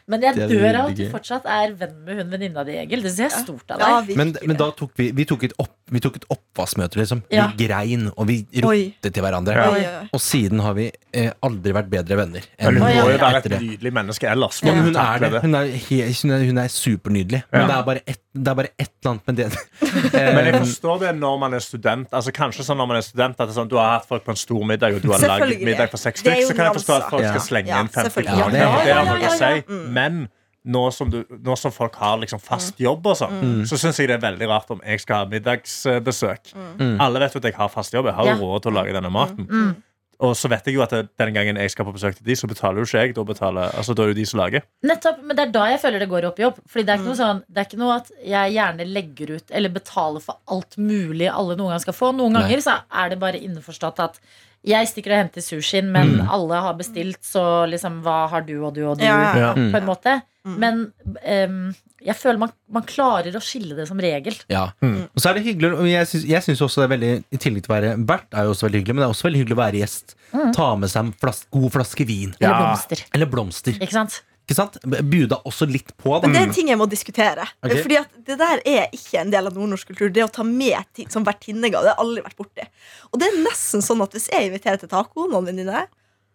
Men 0.10 0.24
jeg 0.26 0.48
dør 0.50 0.80
av 0.80 0.90
at 0.90 0.98
du 0.98 1.04
fortsatt 1.12 1.46
er 1.46 1.76
venn 1.78 1.96
med 2.08 2.18
hun 2.24 2.32
venninna 2.34 2.64
di, 2.66 2.78
Egil. 2.82 3.04
Det 3.06 3.12
ser 3.14 3.28
jeg 3.28 3.44
stort 3.46 3.76
av 3.76 3.84
Ja, 3.84 3.90
deg. 4.02 4.18
Men, 4.18 4.34
men 4.50 4.58
da 4.58 4.72
tok 4.78 4.96
vi, 4.98 5.12
vi 5.16 5.26
tok 5.30 5.46
et, 5.46 5.54
opp, 5.62 5.76
vi 5.94 6.02
tok 6.02 6.18
et 6.18 6.26
oppvaskmøte, 6.34 6.98
liksom. 7.02 7.22
Ja. 7.34 7.50
Vi 7.54 7.68
grein, 7.68 8.08
og 8.16 8.26
vi 8.30 8.40
Oi. 8.64 8.64
ropte 8.90 9.14
til 9.14 9.26
hverandre. 9.26 9.54
Ja. 9.84 9.94
Og 10.10 10.24
siden 10.24 10.64
har 10.66 10.74
vi 10.80 10.88
eh, 10.90 11.30
aldri 11.46 11.76
vært 11.78 11.92
bedre 11.94 12.18
venner. 12.24 12.48
Enn, 12.58 12.74
hun 12.80 12.82
må 12.88 12.90
jo 12.96 13.06
være 13.22 13.44
et 13.44 13.52
nydelig 13.60 13.94
menneske 14.00 14.30
ellers. 14.34 14.64
Ja, 14.66 14.74
hun 14.80 14.98
er. 14.98 15.28
Hun 15.46 15.60
er, 15.62 15.70
hun 15.78 16.34
er, 16.34 16.48
hun 16.50 16.64
er 16.66 16.74
supernydelig. 16.74 17.44
Men 17.54 17.62
Ja. 17.62 17.69
Det 17.70 17.76
er 17.78 17.84
bare 17.88 18.02
ett 18.06 18.22
det 18.40 18.52
er 18.52 18.56
bare 18.60 18.70
et 18.80 18.92
eller 19.00 19.12
annet 19.14 19.28
med 19.28 19.36
det. 19.40 19.48
Men 20.36 20.46
jeg 20.46 20.54
Eh, 20.56 20.60
forstår 20.64 21.00
det 21.06 21.14
når 21.20 21.38
man 21.42 21.54
er 21.58 21.64
student. 21.66 22.10
Altså 22.14 22.32
Kanskje 22.36 22.66
sånn 22.68 22.78
når 22.82 22.88
man 22.92 22.98
er 23.00 23.06
student 23.06 23.40
At 23.40 23.48
det 23.48 23.54
er 23.56 23.58
sånn, 23.62 23.70
du 23.72 23.78
har 23.80 23.96
hatt 23.98 24.06
folk 24.10 24.24
på 24.28 24.34
en 24.36 24.42
stor 24.42 24.66
middag, 24.70 24.96
og 24.98 25.02
du 25.06 25.10
har 25.14 25.24
lagd 25.26 25.64
middag 25.66 25.90
for 25.94 25.98
seks 26.02 26.22
er 26.22 26.28
stykker, 26.28 26.50
så 26.52 26.56
kan 26.58 26.70
jeg 26.70 26.78
forstå 26.82 26.98
at 27.00 27.08
folk 27.14 27.24
Ja. 27.26 27.32
skal 27.34 27.46
slenge 27.48 27.72
Ja, 27.74 27.80
inn 27.82 27.90
50 27.96 28.28
kroner. 28.30 28.60
Ja, 28.60 28.76
det, 28.84 28.94
har 28.94 29.10
noe 29.10 29.32
å 29.32 29.40
si. 29.40 29.80
Men 30.00 30.28
nå 30.70 30.82
som, 30.94 31.10
du, 31.10 31.22
nå 31.32 31.56
som 31.58 31.72
folk 31.72 31.96
har 31.96 32.18
liksom 32.22 32.42
fast 32.44 32.78
jobb, 32.84 33.06
og 33.08 33.16
sånn 33.18 33.64
så 33.66 33.78
syns 33.80 33.98
jeg 33.98 34.10
det 34.12 34.18
er 34.20 34.26
veldig 34.28 34.48
rart 34.52 34.70
om 34.76 34.82
jeg 34.86 35.00
skal 35.02 35.24
ha 35.24 35.30
middagsbesøk. 35.32 36.52
Alle 37.00 37.20
vet 37.24 37.34
jo 37.38 37.40
at 37.42 37.48
jeg 37.50 37.56
har 37.58 37.70
fast 37.74 37.94
jobb. 37.96 38.06
Jeg 38.12 38.18
har 38.20 38.26
jo 38.28 38.36
Ja. 38.36 38.40
råd 38.44 38.62
til 38.66 38.72
å 38.72 38.76
lage 38.76 38.94
denne 38.94 39.10
maten. 39.12 39.48
Mm. 39.50 39.76
Og 40.20 40.34
så 40.36 40.50
vet 40.52 40.66
jeg 40.68 40.76
jo 40.76 40.82
at 40.84 40.92
den 40.92 41.30
gangen 41.34 41.56
jeg 41.56 41.72
skal 41.72 41.86
på 41.88 41.94
besøk 41.96 42.18
til 42.18 42.26
de, 42.28 42.36
så 42.36 42.48
betaler 42.52 42.82
jo 42.82 42.88
ikke 42.90 43.00
jeg. 43.06 43.14
Da, 43.16 43.24
betaler, 43.24 43.70
altså, 43.80 43.94
da 43.96 44.04
er 44.04 44.10
det 44.10 44.18
jo 44.18 44.20
de 44.20 44.26
som 44.28 44.42
lager. 44.42 44.66
Nettopp, 44.84 45.22
men 45.24 45.38
det 45.38 45.46
er 45.46 45.54
da 45.56 45.64
jeg 45.72 45.80
føler 45.80 46.04
det 46.04 46.10
går 46.12 46.28
opp 46.28 46.40
i 46.42 46.48
opp. 46.50 46.58
Fordi 46.68 46.84
det 46.84 46.92
er 46.92 47.00
ikke 47.00 47.08
noe 47.14 47.20
sånn 47.22 47.40
Det 47.48 47.62
er 47.62 47.70
ikke 47.70 47.80
noe 47.80 47.96
at 48.02 48.12
jeg 48.34 48.54
gjerne 48.58 48.88
legger 48.90 49.32
ut 49.38 49.52
eller 49.56 49.70
betaler 49.80 50.26
for 50.26 50.42
alt 50.52 50.76
mulig 50.78 51.30
alle 51.32 51.56
noen 51.56 51.72
gang 51.72 51.80
skal 51.88 51.96
få. 51.96 52.12
Noen 52.20 52.36
Nei. 52.36 52.42
ganger 52.50 52.66
så 52.68 52.76
er 52.92 53.10
det 53.16 53.20
bare 53.24 53.40
innforstått 53.40 54.04
at 54.10 54.20
jeg 54.68 54.90
stikker 54.92 55.14
og 55.16 55.22
henter 55.22 55.42
sushien, 55.42 55.88
men 55.88 56.18
Mm. 56.20 56.28
alle 56.36 56.58
har 56.66 56.74
bestilt, 56.76 57.22
så 57.24 57.64
liksom 57.72 58.02
hva 58.04 58.28
har 58.28 58.42
du 58.44 58.58
og 58.60 58.74
du 58.76 58.84
og 58.90 58.98
du? 59.00 59.06
Ja, 59.06 59.32
ja. 59.40 59.54
Mm. 59.56 59.72
På 59.72 59.78
en 59.80 59.86
måte. 59.88 60.22
Mm. 60.44 60.58
Men 60.60 60.94
em, 61.24 61.76
jeg 62.06 62.16
føler 62.16 62.40
man, 62.42 62.54
man 62.72 62.86
klarer 62.88 63.36
å 63.36 63.42
skille 63.44 63.76
det 63.78 63.88
som 63.90 64.00
regel. 64.00 64.38
Ja. 64.52 64.70
Mm. 64.84 65.10
Og 65.10 65.20
så 65.22 65.32
er 65.32 65.40
det 65.40 65.46
hyggelig 65.48 65.74
og 65.76 65.90
Jeg 65.90 66.08
syns, 66.46 66.64
også 66.64 66.84
det 66.84 66.88
er 66.88 66.94
veldig 66.96 67.12
I 67.36 67.42
tillegg 67.42 67.66
til 67.66 67.74
å 67.74 67.76
være 67.76 67.92
vert, 68.08 68.30
er 68.32 68.48
jo 68.48 68.56
også 68.56 68.68
veldig 68.70 68.82
hyggelig, 68.84 68.96
men 68.96 69.04
det 69.04 69.10
er 69.10 69.16
også 69.16 69.28
veldig 69.28 69.44
hyggelig 69.44 69.58
å 69.58 69.62
være 69.62 69.82
gjest. 69.84 70.16
Mm. 70.32 70.50
Ta 70.56 70.72
med 70.80 70.94
seg 70.94 71.06
en 71.06 71.14
flas 71.20 71.44
god 71.52 71.70
flaske 71.76 72.08
vin. 72.08 72.34
Eller 72.40 72.58
blomster. 72.60 73.06
Eller 73.18 73.32
blomster. 73.32 73.80
Ikke 73.80 73.96
sant? 73.96 74.22
Ikke 74.50 74.58
sant? 74.58 74.80
Buda 75.12 75.38
også 75.46 75.68
litt 75.70 75.92
på. 76.02 76.16
Men 76.24 76.34
det 76.34 76.40
er 76.40 76.48
en 76.48 76.56
ting 76.56 76.72
jeg 76.72 76.80
må 76.80 76.88
diskutere. 76.90 77.46
Okay. 77.62 77.84
Fordi 77.86 78.00
at 78.00 78.16
Det 78.26 78.38
der 78.40 78.64
er 78.66 78.96
ikke 78.96 79.20
en 79.22 79.34
del 79.34 79.46
av 79.46 79.58
nordnorsk 79.58 79.92
kultur. 79.92 80.10
Det 80.14 80.24
å 80.26 80.32
ta 80.34 80.46
med 80.48 80.90
ting 80.98 81.10
som 81.14 81.26
vertinnegave. 81.28 81.86
Det 81.86 81.92
har 81.92 82.00
jeg 82.00 82.06
aldri 82.06 82.24
vært 82.26 82.40
borti. 82.40 82.66
Og 83.12 83.22
det 83.22 83.28
er 83.30 83.44
nesten 83.44 83.86
sånn 83.86 84.02
at 84.02 84.16
hvis 84.18 84.26
jeg 84.32 84.50
inviterer 84.50 84.82
til 84.82 84.90
taco, 84.90 85.28
noen 85.30 85.52
venninner, 85.52 85.86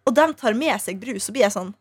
og 0.04 0.14
de 0.14 0.28
tar 0.38 0.54
med 0.54 0.78
seg 0.84 1.00
brus, 1.00 1.26
så 1.26 1.34
blir 1.34 1.48
jeg 1.48 1.56
sånn 1.56 1.72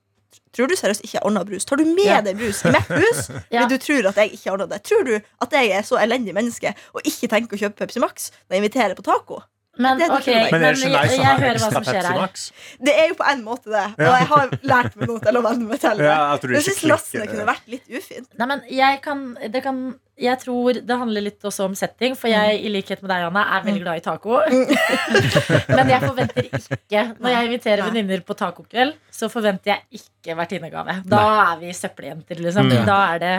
Tror 0.54 0.68
du 0.70 0.76
seriøst 0.76 1.02
ikke 1.06 1.18
jeg 1.20 1.24
ordna 1.26 1.44
brus? 1.48 1.66
Tar 1.66 1.78
du 1.82 1.86
med 1.86 2.06
Ja. 2.06 2.22
deg 2.22 2.38
brus 2.38 2.64
i 2.66 2.72
mitt 2.76 2.92
hus 2.92 3.30
Ja. 3.52 3.64
fordi 3.64 3.70
du 3.70 3.78
tror 3.86 4.10
at 4.10 4.16
jeg 4.22 4.34
ikke 4.38 4.52
ordna 4.54 4.68
det? 4.74 4.84
Tror 4.84 5.04
du 5.08 5.16
at 5.18 5.52
jeg 5.52 5.72
er 5.72 5.82
så 5.82 5.98
elendig 6.02 6.34
menneske 6.38 6.76
og 6.94 7.02
ikke 7.04 7.28
tenker 7.30 7.58
å 7.58 7.60
kjøpe 7.66 7.76
Pepsi 7.86 8.00
Max 8.04 8.32
når 8.50 8.56
jeg 8.58 8.64
inviterer 8.64 8.96
på 8.96 9.04
taco? 9.04 9.42
Men, 9.76 9.98
Det 9.98 10.06
er 10.06 10.10
det 10.12 10.18
ok, 10.20 10.24
tror 10.24 10.34
jeg. 10.38 10.52
Men 10.54 10.64
er 10.64 10.74
det 10.74 10.82
jeg, 10.84 10.90
ikke 10.92 11.02
nice 11.02 11.10
som 11.16 11.18
jeg 11.18 11.26
ha 11.26 11.34
hører 11.34 11.48
hva 11.48 11.54
ekstra 11.58 11.72
som 11.74 11.84
skjer 11.84 11.94
Pepsi 11.98 12.12
her. 12.14 12.22
Max? 12.22 12.52
Det 12.86 12.94
er 12.94 13.08
jo 13.10 13.16
på 13.18 13.26
en 13.32 13.40
måte 13.44 13.72
det. 13.74 13.86
Og 13.98 14.14
jeg 14.14 14.28
har 14.34 14.50
lært 14.70 14.96
meg 15.00 15.08
noe 15.10 15.20
til 15.24 15.34
å 15.34 15.42
venne 15.42 15.66
meg 15.72 15.80
til 15.82 15.98
det. 15.98 16.06
Ja, 16.06 16.18
jeg 16.38 16.52
jeg 16.54 16.62
synes 16.62 16.78
syns 16.78 16.92
nesten 16.92 17.28
kunne 17.32 17.46
vært 17.50 17.66
litt 17.74 17.88
ufint. 17.90 18.28
Nei, 18.38 18.46
men 18.54 18.62
jeg 18.70 19.02
kan, 19.02 19.24
det 19.50 19.64
kan 19.66 19.80
Jeg 20.16 20.38
tror 20.44 20.78
det 20.86 20.96
handler 21.00 21.24
litt 21.26 21.42
også 21.42 21.66
om 21.66 21.74
setting, 21.76 22.14
for 22.16 22.30
jeg, 22.30 22.60
i 22.62 22.70
likhet 22.70 23.02
med 23.02 23.10
deg, 23.10 23.24
Anna, 23.32 23.42
er 23.58 23.64
veldig 23.66 23.82
glad 23.82 23.98
i 23.98 24.04
taco. 24.06 24.42
men 25.78 25.90
jeg 25.90 26.02
forventer 26.04 26.48
ikke 26.50 27.02
Når 27.18 27.34
jeg 27.34 27.48
inviterer 27.50 27.82
venninner 27.88 28.22
på 28.28 28.36
tacokveld, 28.38 28.94
så 29.14 29.30
forventer 29.34 29.74
jeg 29.74 30.02
ikke 30.04 30.36
vertinnegave. 30.38 31.00
Da 31.10 31.22
er 31.54 31.58
vi 31.64 31.74
søppeljenter, 31.74 32.40
liksom. 32.46 32.70
Mm. 32.70 32.86
Da 32.88 32.98
er 33.16 33.24
det 33.24 33.34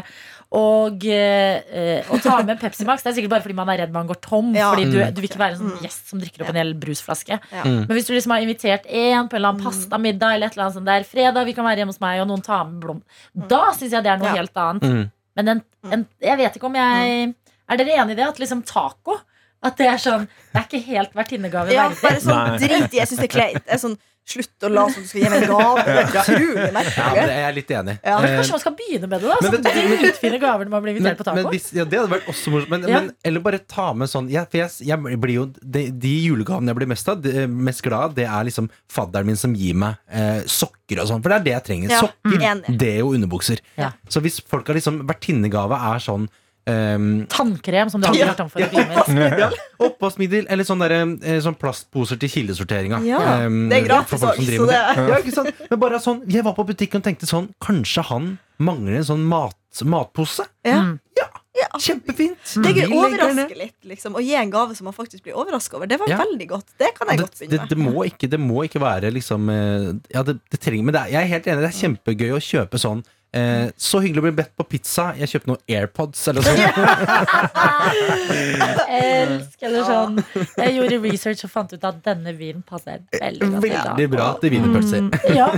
Og 0.54 1.06
eh, 1.10 2.04
å 2.14 2.18
ta 2.22 2.36
med 2.46 2.60
Pepsi 2.60 2.84
Max 2.86 3.02
Det 3.02 3.10
er 3.10 3.16
sikkert 3.16 3.32
bare 3.32 3.42
fordi 3.42 3.56
man 3.58 3.70
er 3.72 3.80
redd 3.84 3.94
man 3.94 4.06
går 4.10 4.20
tom. 4.22 4.52
Ja. 4.54 4.68
Fordi 4.74 4.84
du, 4.90 4.98
Mm. 5.04 5.14
du 5.14 5.20
vil 5.22 5.30
ikke 5.30 5.40
være 5.40 5.56
en 5.56 5.62
sånn 5.62 5.72
Mm. 5.74 5.82
gjest 5.86 6.08
som 6.10 6.20
drikker 6.20 6.42
opp 6.44 6.50
en 6.52 6.56
hel 6.60 6.74
brusflaske. 6.74 7.38
Ja. 7.52 7.62
Mm. 7.64 7.86
Men 7.88 7.94
hvis 7.96 8.06
du 8.06 8.12
liksom 8.14 8.30
har 8.34 8.40
invitert 8.44 8.86
én 8.86 9.26
på 9.30 9.34
en 9.34 9.40
eller 9.40 9.48
annen 9.54 9.62
Mm. 9.62 9.66
pastamiddag 9.70 10.34
eller 10.34 10.46
et 10.46 10.52
eller 10.58 10.64
annet 10.66 10.74
sånt 10.78 10.86
der, 10.86 11.02
fredag, 11.06 11.44
vi 11.46 11.52
kan 11.54 11.64
være 11.64 11.78
hjemme 11.82 11.94
hos 11.94 12.00
meg, 12.00 12.20
og 12.20 12.28
noen 12.28 12.42
tar 12.44 12.64
med 12.64 12.80
blom, 12.82 13.02
da 13.34 13.70
syns 13.72 13.90
jeg 13.92 14.02
det 14.02 14.10
er 14.12 14.18
noe 14.18 14.28
Ja. 14.30 14.34
helt 14.42 14.54
annet. 14.54 15.10
Men 15.36 15.48
en, 15.52 15.60
en, 15.90 16.02
jeg 16.22 16.38
vet 16.38 16.56
ikke 16.58 16.68
om 16.70 16.76
jeg 16.78 17.34
Er 17.68 17.78
dere 17.80 17.94
enig 18.02 18.14
i 18.14 18.18
det? 18.20 18.26
At 18.28 18.38
liksom 18.42 18.62
taco 18.68 19.16
At 19.64 19.76
det 19.80 19.88
er 19.90 19.98
sånn 20.02 20.26
Det 20.28 20.60
er 20.60 20.66
ikke 20.68 20.82
helt 20.86 21.14
vertinnegave 21.18 21.72
Ja, 21.74 21.88
verdig. 21.88 22.02
bare 22.02 22.20
sånn 22.22 22.58
drit 22.62 22.94
i. 22.94 23.00
Jeg 23.00 23.08
syns 23.10 23.22
det 23.24 23.30
er 23.30 23.34
kleint. 23.34 23.64
Det 23.66 23.74
er 23.74 23.82
sånn, 23.82 23.96
Slutt 24.24 24.64
å 24.64 24.68
la 24.72 24.86
som 24.88 25.02
du 25.04 25.08
skal 25.10 25.20
gi 25.20 25.28
meg 25.28 25.42
en 25.44 25.50
gave. 25.52 25.82
Det 25.84 25.94
er 25.94 26.06
utrolig 26.08 26.54
Ja, 26.54 26.62
men 26.64 26.76
merkelig. 26.78 27.24
jeg 27.34 27.44
er 27.44 27.56
litt 27.58 27.72
enig. 27.76 27.94
Ja. 28.00 28.14
Men 28.22 28.30
Eh, 28.30 28.36
Kanskje 28.38 28.54
man 28.54 28.62
skal 28.62 28.74
begynne 28.78 29.08
med 29.12 29.20
det, 29.20 29.28
da? 29.28 29.36
Men 29.42 29.50
Sånn 29.52 29.66
at 29.68 29.74
de 29.74 30.08
utfinner 30.08 30.40
gaver 30.40 30.64
når 30.64 30.72
man 30.74 30.82
blir 30.86 30.94
invitert 30.96 31.18
på 31.20 31.34
men 31.34 31.48
hvis, 31.52 31.66
ja, 31.76 31.84
det 31.84 31.98
hadde 32.00 32.12
vært 32.14 32.30
også 32.32 32.52
morsomt. 32.54 32.70
Men, 32.72 32.86
Ja. 32.88 33.00
men, 33.02 33.10
eller 33.24 33.40
bare 33.44 33.58
ta 33.68 33.92
med 33.92 34.08
sånn 34.08 34.30
ja, 34.32 34.44
For 34.48 34.58
jeg, 34.62 34.70
jeg 34.88 35.20
blir 35.20 35.34
jo 35.34 35.44
De, 35.60 35.90
de 35.90 36.14
julegavene 36.28 36.72
jeg 36.72 36.78
blir 36.80 36.88
mest, 36.88 37.08
av, 37.12 37.20
de, 37.20 37.44
mest 37.46 37.82
glad 37.84 38.00
av, 38.08 38.14
det 38.16 38.24
er 38.24 38.44
liksom 38.48 38.70
fadderen 38.88 39.26
min 39.28 39.36
som 39.36 39.52
gir 39.54 39.74
meg 39.74 39.96
eh, 40.08 40.40
sokker 40.48 41.02
og 41.04 41.10
sånn. 41.12 41.20
For 41.22 41.28
det 41.28 41.36
er 41.36 41.44
det 41.44 41.52
jeg 41.58 41.64
trenger. 41.68 41.90
Ja, 41.92 42.00
Sokker, 42.00 42.40
mm. 42.40 42.78
det 42.80 42.94
og 43.04 43.12
underbukser. 43.18 43.60
Ja. 43.76 43.92
Så 44.08 44.20
hvis 44.24 44.40
folk 44.40 44.66
har 44.72 44.74
liksom 44.80 45.02
vertinnegave 45.08 45.76
er 45.92 46.00
sånn 46.00 46.28
ehm, 46.70 47.26
Tannkrem, 47.32 47.90
som 47.92 48.02
du 48.02 48.08
har 48.08 48.30
hørt 48.30 48.40
om 48.44 48.50
for 48.52 48.64
ja, 48.64 49.50
Oppvaskmiddel 49.84 50.48
eller 50.52 50.66
sånn 50.66 50.82
derre, 50.84 51.02
eh, 51.22 51.40
sånn 51.44 51.56
plastposer 51.60 52.20
til 52.20 52.32
kildesorteringa. 52.32 53.02
Ja, 53.08 53.20
um, 53.46 53.64
det 53.72 53.82
er 53.82 53.88
gratis 53.88 54.24
så 54.24 54.68
Ja, 54.70 55.18
ikke 55.18 55.34
sant? 55.34 55.64
Men 55.70 55.82
bare 55.82 56.00
sånn, 56.02 56.24
jeg 56.30 56.46
var 56.46 56.56
på 56.56 56.66
butikken 56.68 57.02
og 57.02 57.06
tenkte 57.06 57.28
sånn 57.30 57.50
Kanskje 57.62 58.06
han 58.10 58.34
mangler 58.62 59.00
en 59.00 59.08
sånn 59.08 59.24
mat, 59.28 59.58
matpose? 59.84 60.46
Ja. 60.66 60.94
ja. 61.18 61.30
Ja. 61.54 61.68
Kjempefint! 61.78 62.40
Det 62.64 62.70
er 62.72 62.80
gøy 62.82 62.96
overraske 62.98 63.54
litt, 63.54 63.76
liksom. 63.86 64.16
Og 64.18 64.26
gi 64.26 64.34
en 64.34 64.50
gave 64.50 64.74
som 64.74 64.88
man 64.88 64.94
faktisk 64.96 65.22
blir 65.22 65.36
overraska 65.38 65.78
over. 65.78 65.86
Det 65.86 66.00
var 66.00 66.10
Ja. 66.10 66.18
veldig 66.18 66.48
godt. 66.50 66.66
Det 66.78 66.90
kan 66.96 67.06
jeg 67.08 67.18
det, 67.18 67.22
godt 67.22 67.38
begynne 67.38 67.50
med. 67.50 67.68
det, 67.68 67.76
det, 67.76 67.78
må 67.78 68.04
ikke, 68.04 68.30
det 68.30 68.40
må 68.40 68.64
ikke 68.66 68.80
være 68.82 69.12
liksom 69.14 69.48
eh, 69.48 69.92
Ja, 70.10 70.22
det, 70.22 70.40
det 70.50 70.60
trenger 70.60 70.84
Men 70.84 70.94
det 70.94 71.02
er, 71.02 71.12
jeg 71.14 71.22
er 71.22 71.30
helt 71.30 71.46
enig, 71.46 71.62
det 71.62 71.70
er 71.70 71.80
kjempegøy 71.82 72.34
å 72.34 72.42
kjøpe 72.42 72.80
sånn 72.82 73.04
eh, 73.34 73.66
Så 73.76 74.00
hyggelig 74.04 74.22
å 74.22 74.26
bli 74.28 74.34
bedt 74.40 74.52
på 74.58 74.66
pizza. 74.70 75.08
Jeg 75.18 75.28
kjøpte 75.32 75.50
noen 75.50 75.62
AirPods 75.76 76.22
eller 76.30 76.46
sånn. 76.46 76.60
Elsker 78.34 79.74
det 79.74 79.82
sånn. 79.88 80.18
Jeg 80.58 80.74
gjorde 80.78 80.98
research 81.04 81.44
og 81.46 81.52
fant 81.52 81.74
ut 81.74 81.86
at 81.90 82.00
denne 82.06 82.34
vinen 82.38 82.62
passer 82.66 83.02
veldig 83.14 83.50
godt. 83.56 83.64
Veldig 83.68 84.08
bra 84.14 84.28
til 84.42 84.54
wienerpølser. 84.54 85.06
Mm, 85.08 85.10
ja. 85.36 85.48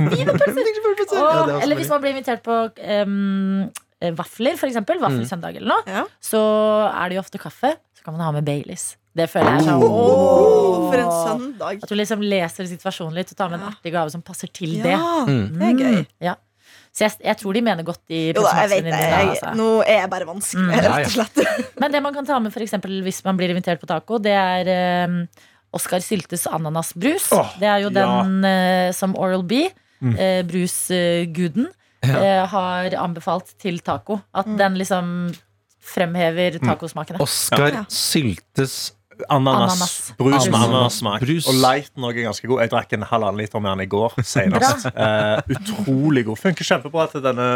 Wienerpølser. 0.00 0.72
Ja, 1.10 1.28
er 1.46 1.64
eller 1.64 1.78
hvis 1.80 1.90
man 1.90 2.02
blir 2.04 2.14
invitert 2.14 2.42
på 2.46 2.56
eh, 2.78 3.04
vafler, 4.16 4.56
for 4.60 4.70
eksempel, 4.70 5.00
vaffelsøndag 5.02 5.58
eller 5.60 5.74
noe, 5.74 5.82
Ja. 5.90 6.04
så 6.24 6.40
er 6.92 7.10
det 7.10 7.18
jo 7.18 7.24
ofte 7.24 7.40
kaffe. 7.42 7.74
Så 7.98 8.04
kan 8.06 8.16
man 8.16 8.22
ha 8.24 8.32
med 8.38 8.46
Baileys. 8.46 8.94
Det 9.16 9.26
føler 9.28 9.56
jeg 9.58 9.64
sånn 9.66 9.82
oh, 9.82 10.84
for 10.86 11.00
en 11.00 11.10
søndag. 11.10 11.80
At 11.82 11.90
du 11.90 11.96
liksom 11.98 12.20
leser 12.22 12.68
situasjonen 12.70 13.16
litt 13.18 13.32
og 13.34 13.40
tar 13.40 13.50
med 13.50 13.58
en 13.58 13.66
artig 13.72 13.90
gave 13.92 14.12
som 14.14 14.22
passer 14.22 14.46
til 14.54 14.76
det. 14.84 14.92
Ja, 14.94 15.24
Mm. 15.26 15.58
det 15.58 15.66
er 15.66 15.74
gøy. 15.82 16.06
Ja. 16.22 16.34
Så 17.00 17.06
jeg, 17.08 17.16
jeg 17.24 17.36
tror 17.40 17.56
de 17.56 17.60
mener 17.64 17.86
godt 17.88 18.12
i 18.12 18.18
Jo 18.34 18.42
da, 18.44 18.50
jeg 18.60 18.68
vet 18.74 18.84
det. 18.90 18.98
Jeg, 19.00 19.28
altså. 19.32 19.52
nå 19.56 19.68
er 19.88 20.02
jeg 20.02 20.10
bare 20.12 20.26
vanskelig, 20.28 20.66
Mm. 20.68 20.74
Rett 20.84 21.06
og 21.06 21.14
slett. 21.14 21.40
Men 21.80 21.94
det 21.94 22.02
man 22.04 22.12
kan 22.18 22.26
ta 22.28 22.36
med 22.44 22.52
for 22.52 22.60
eksempel, 22.60 22.98
hvis 23.06 23.22
man 23.24 23.38
blir 23.40 23.54
invitert 23.54 23.80
på 23.80 23.88
taco, 23.88 24.18
det 24.20 24.34
er 24.36 24.68
eh, 24.74 25.14
Oskar 25.72 26.02
Syltes 26.04 26.44
ananasbrus. 26.50 27.30
Oh, 27.32 27.48
det 27.62 27.68
er 27.72 27.78
jo 27.86 27.88
ja. 27.94 28.02
den 28.02 28.44
eh, 28.44 28.90
som 28.92 29.16
Oral 29.16 29.42
B, 29.48 29.64
Mm. 30.00 30.14
eh, 30.16 30.38
brusguden, 30.48 31.66
eh, 32.02 32.46
har 32.48 32.94
anbefalt 32.96 33.50
til 33.60 33.80
taco. 33.84 34.20
At 34.32 34.46
Mm. 34.48 34.56
den 34.56 34.78
liksom 34.80 35.10
fremhever 35.80 36.56
tacosmakene. 36.60 37.20
Oskar 37.20 37.68
Ja. 37.74 37.84
Syltes 37.88 38.92
Ananas. 39.28 40.12
Brus 40.18 40.46
med 40.46 40.54
Ananas. 40.54 40.68
ananassmak. 41.00 41.22
Og 41.50 41.58
lighten 41.60 42.04
er 42.08 42.16
ganske 42.22 42.46
god. 42.50 42.60
Jeg 42.64 42.72
drakk 42.74 42.92
en 42.96 43.02
halvannen 43.10 43.40
liter 43.42 43.60
med 43.60 43.70
den 43.74 43.84
i 43.86 43.90
går 43.90 44.16
senest. 44.34 44.86
Eh, 44.94 45.42
utrolig 45.56 46.24
god. 46.30 46.40
Funker 46.46 46.64
kjempebra 46.72 47.08
til 47.12 47.24
denne 47.24 47.50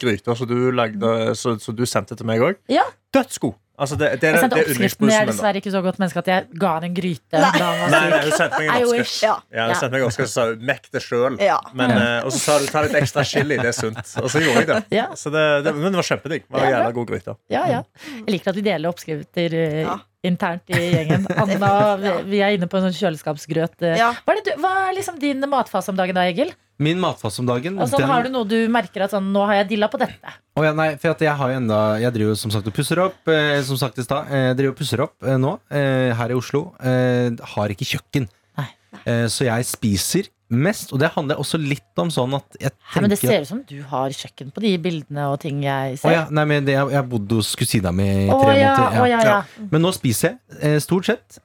gryta 0.00 0.36
som 0.36 0.50
du, 0.50 0.70
lagde, 0.74 1.34
så, 1.38 1.56
så 1.62 1.72
du 1.74 1.84
sendte 1.88 2.16
til 2.18 2.28
meg 2.28 2.40
òg. 2.44 2.60
Ja. 2.70 2.86
Dødsgod. 3.14 3.56
Altså, 3.80 3.96
det, 3.96 4.10
det, 4.20 4.28
Jeg 4.28 4.40
sendte 4.42 4.56
det 4.58 4.64
oppskriften, 4.68 5.06
men 5.06 5.14
jeg 5.14 5.22
er 5.24 5.28
dessverre 5.30 5.56
ikke 5.62 5.70
så 5.72 5.80
godt 5.80 5.96
menneske 6.02 6.20
at 6.20 6.26
jeg 6.28 6.58
ga 6.60 6.72
henne 6.74 6.88
en 6.90 6.96
gryte. 6.98 7.38
han 7.40 7.54
var 7.64 7.94
Nei, 7.94 8.00
nei, 8.12 8.18
hun 8.26 8.34
sendte 8.36 8.58
meg 8.60 8.66
en 8.68 8.82
oppskrift. 8.84 9.22
Ja. 9.24 9.36
Ja, 9.56 9.68
hun 9.70 9.78
sendte 9.78 9.94
meg 9.94 10.02
en 10.02 10.08
oppskrift 10.10 10.32
sa 10.34 10.44
mekk 10.68 10.90
det 10.92 11.00
sjøl. 11.06 11.38
Ja. 11.40 11.56
Men, 11.80 11.94
eh, 11.96 12.18
og 12.28 12.34
så 12.36 12.42
sa 12.42 12.58
du 12.60 12.66
ta 12.68 12.82
litt 12.84 12.98
ekstra 13.00 13.24
chili, 13.24 13.56
det 13.56 13.70
er 13.72 13.76
sunt. 13.78 14.02
Og 14.20 14.28
så 14.28 14.42
gjorde 14.44 14.66
jeg 14.66 14.68
det. 14.74 14.78
Ja. 14.98 15.06
Så 15.16 15.32
det, 15.32 15.46
det 15.64 15.72
men 15.78 15.88
det 15.88 16.02
var 16.02 16.08
kjempedigg. 16.10 16.44
Det 16.44 16.52
var 16.58 16.66
Ja, 16.66 16.74
jævla 16.76 16.92
god 17.00 17.08
gryte. 17.14 17.36
Ja, 17.56 17.64
ja. 17.72 17.80
Jeg 18.18 18.36
liker 18.36 18.52
at 18.52 18.60
vi 18.60 18.66
deler 18.68 18.92
oppskrifter 18.92 19.56
eh, 19.64 19.80
Ja. 19.86 19.96
Internt 20.26 20.62
i 20.68 20.80
gjengen. 20.96 21.26
Anna, 21.32 21.96
vi- 22.26 22.40
er 22.44 22.56
inne 22.56 22.68
på 22.68 22.76
en 22.80 22.88
sånn 22.90 22.96
kjøleskapsgrøt. 22.98 23.78
eh. 23.82 23.96
Ja. 24.00 24.10
Hva, 24.24 24.34
er 24.34 24.40
det 24.42 24.50
du, 24.54 24.60
hva 24.62 24.72
er 24.88 24.96
liksom 24.98 25.18
din 25.22 25.40
matfase 25.48 25.88
om 25.92 25.96
dagen 25.96 26.14
da, 26.18 26.26
Egil? 26.28 26.52
Min 26.80 27.00
matfase 27.00 27.40
om 27.42 27.46
dagen. 27.48 27.76
Og 27.78 27.88
sånn, 27.88 28.00
den- 28.00 28.08
Har 28.08 28.22
du 28.24 28.30
noe 28.32 28.44
du 28.48 28.56
merker 28.72 29.02
at 29.04 29.12
sånn, 29.12 29.30
nå 29.32 29.42
har 29.46 29.58
jeg 29.60 29.68
dilla 29.74 29.88
på 29.92 29.98
dette? 30.00 30.34
Oh, 30.56 30.64
ja, 30.64 30.72
nei, 30.76 30.94
for 30.96 31.10
at 31.12 31.20
jeg 31.24 31.32
har 31.36 31.50
jo 31.52 31.56
enda 31.56 31.78
Jeg 32.00 32.12
driver 32.12 32.32
jo 32.32 32.38
som 32.40 32.50
sagt 32.52 32.66
og 32.68 32.74
pusser 32.76 32.98
opp. 33.04 33.16
Eh, 33.28 33.60
som 33.64 33.76
sagt 33.80 33.98
i 34.00 34.02
stad. 34.04 34.28
Eh, 34.32 34.46
jeg 34.50 34.56
driver 34.60 34.72
og 34.74 34.78
pusser 34.80 35.00
opp 35.04 35.14
eh, 35.24 35.36
nå, 35.40 35.54
eh, 35.70 36.12
her 36.16 36.32
i 36.32 36.36
Oslo. 36.36 36.74
Eh, 36.80 37.30
har 37.54 37.68
ikke 37.76 37.88
kjøkken. 37.88 38.28
Nei. 38.60 38.68
Eh, 39.04 39.26
så 39.28 39.44
jeg 39.48 39.64
spiser 39.68 40.28
mest. 40.50 40.92
Og 40.92 41.00
det 41.02 41.10
handler 41.14 41.38
også 41.40 41.58
litt 41.62 41.98
om 42.02 42.10
sånn 42.12 42.34
at 42.38 42.56
jeg 42.60 42.72
Nei, 42.74 43.02
men 43.04 43.10
det 43.12 43.18
ser 43.20 43.42
ut 43.44 43.48
som 43.48 43.60
du 43.68 43.76
har 43.90 44.10
kjøkken 44.14 44.50
på 44.54 44.62
de 44.64 44.72
bildene 44.82 45.28
og 45.30 45.38
ting 45.42 45.62
jeg 45.64 45.94
Å 45.98 46.00
ser. 46.02 46.14
ja, 46.16 46.24
nei, 46.30 46.44
men 46.50 46.66
det, 46.66 46.74
jeg, 46.74 46.90
har 46.98 47.06
bodd 47.10 47.30
hos 47.36 47.52
kusina 47.58 47.92
mi 47.94 48.08
i 48.26 48.28
Å 48.32 48.38
tre 48.42 48.56
ja, 48.58 48.72
måneder. 48.74 49.00
å 49.02 49.06
ja, 49.10 49.20
ja. 49.24 49.68
Men 49.70 49.84
nå 49.86 49.92
spiser 49.94 50.34
jeg 50.34 50.58
eh, 50.74 50.78
stort 50.82 51.06
sett 51.10 51.38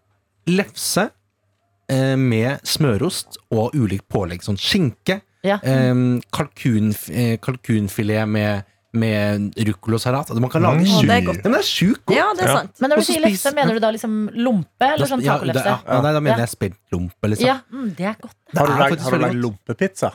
lefse 0.49 1.07
eh, 1.89 2.15
med 2.17 2.61
smørost 2.65 3.39
og 3.53 3.73
ulikt 3.77 4.07
pålegg. 4.11 4.43
Sånn 4.45 4.57
skinke, 4.61 5.21
Ja. 5.45 5.59
eh, 5.61 5.93
kalkun, 6.33 6.93
kalkunfilet 7.45 8.27
med, 8.29 8.65
med 8.95 9.53
ruccolasalat. 9.67 10.29
Man 10.39 10.49
kan 10.49 10.61
lage 10.65 10.81
Mm. 10.81 10.85
Sjukt. 10.85 11.07
det 11.07 11.15
er 11.15 11.25
godt. 11.27 11.37
Ja, 11.37 11.49
men 11.49 11.51
det 11.53 11.61
er 11.61 11.69
sjukt 11.69 12.05
godt. 12.05 12.17
Ja, 12.17 12.27
det 12.33 12.43
er 12.43 12.53
sant. 12.55 12.81
Men 12.81 12.89
når 12.89 12.95
du 12.97 13.05
sier 13.07 13.21
lefse, 13.21 13.53
mener 13.55 13.73
du 13.73 13.79
da 13.79 13.91
liksom 13.91 14.13
lompe 14.33 14.85
eller 14.93 15.05
sånn 15.07 15.21
Ja, 15.23 15.37
tacolefse? 15.37 15.65
Ja, 15.65 15.77
ja, 15.87 16.01
nei, 16.01 16.13
da 16.13 16.19
mener 16.19 16.37
Ja. 16.37 16.45
jeg 16.45 16.49
speltlompe, 16.55 17.29
liksom. 17.31 17.45
Ja, 17.47 17.57
mm, 17.71 17.95
det 17.95 18.05
er 18.05 18.15
godt. 18.21 18.35
Har 18.55 19.11
du 19.11 19.17
lagd 19.17 19.35
lompepizza? 19.41 20.11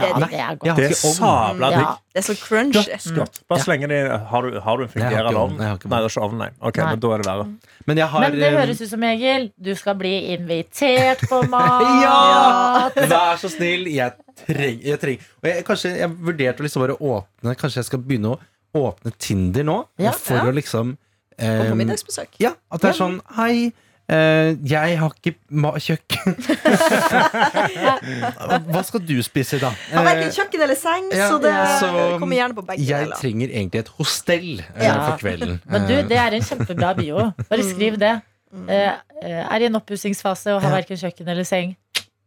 Ja, 0.00 0.18
Det 0.18 0.24
er 0.24 0.30
det 0.30 0.40
er 0.40 0.56
godt. 0.60 0.76
Det 0.80 0.86
er 0.90 0.94
sabla 0.98 1.70
Ja. 1.70 1.78
digg. 1.78 1.88
Det 2.14 2.18
er 2.20 2.26
så 2.26 2.34
crunchy. 2.40 2.82
Dødsgodt. 2.90 3.40
Bare 3.48 3.60
slenge 3.62 3.88
det 3.88 3.98
i 4.00 4.18
har 4.30 4.42
du, 4.42 4.58
har 4.60 4.76
du 4.76 4.82
en 4.82 4.88
fungerende 4.92 5.36
ovn. 5.38 5.56
Nei, 5.60 5.68
det 5.76 5.92
er 5.92 6.06
ikke 6.08 6.22
ovn, 6.24 6.38
nei. 6.38 6.48
Ok, 6.60 6.76
Nei. 6.80 6.86
men 6.90 7.00
da 7.04 7.12
er 7.14 7.22
det 7.22 7.26
verre. 7.30 7.46
Men 7.86 7.96
jeg 8.02 8.06
har 8.14 8.20
Men 8.20 8.32
det 8.38 8.48
eh, 8.48 8.56
høres 8.58 8.80
ut 8.80 8.88
som, 8.90 9.02
Egil, 9.10 9.50
du 9.60 9.74
skal 9.78 9.94
bli 10.00 10.14
invitert 10.34 11.20
på 11.30 11.42
mat. 11.54 11.84
Ja! 12.02 12.90
Vær 13.12 13.36
så 13.42 13.50
snill. 13.52 13.86
Jeg 13.94 14.12
trenger, 14.46 14.82
jeg 14.90 15.00
trenger. 15.00 15.28
Og 15.42 15.48
jeg, 15.52 15.64
kanskje 15.68 15.92
jeg 15.98 16.10
vurderte 16.30 16.62
å 16.64 16.66
liksom 16.66 16.82
bare 16.86 16.96
åpne 16.98 17.54
Kanskje 17.60 17.80
jeg 17.82 17.88
skal 17.90 18.02
begynne 18.04 18.34
å 18.34 18.40
åpne 18.80 19.12
Tinder 19.18 19.64
nå. 19.66 19.78
Ja, 20.00 20.12
for 20.16 20.36
ja. 20.40 20.46
å 20.48 20.54
liksom 20.56 20.96
Og 20.96 21.38
på 21.40 21.68
eh, 21.70 21.74
middagsbesøk. 21.78 22.36
Ja, 22.42 22.54
at 22.70 22.82
det 22.84 22.90
er 22.92 22.98
sånn 22.98 23.20
Hei, 23.36 23.70
jeg 24.10 24.96
har 24.98 25.12
ikke 25.14 25.32
ma 25.62 25.70
kjøkken. 25.78 26.34
Hva 28.70 28.82
skal 28.86 29.02
du 29.06 29.14
spise 29.24 29.58
i 29.58 29.62
dag? 29.62 29.76
Har 29.92 30.06
verken 30.06 30.28
Eh, 30.30 30.34
kjøkken 30.34 30.64
eller 30.66 30.78
seng, 30.78 31.06
ja, 31.14 31.28
så 31.30 31.38
det 31.42 31.52
så 31.80 31.90
kommer 32.20 32.36
gjerne 32.38 32.56
på 32.56 32.64
begge 32.66 32.86
jeg 32.86 33.04
deler. 33.06 33.16
trenger 33.20 33.48
egentlig 33.54 33.80
et 33.84 33.92
hostell 33.98 34.48
eh, 34.60 34.84
Ja. 34.86 34.94
for 35.10 35.18
kvelden. 35.22 35.60
Men 35.70 35.86
du, 35.86 35.94
Eh, 36.00 36.06
det 36.08 36.18
er 36.18 36.34
en 36.38 36.42
kjempebra 36.42 36.94
bio. 36.98 37.30
Bare 37.50 37.62
skriv 37.66 37.98
det. 38.00 38.14
Eh, 38.68 38.92
eh, 39.22 39.44
er 39.46 39.60
i 39.60 39.66
en 39.68 39.76
oppussingsfase 39.78 40.54
og 40.56 40.62
har 40.62 40.70
verken 40.80 40.96
kjøkken 40.98 41.28
eller 41.28 41.44
seng. 41.44 41.76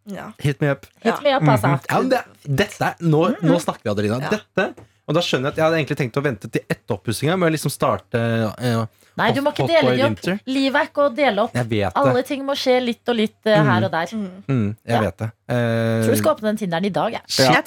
Ja. 0.06 0.32
Hit 0.40 0.60
me 0.62 0.70
up. 0.72 0.86
Hit 1.04 1.22
me 1.24 1.32
up, 1.36 1.44
altså. 1.48 1.78
Ja, 1.90 2.02
det, 2.04 2.24
dette, 2.60 2.94
nå, 3.02 3.22
nå 3.42 3.60
snakker 3.64 3.84
vi, 3.88 3.90
Adelina. 3.94 4.20
Ja. 4.24 4.30
Dette 4.38 4.74
og 5.08 5.16
da 5.18 5.22
skjønner 5.26 5.50
jeg 5.50 5.54
at 5.54 5.58
jeg 5.60 5.66
hadde 5.68 5.80
egentlig 5.82 5.98
tenkt 6.00 6.20
å 6.20 6.24
vente 6.24 6.50
til 6.52 6.62
etter 6.70 6.96
oppussinga 6.96 7.36
med 7.40 7.50
å 7.50 7.56
liksom 7.58 7.74
starte 7.74 8.22
eh, 8.58 8.84
Nei, 9.20 9.28
du 9.30 9.44
må 9.46 9.52
ikke 9.54 9.68
dele 9.70 9.92
de 9.94 10.06
opp. 10.08 10.24
Livet 10.50 10.78
er 10.80 10.88
ikke 10.88 11.04
å 11.06 11.10
dele 11.14 11.44
opp. 11.44 11.52
Jeg 11.54 11.68
vet 11.70 11.84
det. 11.94 12.02
Alle 12.02 12.22
ting 12.26 12.42
må 12.48 12.56
skje 12.58 12.80
litt 12.82 13.12
og 13.12 13.18
litt 13.20 13.46
eh, 13.46 13.60
her 13.68 13.86
og 13.86 13.92
der. 13.94 14.14
Mm, 14.50 14.72
jeg 14.74 14.96
Ja. 14.96 15.02
vet 15.04 15.20
det. 15.22 15.28
Uh, 15.44 15.54
Jeg 15.54 16.06
tror 16.08 16.16
du 16.16 16.22
skal 16.24 16.34
åpne 16.34 16.48
den 16.48 16.58
Tinderen 16.58 16.88
i 16.88 16.92
dag, 16.96 17.14
jeg. 17.14 17.22
Shit, 17.28 17.46
ja. 17.46 17.60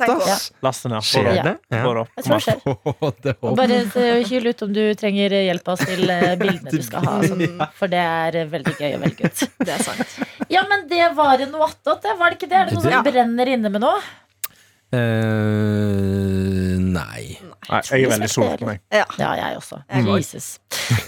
Skjer 1.07 1.29
det 1.29 1.37
Ja. 1.37 1.45
Ja. 1.47 1.55
Jeg 1.71 2.25
tror 2.27 2.35
det 2.35 2.43
skjer. 2.49 2.59
det 3.29 3.37
bare 3.61 3.79
eh, 3.85 4.27
hyl 4.27 4.51
ut 4.51 4.67
om 4.67 4.75
du 4.75 4.83
trenger 4.99 5.37
hjelp 5.39 5.69
av 5.71 5.77
oss 5.77 5.87
til 5.87 6.11
eh, 6.17 6.35
bildene 6.43 6.75
du 6.75 6.83
skal 6.83 7.07
ha. 7.07 7.17
Sånn, 7.23 7.47
for 7.79 7.95
det 7.95 8.03
er 8.03 8.41
veldig 8.51 8.75
gøy 8.81 8.97
å 8.99 9.03
velge 9.07 9.31
ut. 9.31 9.47
Det 9.67 9.77
er 9.77 9.87
sant. 9.87 10.19
Ja, 10.51 10.67
men 10.67 10.89
det 10.91 11.13
var 11.15 11.39
en 11.47 11.55
noe 11.55 11.71
attåt, 11.71 12.03
det. 12.03 12.19
Var 12.19 12.35
det 12.35 12.41
ikke 12.41 12.51
det? 12.51 12.59
Er 12.59 12.71
det 12.73 12.75
noe 12.81 12.87
som 12.89 12.97
Ja. 12.97 13.07
brenner 13.07 13.55
inne 13.55 13.71
med 13.71 13.87
nå? 13.87 13.95
Eh, 14.89 16.77
nei. 16.79 17.46
Nei, 17.71 17.81
jeg 17.83 18.05
er 18.07 18.13
veldig 18.15 18.31
sulten, 18.31 18.69
jeg. 18.75 18.81
Ja. 18.95 19.05
Ja, 19.19 19.31
jeg 19.41 19.57
også. 19.63 19.81
Jesus. 20.17 20.59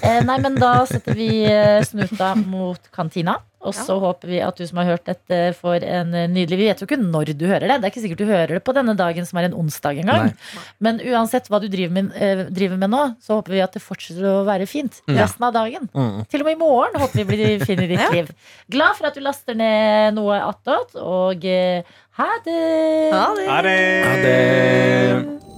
Eh, 0.03 0.23
nei, 0.27 0.39
men 0.43 0.57
da 0.59 0.73
setter 0.91 1.15
vi 1.15 1.45
eh, 1.47 1.83
snuta 1.87 2.35
mot 2.41 2.81
kantina. 2.95 3.39
Og 3.59 3.75
så 3.75 3.97
håper 3.99 4.31
vi 4.31 4.37
at 4.39 4.55
du 4.55 4.63
som 4.69 4.79
har 4.79 4.87
hørt 4.87 5.03
dette, 5.09 5.39
får 5.59 5.83
en 5.83 6.13
eh, 6.15 6.29
nydelig 6.31 6.59
Vi 6.61 6.67
vet 6.69 6.79
jo 6.83 6.87
ikke 6.87 6.99
når 7.03 7.33
du 7.35 7.43
hører 7.51 7.67
det. 7.67 7.79
Det 7.83 7.89
er 7.89 7.91
ikke 7.91 8.03
sikkert 8.05 8.21
du 8.23 8.29
hører 8.31 8.53
det 8.55 8.61
på 8.65 8.75
denne 8.77 8.95
dagen 8.97 9.27
som 9.27 9.41
er 9.41 9.49
en 9.49 9.57
onsdag 9.59 9.99
engang. 10.05 10.31
Men 10.79 11.01
uansett 11.03 11.51
hva 11.51 11.59
du 11.61 11.67
driver 11.71 11.91
med, 11.97 12.13
eh, 12.15 12.45
driver 12.55 12.79
med 12.79 12.93
nå, 12.95 13.03
så 13.21 13.41
håper 13.41 13.57
vi 13.57 13.63
at 13.65 13.75
det 13.75 13.83
fortsetter 13.83 14.29
å 14.31 14.45
være 14.47 14.69
fint 14.71 15.01
Ja. 15.11 15.25
resten 15.25 15.43
av 15.49 15.57
dagen. 15.59 15.91
Mm. 15.91 16.23
Til 16.31 16.45
og 16.45 16.47
med 16.53 16.55
i 16.55 16.61
morgen 16.63 17.03
håper 17.03 17.19
vi 17.25 17.27
blir 17.35 17.67
fin 17.67 17.83
i 17.83 17.91
ditt 17.91 17.99
Ja. 18.07 18.13
liv. 18.15 18.31
Glad 18.71 18.95
for 19.01 19.11
at 19.11 19.19
du 19.19 19.21
laster 19.27 19.59
ned 19.59 20.15
noe 20.15 20.39
attåt, 20.39 20.95
og 20.95 21.43
eh, 21.45 21.83
ha 22.23 22.31
det! 22.47 22.63
Ha 23.13 23.27
det. 23.35 23.49
Ha 23.51 23.61
det! 23.67 23.79
Ha 24.07 24.17
det. 24.23 25.48